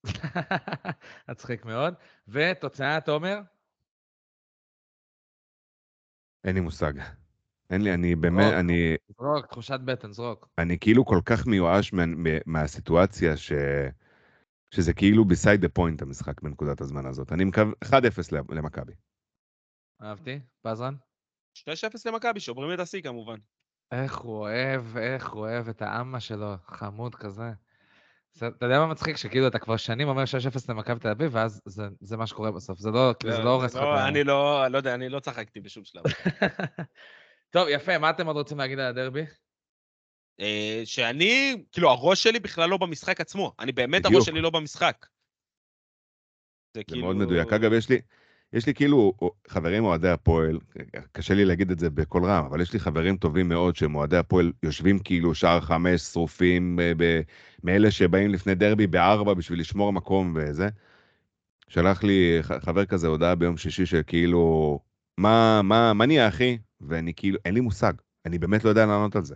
מצחיק 1.29 1.65
מאוד. 1.65 1.93
ותוצאה, 2.27 3.01
תומר? 3.01 3.39
אין 6.43 6.55
לי 6.55 6.61
מושג. 6.61 6.93
אין 7.69 7.81
לי, 7.81 7.93
אני 7.93 8.15
באמת. 8.15 8.53
אני, 8.59 8.95
זרוק, 9.09 9.45
תחושת 9.45 9.79
בטן, 9.85 10.11
זרוק. 10.11 10.49
אני 10.57 10.79
כאילו 10.79 11.05
כל 11.05 11.19
כך 11.25 11.47
מיואש 11.47 11.93
מה, 11.93 12.05
מה- 12.05 12.29
מהסיטואציה 12.45 13.37
ש... 13.37 13.51
שזה 14.71 14.93
כאילו 14.93 15.23
beside 15.23 15.61
the 15.65 15.69
point 15.79 16.01
המשחק 16.01 16.41
בנקודת 16.41 16.81
הזמן 16.81 17.05
הזאת. 17.05 17.31
אני 17.31 17.43
מקווה 17.43 17.73
1-0 17.85 18.31
ל- 18.31 18.55
למכבי. 18.55 18.93
אהבתי. 20.01 20.39
פזרן? 20.61 20.95
2-0 21.57 21.61
למכבי, 22.05 22.39
שוברים 22.39 22.73
את 22.73 22.79
השיא 22.79 23.01
כמובן. 23.01 23.35
איך 23.91 24.17
הוא 24.17 24.37
אוהב, 24.37 24.97
איך 24.97 25.29
הוא 25.29 25.41
אוהב 25.41 25.69
את 25.69 25.81
האמה 25.81 26.19
שלו, 26.19 26.55
חמוד 26.65 27.15
כזה. 27.15 27.51
זה- 28.33 28.47
אתה 28.47 28.65
יודע 28.65 28.79
מה 28.79 28.87
מצחיק? 28.87 29.17
שכאילו 29.17 29.47
אתה 29.47 29.59
כבר 29.59 29.77
שנים 29.77 30.07
אומר 30.07 30.23
6-0 30.25 30.69
למכבי 30.69 30.99
תל 30.99 31.07
אביב, 31.07 31.35
ואז 31.35 31.61
זה, 31.65 31.83
זה 32.01 32.17
מה 32.17 32.27
שקורה 32.27 32.51
בסוף. 32.51 32.79
זה 32.79 32.91
לא, 32.91 33.13
כאילו, 33.19 33.33
זה 33.35 33.41
לא 33.41 33.49
הורס 33.49 33.73
לך. 33.75 33.81
את 33.81 33.87
ה- 33.87 34.07
אני 34.07 34.23
לא, 34.23 34.67
לא 34.67 34.77
יודע, 34.77 34.95
אני 34.95 35.09
לא 35.09 35.19
צחקתי 35.19 35.59
בשום 35.59 35.83
שלב. 35.85 36.03
טוב, 37.53 37.67
יפה, 37.69 37.97
מה 37.97 38.09
אתם 38.09 38.27
עוד 38.27 38.35
רוצים 38.35 38.57
להגיד 38.57 38.79
על 38.79 38.85
הדרבי? 38.85 39.23
אה, 40.39 40.81
שאני, 40.85 41.63
כאילו, 41.71 41.89
הראש 41.89 42.23
שלי 42.23 42.39
בכלל 42.39 42.69
לא 42.69 42.77
במשחק 42.77 43.21
עצמו. 43.21 43.53
אני 43.59 43.71
באמת, 43.71 44.01
בדיוק. 44.01 44.13
הראש 44.13 44.25
שלי 44.25 44.41
לא 44.41 44.49
במשחק. 44.49 45.05
זה 46.73 46.79
זה 46.79 46.83
כאילו... 46.83 47.01
מאוד 47.01 47.15
מדויק. 47.15 47.53
אגב, 47.53 47.73
יש 47.73 47.89
לי, 47.89 48.01
יש 48.53 48.67
לי 48.67 48.73
כאילו 48.73 49.13
חברים 49.47 49.83
אוהדי 49.83 50.09
הפועל, 50.09 50.59
קשה 51.11 51.33
לי 51.33 51.45
להגיד 51.45 51.71
את 51.71 51.79
זה 51.79 51.89
בקול 51.89 52.25
רם, 52.25 52.45
אבל 52.45 52.61
יש 52.61 52.73
לי 52.73 52.79
חברים 52.79 53.17
טובים 53.17 53.49
מאוד 53.49 53.75
שהם 53.75 53.95
אוהדי 53.95 54.17
הפועל, 54.17 54.51
יושבים 54.63 54.99
כאילו 54.99 55.35
שער 55.35 55.61
חמש, 55.61 56.01
שרופים, 56.01 56.75
ב- 56.75 56.93
ב- 57.03 57.21
מאלה 57.63 57.91
שבאים 57.91 58.29
לפני 58.29 58.55
דרבי 58.55 58.87
בארבע 58.87 59.33
בשביל 59.33 59.59
לשמור 59.59 59.93
מקום 59.93 60.33
וזה. 60.35 60.67
שלח 61.67 62.03
לי 62.03 62.37
חבר 62.41 62.85
כזה 62.85 63.07
הודעה 63.07 63.35
ביום 63.35 63.57
שישי 63.57 63.85
שכאילו, 63.85 64.79
מה, 65.17 65.61
מה, 65.61 65.93
מה 65.93 66.05
נהיה 66.05 66.27
אחי? 66.27 66.57
ואני 66.81 67.13
כאילו, 67.13 67.39
אין 67.45 67.53
לי 67.53 67.59
מושג, 67.59 67.93
אני 68.25 68.39
באמת 68.39 68.63
לא 68.63 68.69
יודע 68.69 68.85
לענות 68.85 69.15
על 69.15 69.25
זה. 69.25 69.35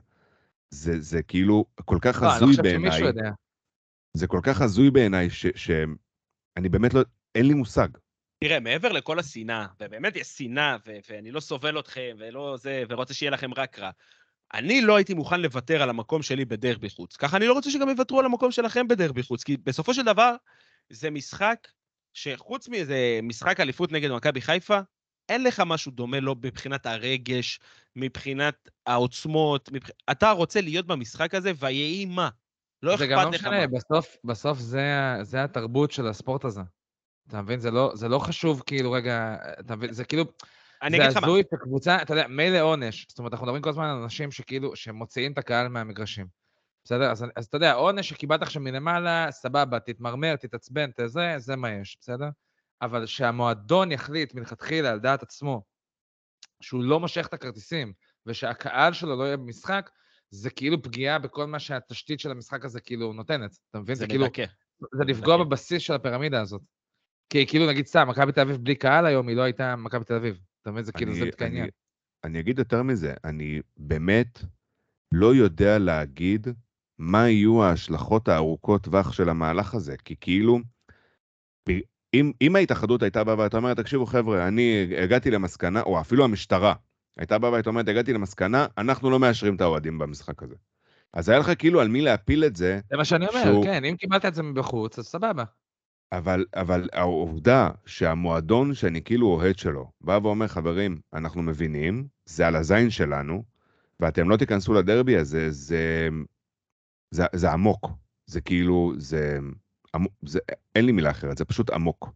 זה, 0.70 1.00
זה 1.00 1.24
כאילו 1.24 1.66
כל 1.86 1.98
כך 2.02 2.22
לא, 2.22 2.28
אני 2.28 2.32
לא 2.32 2.36
הזוי 2.36 2.50
חושב 2.50 2.62
בעיניי, 2.62 2.92
שמישהו 2.92 3.08
יודע. 3.08 3.30
זה 4.14 4.28
כל 4.28 4.40
כך 4.44 4.62
הזוי 4.62 4.92
בעיניי, 4.92 5.30
ש- 5.30 5.46
שאני 5.56 6.70
באמת 6.70 6.94
לא, 6.94 7.02
אין 7.36 7.48
לי 7.48 7.54
מושג. 7.54 7.88
תראה, 8.44 8.60
מעבר 8.60 8.92
לכל 8.92 9.20
השנאה, 9.20 9.68
ובאמת 9.80 10.16
יש 10.16 10.28
שנאה, 10.28 10.78
ו- 10.88 10.98
ואני 11.10 11.32
לא 11.32 11.40
סובל 11.40 11.80
אתכם, 11.80 12.16
ולא 12.20 12.58
זה, 12.58 12.84
ורוצה 12.90 13.14
שיהיה 13.14 13.32
לכם 13.32 13.54
רק 13.54 13.80
רע. 13.80 13.90
אני 14.54 14.82
לא 14.82 14.96
הייתי 14.96 15.14
מוכן 15.14 15.42
לוותר 15.42 15.82
על 15.82 15.90
המקום 15.90 16.22
שלי 16.22 16.46
בדרבי 16.46 16.90
חוץ. 16.90 17.18
ככה 17.18 17.38
אני 17.38 17.48
לא 17.48 17.54
רוצה 17.54 17.72
שגם 17.72 17.90
יוותרו 17.90 18.20
על 18.20 18.26
המקום 18.26 18.52
שלכם 18.52 18.88
בדרבי 18.88 19.24
חוץ, 19.24 19.44
כי 19.44 19.58
בסופו 19.58 19.94
של 19.94 20.06
דבר, 20.06 20.36
זה 20.90 21.12
משחק 21.12 21.68
שחוץ 22.14 22.68
מאיזה 22.68 23.20
משחק 23.24 23.60
אליפות 23.60 23.92
נגד 23.92 24.12
מכבי 24.12 24.42
חיפה, 24.42 24.80
אין 25.30 25.44
לך 25.44 25.64
משהו 25.66 25.92
דומה 25.92 26.20
לו 26.20 26.36
מבחינת 26.44 26.86
הרגש, 26.86 27.60
מבחינת 27.96 28.70
העוצמות, 28.86 29.70
מבח... 29.72 29.90
אתה 30.12 30.32
רוצה 30.32 30.62
להיות 30.62 30.88
במשחק 30.88 31.36
הזה, 31.36 31.52
ויהי 31.60 32.06
מה. 32.06 32.30
לא 32.84 32.98
זה 32.98 33.08
גם 33.08 33.20
לא 33.20 33.24
אכפת 33.24 33.34
לך 33.34 33.46
מה. 33.46 33.52
משנה, 33.52 33.68
בסוף, 33.68 34.18
בסוף 34.24 34.60
זה, 34.60 35.18
זה 35.22 35.44
התרבות 35.44 35.92
של 35.92 36.08
הספורט 36.08 36.46
הזה. 36.46 36.62
אתה 37.28 37.42
מבין? 37.42 37.60
זה 37.60 37.72
לא, 37.72 37.92
זה 37.96 38.10
לא 38.10 38.20
חשוב, 38.20 38.64
כאילו, 38.66 38.92
רגע, 38.92 39.36
אתה 39.60 39.76
מבין? 39.76 39.94
זה 39.94 40.06
כאילו, 40.06 40.26
אני 40.82 40.98
אגיד 40.98 41.08
לך 41.08 41.14
זה 41.14 41.20
מה, 41.20 41.28
הזוי 41.28 41.44
שקבוצה, 41.54 42.02
אתה 42.02 42.14
יודע, 42.14 42.28
מילא 42.28 42.62
עונש. 42.62 43.06
זאת 43.10 43.20
אומרת, 43.20 43.34
אנחנו 43.34 43.46
מדברים 43.46 43.62
כל 43.62 43.70
הזמן 43.70 43.86
על 43.86 43.98
אנשים 44.04 44.32
שכאילו, 44.32 44.76
שמוציאים 44.76 45.32
את 45.32 45.38
הקהל 45.38 45.68
מהמגרשים. 45.68 46.28
בסדר? 46.84 47.12
אז, 47.12 47.26
אז 47.36 47.46
אתה 47.46 47.58
יודע, 47.58 47.74
עונש 47.74 48.10
שקיבלת 48.10 48.42
עכשיו 48.42 48.62
מלמעלה, 48.62 49.28
סבבה, 49.32 49.80
תתמרמר, 49.80 50.36
תתעצבן, 50.36 50.92
תזה, 50.92 51.34
זה 51.38 51.56
מה 51.56 51.72
יש, 51.72 51.98
בסדר? 52.02 52.30
אבל 52.82 53.06
שהמועדון 53.06 53.92
יחליט 53.92 54.34
מלכתחילה 54.34 54.92
על 54.92 55.00
דעת 55.00 55.24
עצמו, 55.24 55.64
שהוא 56.62 56.84
לא 56.84 57.00
מושך 57.00 57.28
את 57.28 57.34
הכרטיסים, 57.34 57.94
ושהקהל 58.26 58.94
שלו 58.94 59.16
לא 59.16 59.24
יהיה 59.24 59.38
במשחק, 59.38 59.90
זה 60.30 60.50
כאילו 60.50 60.82
פגיעה 60.82 61.20
בכל 61.20 61.46
מה 61.46 61.60
שהתשתית 61.60 62.20
של 62.20 62.32
המשחק 62.32 62.66
הזה 62.66 62.82
כאילו 62.82 63.14
נותנת. 63.14 63.58
אתה 63.70 63.80
מבין? 63.80 63.96
זה 63.96 64.00
זה 64.00 64.08
כאילו, 64.08 64.26
מדכא. 64.26 64.46
זה 64.94 65.04
לפגוע. 65.04 65.44
בבסיס 65.44 65.82
של 65.82 65.94
הפירמידה 65.94 66.42
הזאת. 66.42 66.62
כי 67.30 67.48
כאילו, 67.48 67.68
נגיד 67.68 67.86
סתם, 67.86 68.08
מכבי 68.10 68.32
תל 68.32 68.42
אביב 68.42 68.58
בלי 68.58 68.76
קהל 68.76 69.06
היום, 69.06 69.28
היא 69.28 69.38
לא 69.38 69.42
הייתה 69.42 69.76
מכבי 69.76 70.06
תל 70.06 70.14
אביב. 70.16 70.40
אתה 70.62 70.72
מבין? 70.72 70.84
זה 70.84 70.92
כאילו, 70.92 71.14
זה 71.14 71.22
בדיוק 71.22 71.42
העניין. 71.42 71.70
אני- 72.24 72.40
אגיד 72.40 72.60
יותר 72.60 72.84
מזה, 72.84 73.14
אני 73.24 73.62
באמת 73.78 74.40
לא 75.14 75.36
יודע 75.36 75.78
להגיד 75.80 76.48
מה 76.98 77.30
יהיו 77.30 77.64
ההשלכות 77.64 78.28
הארוכות 78.28 78.84
טווח 78.84 79.14
של 79.14 79.30
המהלך 79.30 79.74
הזה, 79.76 79.98
כי 79.98 80.16
כאילו, 80.22 80.60
אם, 82.14 82.32
אם 82.42 82.56
ההתאחדות 82.56 83.04
הייתה 83.04 83.24
באה 83.24 83.38
והייתה 83.38 83.58
אומרת, 83.58 83.78
תקשיבו 83.80 84.06
חבר'ה, 84.06 84.48
אני 84.48 84.88
הגעתי 85.04 85.32
למסקנה, 85.32 85.82
או 85.82 86.02
אפילו 86.02 86.24
המשטרה, 86.24 86.74
הייתה 87.18 87.38
באה 87.38 87.52
והייתה 87.52 87.70
אומרת, 87.70 87.88
הגעתי 87.88 88.14
למסקנה, 88.14 88.66
אנחנו 88.78 89.10
לא 89.10 89.20
מאשרים 89.20 89.56
את 89.56 89.62
האוהדים 89.62 89.98
במשחק 89.98 90.44
הזה. 90.44 90.56
אז 91.14 91.30
היה 91.30 91.40
לך 91.40 91.52
כאילו 91.58 91.82
על 91.82 91.88
מי 91.88 92.02
להפיל 92.02 92.46
את 92.46 92.56
זה, 92.56 92.80
זה 92.90 92.98
מה 92.98 93.06
שאני 93.06 93.28
אומר, 93.28 93.44
שהוא- 93.44 93.64
כן, 93.64 93.86
אם 93.86 93.96
קיבלת 93.96 94.26
את 94.26 94.36
זה 94.36 94.44
מבחוץ, 94.44 95.00
אז 95.00 95.06
סבבה. 95.06 95.44
אבל, 96.12 96.46
אבל 96.56 96.90
העובדה 96.94 97.70
שהמועדון 97.86 98.74
שאני 98.74 99.02
כאילו 99.04 99.28
אוהד 99.28 99.58
שלו, 99.58 99.92
בא 100.02 100.20
ואומר, 100.24 100.48
חברים, 100.48 101.00
אנחנו 101.14 101.42
מבינים, 101.42 102.08
זה 102.26 102.48
על 102.48 102.56
הזין 102.56 102.90
שלנו, 102.90 103.44
ואתם 104.00 104.30
לא 104.30 104.38
תיכנסו 104.38 104.74
לדרבי 104.74 105.18
הזה, 105.18 105.52
זה, 105.52 106.10
זה, 107.12 107.26
זה 107.34 107.52
עמוק. 107.52 107.88
זה 108.26 108.42
כאילו, 108.42 108.94
זה, 108.98 109.40
עמוק, 109.96 110.14
זה, 110.26 110.40
אין 110.76 110.86
לי 110.86 110.92
מילה 110.92 111.12
אחרת, 111.12 111.38
זה 111.38 111.46
פשוט 111.46 111.70
עמוק. 111.70 112.10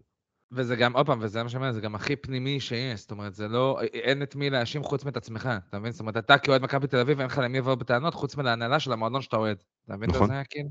וזה 0.51 0.75
גם, 0.75 0.95
עוד 0.95 1.05
פעם, 1.05 1.19
וזה 1.21 1.43
מה 1.43 1.49
שאני 1.49 1.63
אומר, 1.63 1.73
זה 1.73 1.81
גם 1.81 1.95
הכי 1.95 2.15
פנימי 2.15 2.59
שיש. 2.59 3.01
זאת 3.01 3.11
אומרת, 3.11 3.33
זה 3.33 3.47
לא, 3.47 3.81
אין 3.93 4.23
את 4.23 4.35
מי 4.35 4.49
להאשים 4.49 4.83
חוץ 4.83 5.05
מאת 5.05 5.17
עצמך. 5.17 5.49
אתה 5.69 5.79
מבין? 5.79 5.91
זאת 5.91 5.99
אומרת, 6.01 6.17
אתה 6.17 6.37
כאוהד 6.37 6.61
מכבי 6.61 6.87
תל 6.87 6.97
אביב, 6.97 7.19
אין 7.19 7.27
לך 7.27 7.37
למי 7.43 7.57
לבוא 7.57 7.75
בטענות 7.75 8.13
חוץ 8.13 8.35
מלהנהלה 8.35 8.79
של 8.79 8.91
המועדון 8.91 9.21
שאתה 9.21 9.37
אוהד. 9.37 9.63
אתה 9.85 9.95
מבין? 9.95 10.09
נכון. 10.09 10.27
זה 10.27 10.33
היה 10.33 10.43
כאילו. 10.43 10.69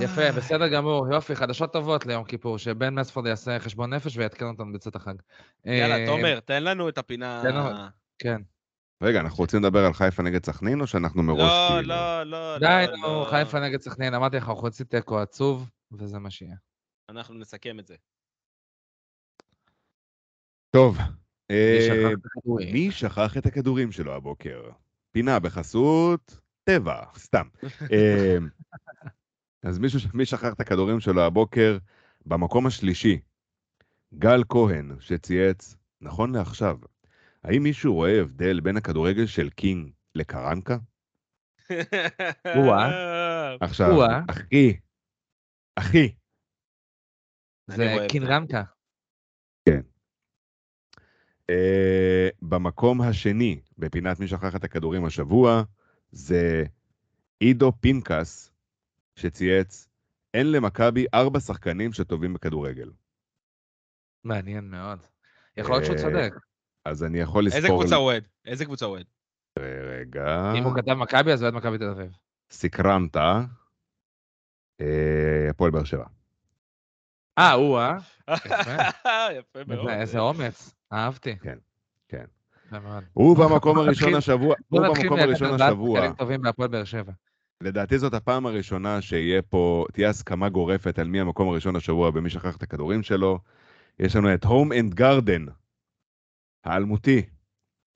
יפה, 0.00 0.32
בסדר 0.36 0.68
גמור, 0.68 1.12
יופי, 1.12 1.36
חדשות 1.36 1.72
טובות 1.72 2.06
ליום 2.06 2.24
כיפור, 2.24 2.58
שבן 2.58 2.94
מספורד 2.94 3.26
יעשה 3.26 3.58
חשבון 3.58 3.94
נפש 3.94 4.16
ויעדכן 4.16 4.44
אותנו 4.44 4.72
בצאת 4.72 4.96
החג. 4.96 5.14
יאללה, 5.64 5.96
אה, 5.98 6.06
תומר, 6.06 6.40
תן 6.40 6.62
לנו 6.64 6.88
את 6.88 6.98
הפינה... 6.98 7.40
תן 7.42 7.56
לנו- 7.56 7.76
כן. 8.18 8.42
רגע, 9.02 9.20
אנחנו 9.20 9.38
רוצים 9.38 9.62
לדבר 9.62 9.84
על 9.84 9.92
חיפה 9.92 10.22
נגד 10.22 10.44
סכנין, 10.44 10.80
או 10.80 10.86
שאנחנו 10.86 11.22
מראש 11.22 11.40
לא, 11.40 11.68
כאילו... 11.68 11.88
לא, 11.88 12.22
לא, 12.22 12.58
די, 12.58 12.84
לא, 12.88 12.96
נו, 12.96 13.02
לא. 13.02 13.26
חיפה 13.30 13.60
נגד 13.60 13.80
סכנין, 13.80 14.14
אמרתי 14.14 14.36
לך, 14.36 14.48
אנחנו 14.48 14.62
נוציא 14.62 14.84
תיקו 14.84 15.18
עצוב, 15.18 15.70
וזה 15.92 16.18
מה 16.18 16.30
שיהיה. 16.30 16.56
אנחנו 17.08 17.34
נסכם 17.34 17.78
את 17.78 17.86
זה. 17.86 17.94
טוב, 20.70 20.98
מי 22.72 22.86
אה, 22.86 22.92
שכח 22.92 23.36
את 23.36 23.46
הכדורים? 23.46 23.92
שלו 23.92 24.14
הבוקר? 24.14 24.70
פינה 25.12 25.38
בחסות 25.38 26.40
טבע, 26.64 27.02
סתם. 27.16 27.46
אה, 27.92 28.36
אז 29.62 29.78
מישהו, 29.78 30.00
מי 30.14 30.26
שכח 30.26 30.52
את 30.52 30.60
הכדורים 30.60 31.00
שלו 31.00 31.22
הבוקר? 31.22 31.78
במקום 32.26 32.66
השלישי, 32.66 33.20
גל 34.14 34.42
כהן, 34.48 34.96
שצייץ, 35.00 35.76
נכון 36.00 36.34
לעכשיו, 36.34 36.76
האם 37.46 37.62
מישהו 37.62 37.94
רואה 37.94 38.20
הבדל 38.20 38.60
בין 38.60 38.76
הכדורגל 38.76 39.26
של 39.26 39.50
קינג 39.50 39.90
לקרנקה? 40.14 40.76
או-אה. 42.56 43.56
עכשיו. 43.66 43.88
אחי, 44.30 44.76
אחי, 45.76 46.14
זה. 47.66 47.96
קינרנקה. 48.08 48.62
אה, 51.50 52.28
במקום 52.42 53.00
השני, 53.02 53.60
בפינת 53.78 54.20
מי 54.20 54.28
שכח 54.28 54.56
את 54.56 54.64
הכדורים 54.64 55.04
השבוע, 55.04 55.62
זה 56.10 56.64
עידו 57.40 57.72
פינקס, 57.80 58.52
שצייץ, 59.16 59.88
אין 60.34 60.52
למכבי 60.52 61.06
ארבע 61.14 61.40
שחקנים 61.40 61.92
שטובים 61.92 62.34
בכדורגל. 62.34 62.90
מעניין 64.24 64.70
מאוד. 64.70 64.98
יכול 65.56 65.74
להיות 65.74 65.84
שהוא 65.84 65.96
אה, 65.96 66.02
צודק. 66.02 66.32
אז 66.86 67.04
אני 67.04 67.20
יכול 67.20 67.46
לספור... 67.46 67.56
איזה 67.56 67.68
קבוצה 67.68 67.96
הוא 67.96 68.04
אוהד? 68.04 68.24
איזה 68.44 68.64
קבוצה 68.64 68.86
הוא 68.86 68.94
אוהד? 68.94 69.06
רגע, 69.58 70.52
אם 70.58 70.64
הוא 70.64 70.74
כתב 70.74 70.92
מכבי, 70.92 71.32
אז 71.32 71.42
הוא 71.42 71.46
אוהד 71.46 71.54
מכבי 71.54 71.78
תל 71.78 71.84
אביב. 71.84 72.12
סקרנת, 72.50 73.16
אה, 74.80 75.46
הפועל 75.50 75.70
באר 75.70 75.84
שבע. 75.84 76.04
אה, 77.38 77.52
הוא, 77.52 77.78
אה? 77.78 77.96
יפה 79.38 79.58
מאוד. 79.68 79.88
איזה 79.88 80.18
אומץ, 80.18 80.74
אהבתי. 80.92 81.36
יפה 81.42 82.80
מאוד. 82.80 83.04
הוא 83.12 83.36
במקום 83.36 83.78
הראשון 83.78 84.14
השבוע, 84.14 84.54
הוא 84.68 84.80
במקום 84.80 85.18
הראשון 85.18 85.60
השבוע. 85.60 86.12
טובים 86.12 86.42
בהפועל 86.42 86.68
באר 86.68 86.84
שבע. 86.84 87.12
לדעתי 87.60 87.98
זאת 87.98 88.14
הפעם 88.14 88.46
הראשונה 88.46 89.00
שיהיה 89.02 89.42
פה, 89.42 89.86
תהיה 89.92 90.08
הסכמה 90.08 90.48
גורפת 90.48 90.98
על 90.98 91.08
מי 91.08 91.20
המקום 91.20 91.48
הראשון 91.48 91.76
השבוע 91.76 92.10
במי 92.10 92.30
שכח 92.30 92.56
את 92.56 92.62
הכדורים 92.62 93.02
שלו. 93.02 93.38
יש 93.98 94.16
לנו 94.16 94.34
את 94.34 94.44
Home 94.44 94.72
and 94.72 94.94
Garden, 94.94 95.46
האלמותי, 96.66 97.22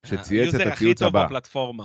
שצייץ 0.07 0.49
את 0.49 0.55
ה 0.55 0.58
user 0.58 0.73
הכי 0.73 0.85
הציוץ 0.85 0.99
טוב 0.99 1.17
הבא. 1.17 1.27
בפלטפורמה. 1.27 1.85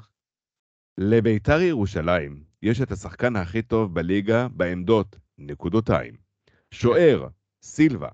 לביתר 0.98 1.62
ירושלים 1.62 2.44
יש 2.62 2.82
את 2.82 2.92
השחקן 2.92 3.36
הכי 3.36 3.62
טוב 3.62 3.94
בליגה 3.94 4.48
בעמדות, 4.48 5.16
נקודותיים. 5.38 6.14
שוער, 6.72 7.28
סילבה. 7.62 8.10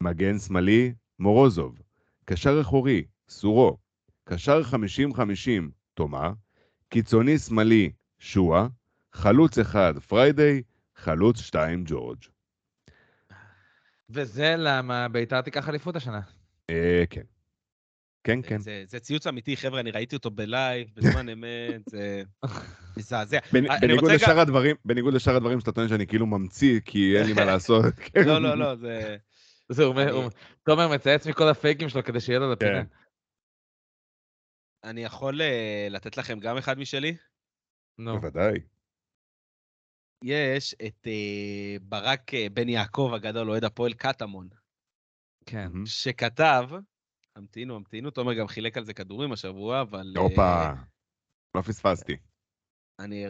מגן 0.00 0.38
שמאלי, 0.38 0.94
מורוזוב. 1.18 1.78
קשר 2.24 2.60
אחורי, 2.60 3.04
סורו. 3.28 3.78
קשר 4.24 4.60
50-50, 4.62 5.70
תומה. 5.94 6.32
קיצוני 6.88 7.38
שמאלי, 7.38 7.92
שואה. 8.18 8.66
חלוץ 9.12 9.58
אחד, 9.58 9.98
פריידיי. 9.98 10.62
חלוץ 10.96 11.40
שתיים, 11.40 11.84
ג'ורג'. 11.86 12.24
וזה 14.10 14.54
למה 14.58 15.08
ביתר 15.08 15.40
תיקח 15.40 15.68
אליפות 15.68 15.96
השנה. 15.96 16.20
אה, 16.70 17.04
כן. 17.10 17.22
כן, 18.24 18.42
כן. 18.42 18.58
זה, 18.58 18.84
זה 18.86 19.00
ציוץ 19.00 19.26
אמיתי, 19.26 19.56
חבר'ה, 19.56 19.80
אני 19.80 19.90
ראיתי 19.90 20.16
אותו 20.16 20.30
ב 20.30 20.40
live, 20.40 20.88
בזמן 20.94 21.28
אמת, 21.28 21.82
זה 21.86 22.22
מזעזע. 22.96 23.38
בניגוד 23.52 24.10
לשאר 24.10 24.40
הדברים, 24.40 24.76
בניגוד 24.84 25.14
לשאר 25.14 25.36
הדברים 25.36 25.60
שאתה 25.60 25.72
טוען 25.72 25.88
שאני 25.88 26.06
כאילו 26.06 26.26
ממציא, 26.26 26.80
כי 26.84 27.18
אין 27.18 27.26
לי 27.26 27.32
מה 27.32 27.44
לעשות. 27.52 27.84
לא, 28.26 28.42
לא, 28.42 28.58
לא, 28.58 28.74
זה... 28.76 29.16
זה 29.68 29.84
אומר, 29.84 30.28
תומר 30.62 30.88
מצייץ 30.88 31.26
מכל 31.26 31.48
הפייקים 31.48 31.88
שלו 31.88 32.04
כדי 32.04 32.20
שיהיה 32.20 32.38
לו 32.38 32.52
לפינה. 32.52 32.84
כן. 32.84 32.86
אני 34.84 35.04
יכול 35.04 35.42
אה, 35.42 35.86
לתת 35.90 36.16
לכם 36.16 36.38
גם 36.40 36.56
אחד 36.56 36.78
משלי? 36.78 37.16
נו, 37.98 38.20
בוודאי. 38.20 38.58
יש 40.24 40.74
את 40.86 41.06
אה, 41.06 41.76
ברק 41.82 42.34
אה, 42.34 42.46
בן 42.52 42.68
יעקב 42.68 43.12
הגדול, 43.14 43.50
אוהד 43.50 43.64
הפועל 43.64 43.92
קטמון, 43.92 44.48
כן. 45.46 45.68
שכתב, 45.86 46.68
המתינו, 47.36 47.76
המתינו, 47.76 48.10
תומר 48.10 48.34
גם 48.34 48.48
חילק 48.48 48.76
על 48.76 48.84
זה 48.84 48.94
כדורים 48.94 49.32
השבוע, 49.32 49.80
אבל... 49.80 50.12
אה, 50.16 50.22
הופה, 50.22 50.72
לא 51.54 51.60
פספסתי. 51.62 52.16
אני... 52.98 53.26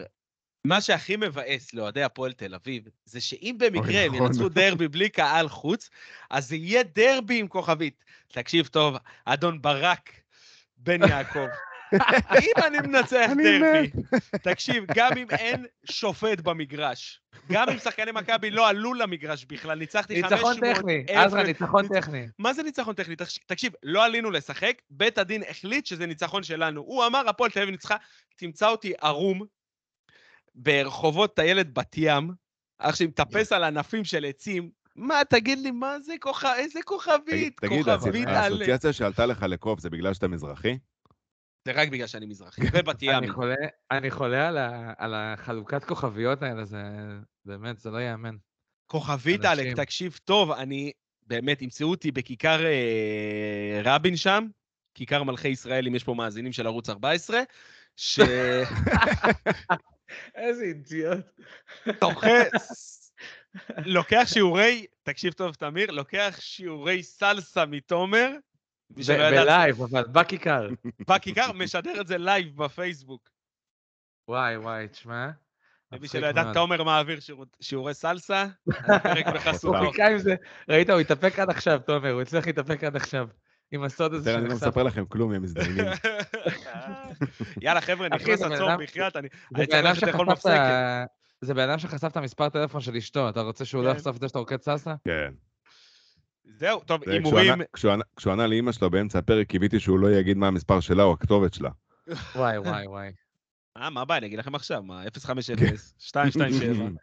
מה 0.67 0.81
שהכי 0.81 1.15
מבאס 1.15 1.73
לאוהדי 1.73 2.03
הפועל 2.03 2.33
תל 2.33 2.55
אביב, 2.55 2.87
זה 3.05 3.21
שאם 3.21 3.55
במקרה 3.59 4.01
הם 4.01 4.15
נכון. 4.15 4.27
ינצחו 4.27 4.49
דרבי 4.49 4.87
בלי 4.87 5.09
קהל 5.09 5.49
חוץ, 5.49 5.89
אז 6.29 6.47
זה 6.47 6.55
יהיה 6.55 6.83
דרבי 6.83 7.39
עם 7.39 7.47
כוכבית. 7.47 8.03
תקשיב 8.27 8.67
טוב, 8.67 8.95
אדון 9.25 9.61
ברק 9.61 10.09
בן 10.77 11.09
יעקב, 11.09 11.47
אם 12.45 12.63
אני 12.67 12.77
מנצח 12.79 13.29
אני 13.31 13.59
דרבי, 13.59 13.91
תקשיב, 14.43 14.83
גם 14.95 15.17
אם 15.17 15.27
אין 15.29 15.65
שופט 15.85 16.39
במגרש, 16.41 17.21
גם 17.51 17.69
אם 17.69 17.77
שחקני 17.77 18.11
מכבי 18.11 18.51
לא 18.51 18.69
עלו 18.69 18.93
למגרש 18.93 19.45
בכלל, 19.45 19.77
ניצחתי 19.77 20.23
500... 20.23 20.31
ניצחון 20.33 20.73
טכני. 20.73 21.05
עזרא, 21.07 21.43
ניצחון 21.43 21.85
ניצ- 21.85 21.93
טכני. 21.93 22.27
מה 22.39 22.53
זה 22.53 22.63
ניצחון 22.63 22.95
טכני? 22.95 23.15
תקש- 23.15 23.39
תקשיב, 23.47 23.73
לא 23.83 24.05
עלינו 24.05 24.31
לשחק, 24.31 24.81
בית 24.89 25.17
הדין 25.17 25.43
החליט 25.49 25.85
שזה 25.85 26.05
ניצחון 26.05 26.43
שלנו. 26.43 26.81
הוא 26.81 27.05
אמר, 27.05 27.29
הפועל 27.29 27.51
תל 27.51 27.59
אביב 27.59 27.71
ניצחה, 27.71 27.95
תמצא 28.35 28.67
אותי 28.69 28.93
ערום 29.01 29.41
ברחובות 30.55 31.35
טיילת 31.35 31.73
בת 31.73 31.95
ים, 31.97 32.31
אח 32.79 32.95
שלי 32.95 33.07
מטפס 33.07 33.51
על 33.51 33.63
ענפים 33.63 34.03
של 34.03 34.25
עצים. 34.25 34.69
מה, 34.95 35.21
תגיד 35.29 35.59
לי, 35.59 35.71
מה 35.71 35.99
זה 35.99 36.13
כוכב... 36.19 36.53
איזה 36.57 36.79
כוכבית? 36.85 37.59
תגיד, 37.61 37.85
כוכבית 37.85 38.27
על... 38.27 38.35
האסוציאציה 38.35 38.93
שעלתה 38.93 39.25
לך 39.25 39.43
לקוף 39.43 39.79
זה 39.79 39.89
בגלל 39.89 40.13
שאתה 40.13 40.27
מזרחי? 40.27 40.77
זה 41.65 41.71
רק 41.71 41.89
בגלל 41.89 42.07
שאני 42.07 42.25
מזרחי, 42.25 42.61
ובת. 42.73 43.03
חולה, 43.35 43.55
אני 43.91 44.11
חולה 44.11 44.47
על, 44.97 45.13
החלוקת 45.15 45.83
כוכביות 45.83 46.43
האלה, 46.43 46.65
זה 46.65 46.81
באמת, 47.45 47.79
זה 47.79 47.91
לא 47.91 47.97
ייאמן. 47.97 48.35
כוכבית. 48.87 49.45
אלק, 49.45 49.75
תקשיב 49.75 50.19
טוב, 50.25 50.51
אני... 50.51 50.91
באמת, 51.27 51.61
ימצאו 51.61 51.89
אותי 51.89 52.11
בכיכר 52.11 52.65
אה, 52.65 53.81
רבין 53.83 54.15
שם, 54.15 54.47
כיכר 54.93 55.23
מלכי 55.23 55.47
ישראל, 55.47 55.87
אם 55.87 55.95
יש 55.95 56.03
פה 56.03 56.13
מאזינים 56.13 56.51
של 56.51 56.67
ערוץ 56.67 56.89
14, 56.89 57.41
ש... 57.95 58.19
איזה 60.35 60.63
אידיוט. 60.63 61.25
תוחס, 61.99 63.13
לוקח 63.95 64.23
שיעורי, 64.25 64.85
תקשיב 65.03 65.33
טוב, 65.33 65.55
תמיר, 65.55 65.91
לוקח 65.91 66.37
שיעורי 66.39 67.03
סלסה 67.03 67.65
מתומר, 67.65 68.31
ב 68.95 69.09
live, 69.09 69.81
אבל 69.81 70.03
בכיכר. 70.11 70.69
בכיכר, 71.09 71.51
משדר 71.51 72.01
את 72.01 72.07
זה 72.07 72.17
live 72.17 72.55
בפייסבוק. 72.63 73.29
וואי, 74.27 74.57
וואי, 74.57 74.87
תשמע. 74.87 75.29
למי 75.91 76.07
שלא 76.07 76.27
ידע. 76.27 76.53
תומר 76.53 76.83
מעביר 76.83 77.19
שיעור- 77.19 77.45
שיעורי 77.61 77.93
סלסה, 77.93 78.45
עם 78.67 78.73
זה, 80.17 80.35
ראית, 80.69 80.89
הוא 80.89 80.99
התאפק 80.99 81.39
עד 81.39 81.49
עכשיו, 81.49 81.79
תומר, 81.85 82.11
הוא 82.11 82.21
הצליח 82.21 82.47
להתאפק 82.47 82.83
עד 82.83 82.95
עכשיו. 82.95 83.27
עם 83.71 83.83
הסוד 83.83 84.13
הזה 84.13 84.35
אני 84.35 84.47
לא. 84.47 84.55
מספר 84.55 84.83
לכם 84.83 85.05
כלום, 85.05 85.33
הם 85.33 85.41
מזדיינים. 85.41 85.85
יאללה, 87.61 87.81
חבר'ה, 87.81 88.09
נכנס 88.09 88.41
אדם- 88.41 88.79
בחייאת, 88.83 89.15
אני 89.15 89.27
צריך 89.67 89.69
ללכת 89.85 90.03
לאכול 90.03 90.25
מפסקת. 90.27 91.05
זה 91.41 91.53
בן 91.53 91.69
אדם 91.69 91.79
שחשף 91.79 92.07
את 92.11 92.17
המספר 92.17 92.49
טלפון 92.49 92.81
של 92.81 92.95
אשתו, 92.95 93.29
אתה 93.29 93.41
רוצה 93.41 93.65
שהוא 93.65 93.83
לא 93.83 93.89
כן. 93.91 93.95
יחשוף 93.97 94.15
את 94.15 94.21
זה 94.21 94.27
שאתה 94.27 94.39
רוקד 94.39 94.61
סלסה? 94.61 94.93
כן. 95.07 95.33
זהו, 96.45 96.79
טוב, 96.83 97.09
הימורים, 97.09 97.53
כשהוא 98.17 98.33
ענה- 98.33 98.47
לאימא 98.47 98.71
שלו 98.71 98.89
באמצע 98.89 99.19
הפרק, 99.19 99.47
קיוויתי 99.47 99.79
שהוא 99.79 99.99
לא 99.99 100.11
יגיד 100.11 100.37
מה 100.37 100.47
המספר 100.47 100.79
שלה 100.79 101.03
או 101.03 101.13
הכתובת 101.13 101.53
שלה. 101.53 101.69
וואי, 102.35 102.57
וואי, 102.57 102.87
וואי. 102.87 103.11
אה, 103.77 103.89
מה 103.89 104.01
הבעיה, 104.01 104.17
אני 104.17 104.27
אגיד 104.27 104.39
לכם 104.39 104.55
עכשיו, 104.55 104.83
מה, 104.83 105.03
050, 105.19 105.55
227. 106.15 106.85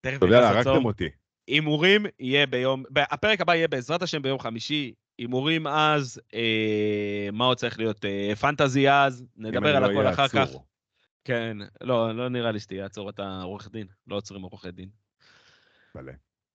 תכף 0.00 0.18
טוב, 0.20 0.30
יאללה, 0.32 0.50
נכנס 0.50 0.66
הרגתם. 0.66 0.84
אותי. 0.84 1.08
הימורים 1.46 2.06
יהיה 2.20 2.46
ביום, 2.46 2.82
ב- 2.92 2.98
הפרק 3.10 3.40
הבא 3.40 3.54
יהיה 3.54 3.68
בעזרת 3.68 4.02
השם 4.02 4.22
ביום 4.22 4.38
חמישי. 4.38 4.92
הימורים 5.18 5.66
אז, 5.66 6.20
אה, 6.34 7.28
מה 7.32 7.44
עוד 7.44 7.56
צריך 7.56 7.78
להיות? 7.78 8.04
אה, 8.04 8.36
פנטזי 8.40 8.90
אז, 8.90 9.26
נדבר 9.36 9.76
על 9.76 9.82
לא 9.82 9.90
הכל 9.92 10.06
אחר 10.12 10.28
כך. 10.28 10.48
כן, 11.24 11.56
לא, 11.80 12.16
לא 12.16 12.28
נראה 12.28 12.52
לי 12.52 12.60
שתהיה 12.60 12.84
עצור, 12.86 13.10
אתה 13.10 13.40
עורך 13.42 13.68
דין, 13.72 13.86
לא 14.06 14.16
עוצרים 14.16 14.42
עורכי 14.42 14.70
דין. 14.70 14.88
מלא. 15.94 16.12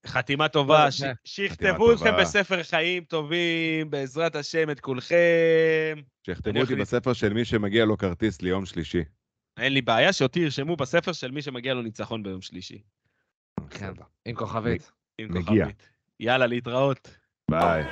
חתימה 0.08 0.48
טובה, 0.48 0.86
לא, 0.86 0.92
ש- 0.92 1.00
זה- 1.00 1.12
שיכתבו 1.26 1.94
אתכם. 1.94 2.18
בספר 2.20 2.64
חיים 2.64 3.04
טובים, 3.04 3.90
בעזרת 3.90 4.36
השם 4.36 4.70
את 4.70 4.80
כולכם. 4.80 5.96
שיכתבו 6.26 6.60
אותי. 6.62 6.76
בספר 6.76 7.14
של 7.14 7.34
מי 7.34 7.46
שמגיע 7.46 7.86
לו 7.86 7.98
כרטיס 7.98 8.42
ליום 8.42 8.66
שלישי. 8.66 9.04
אין 9.58 9.74
לי 9.74 9.82
בעיה 9.82 10.14
שאותי 10.14 10.40
ירשמו 10.40 10.76
בספר 10.76 11.12
של 11.14 11.32
מי 11.32 11.42
שמגיע 11.42 11.74
לו 11.74 11.82
ניצחון 11.82 12.24
ביום 12.24 12.42
שלישי. 12.42 12.82
כן. 13.60 13.66
בסדר. 13.70 14.04
עם 14.26 14.36
כוכבית. 14.36 14.92
עם 15.18 15.28
מגיע. 15.30 15.44
כוכבית. 15.66 15.90
יאללה, 16.20 16.46
להתראות. 16.48 17.18
ביי. 17.52 17.84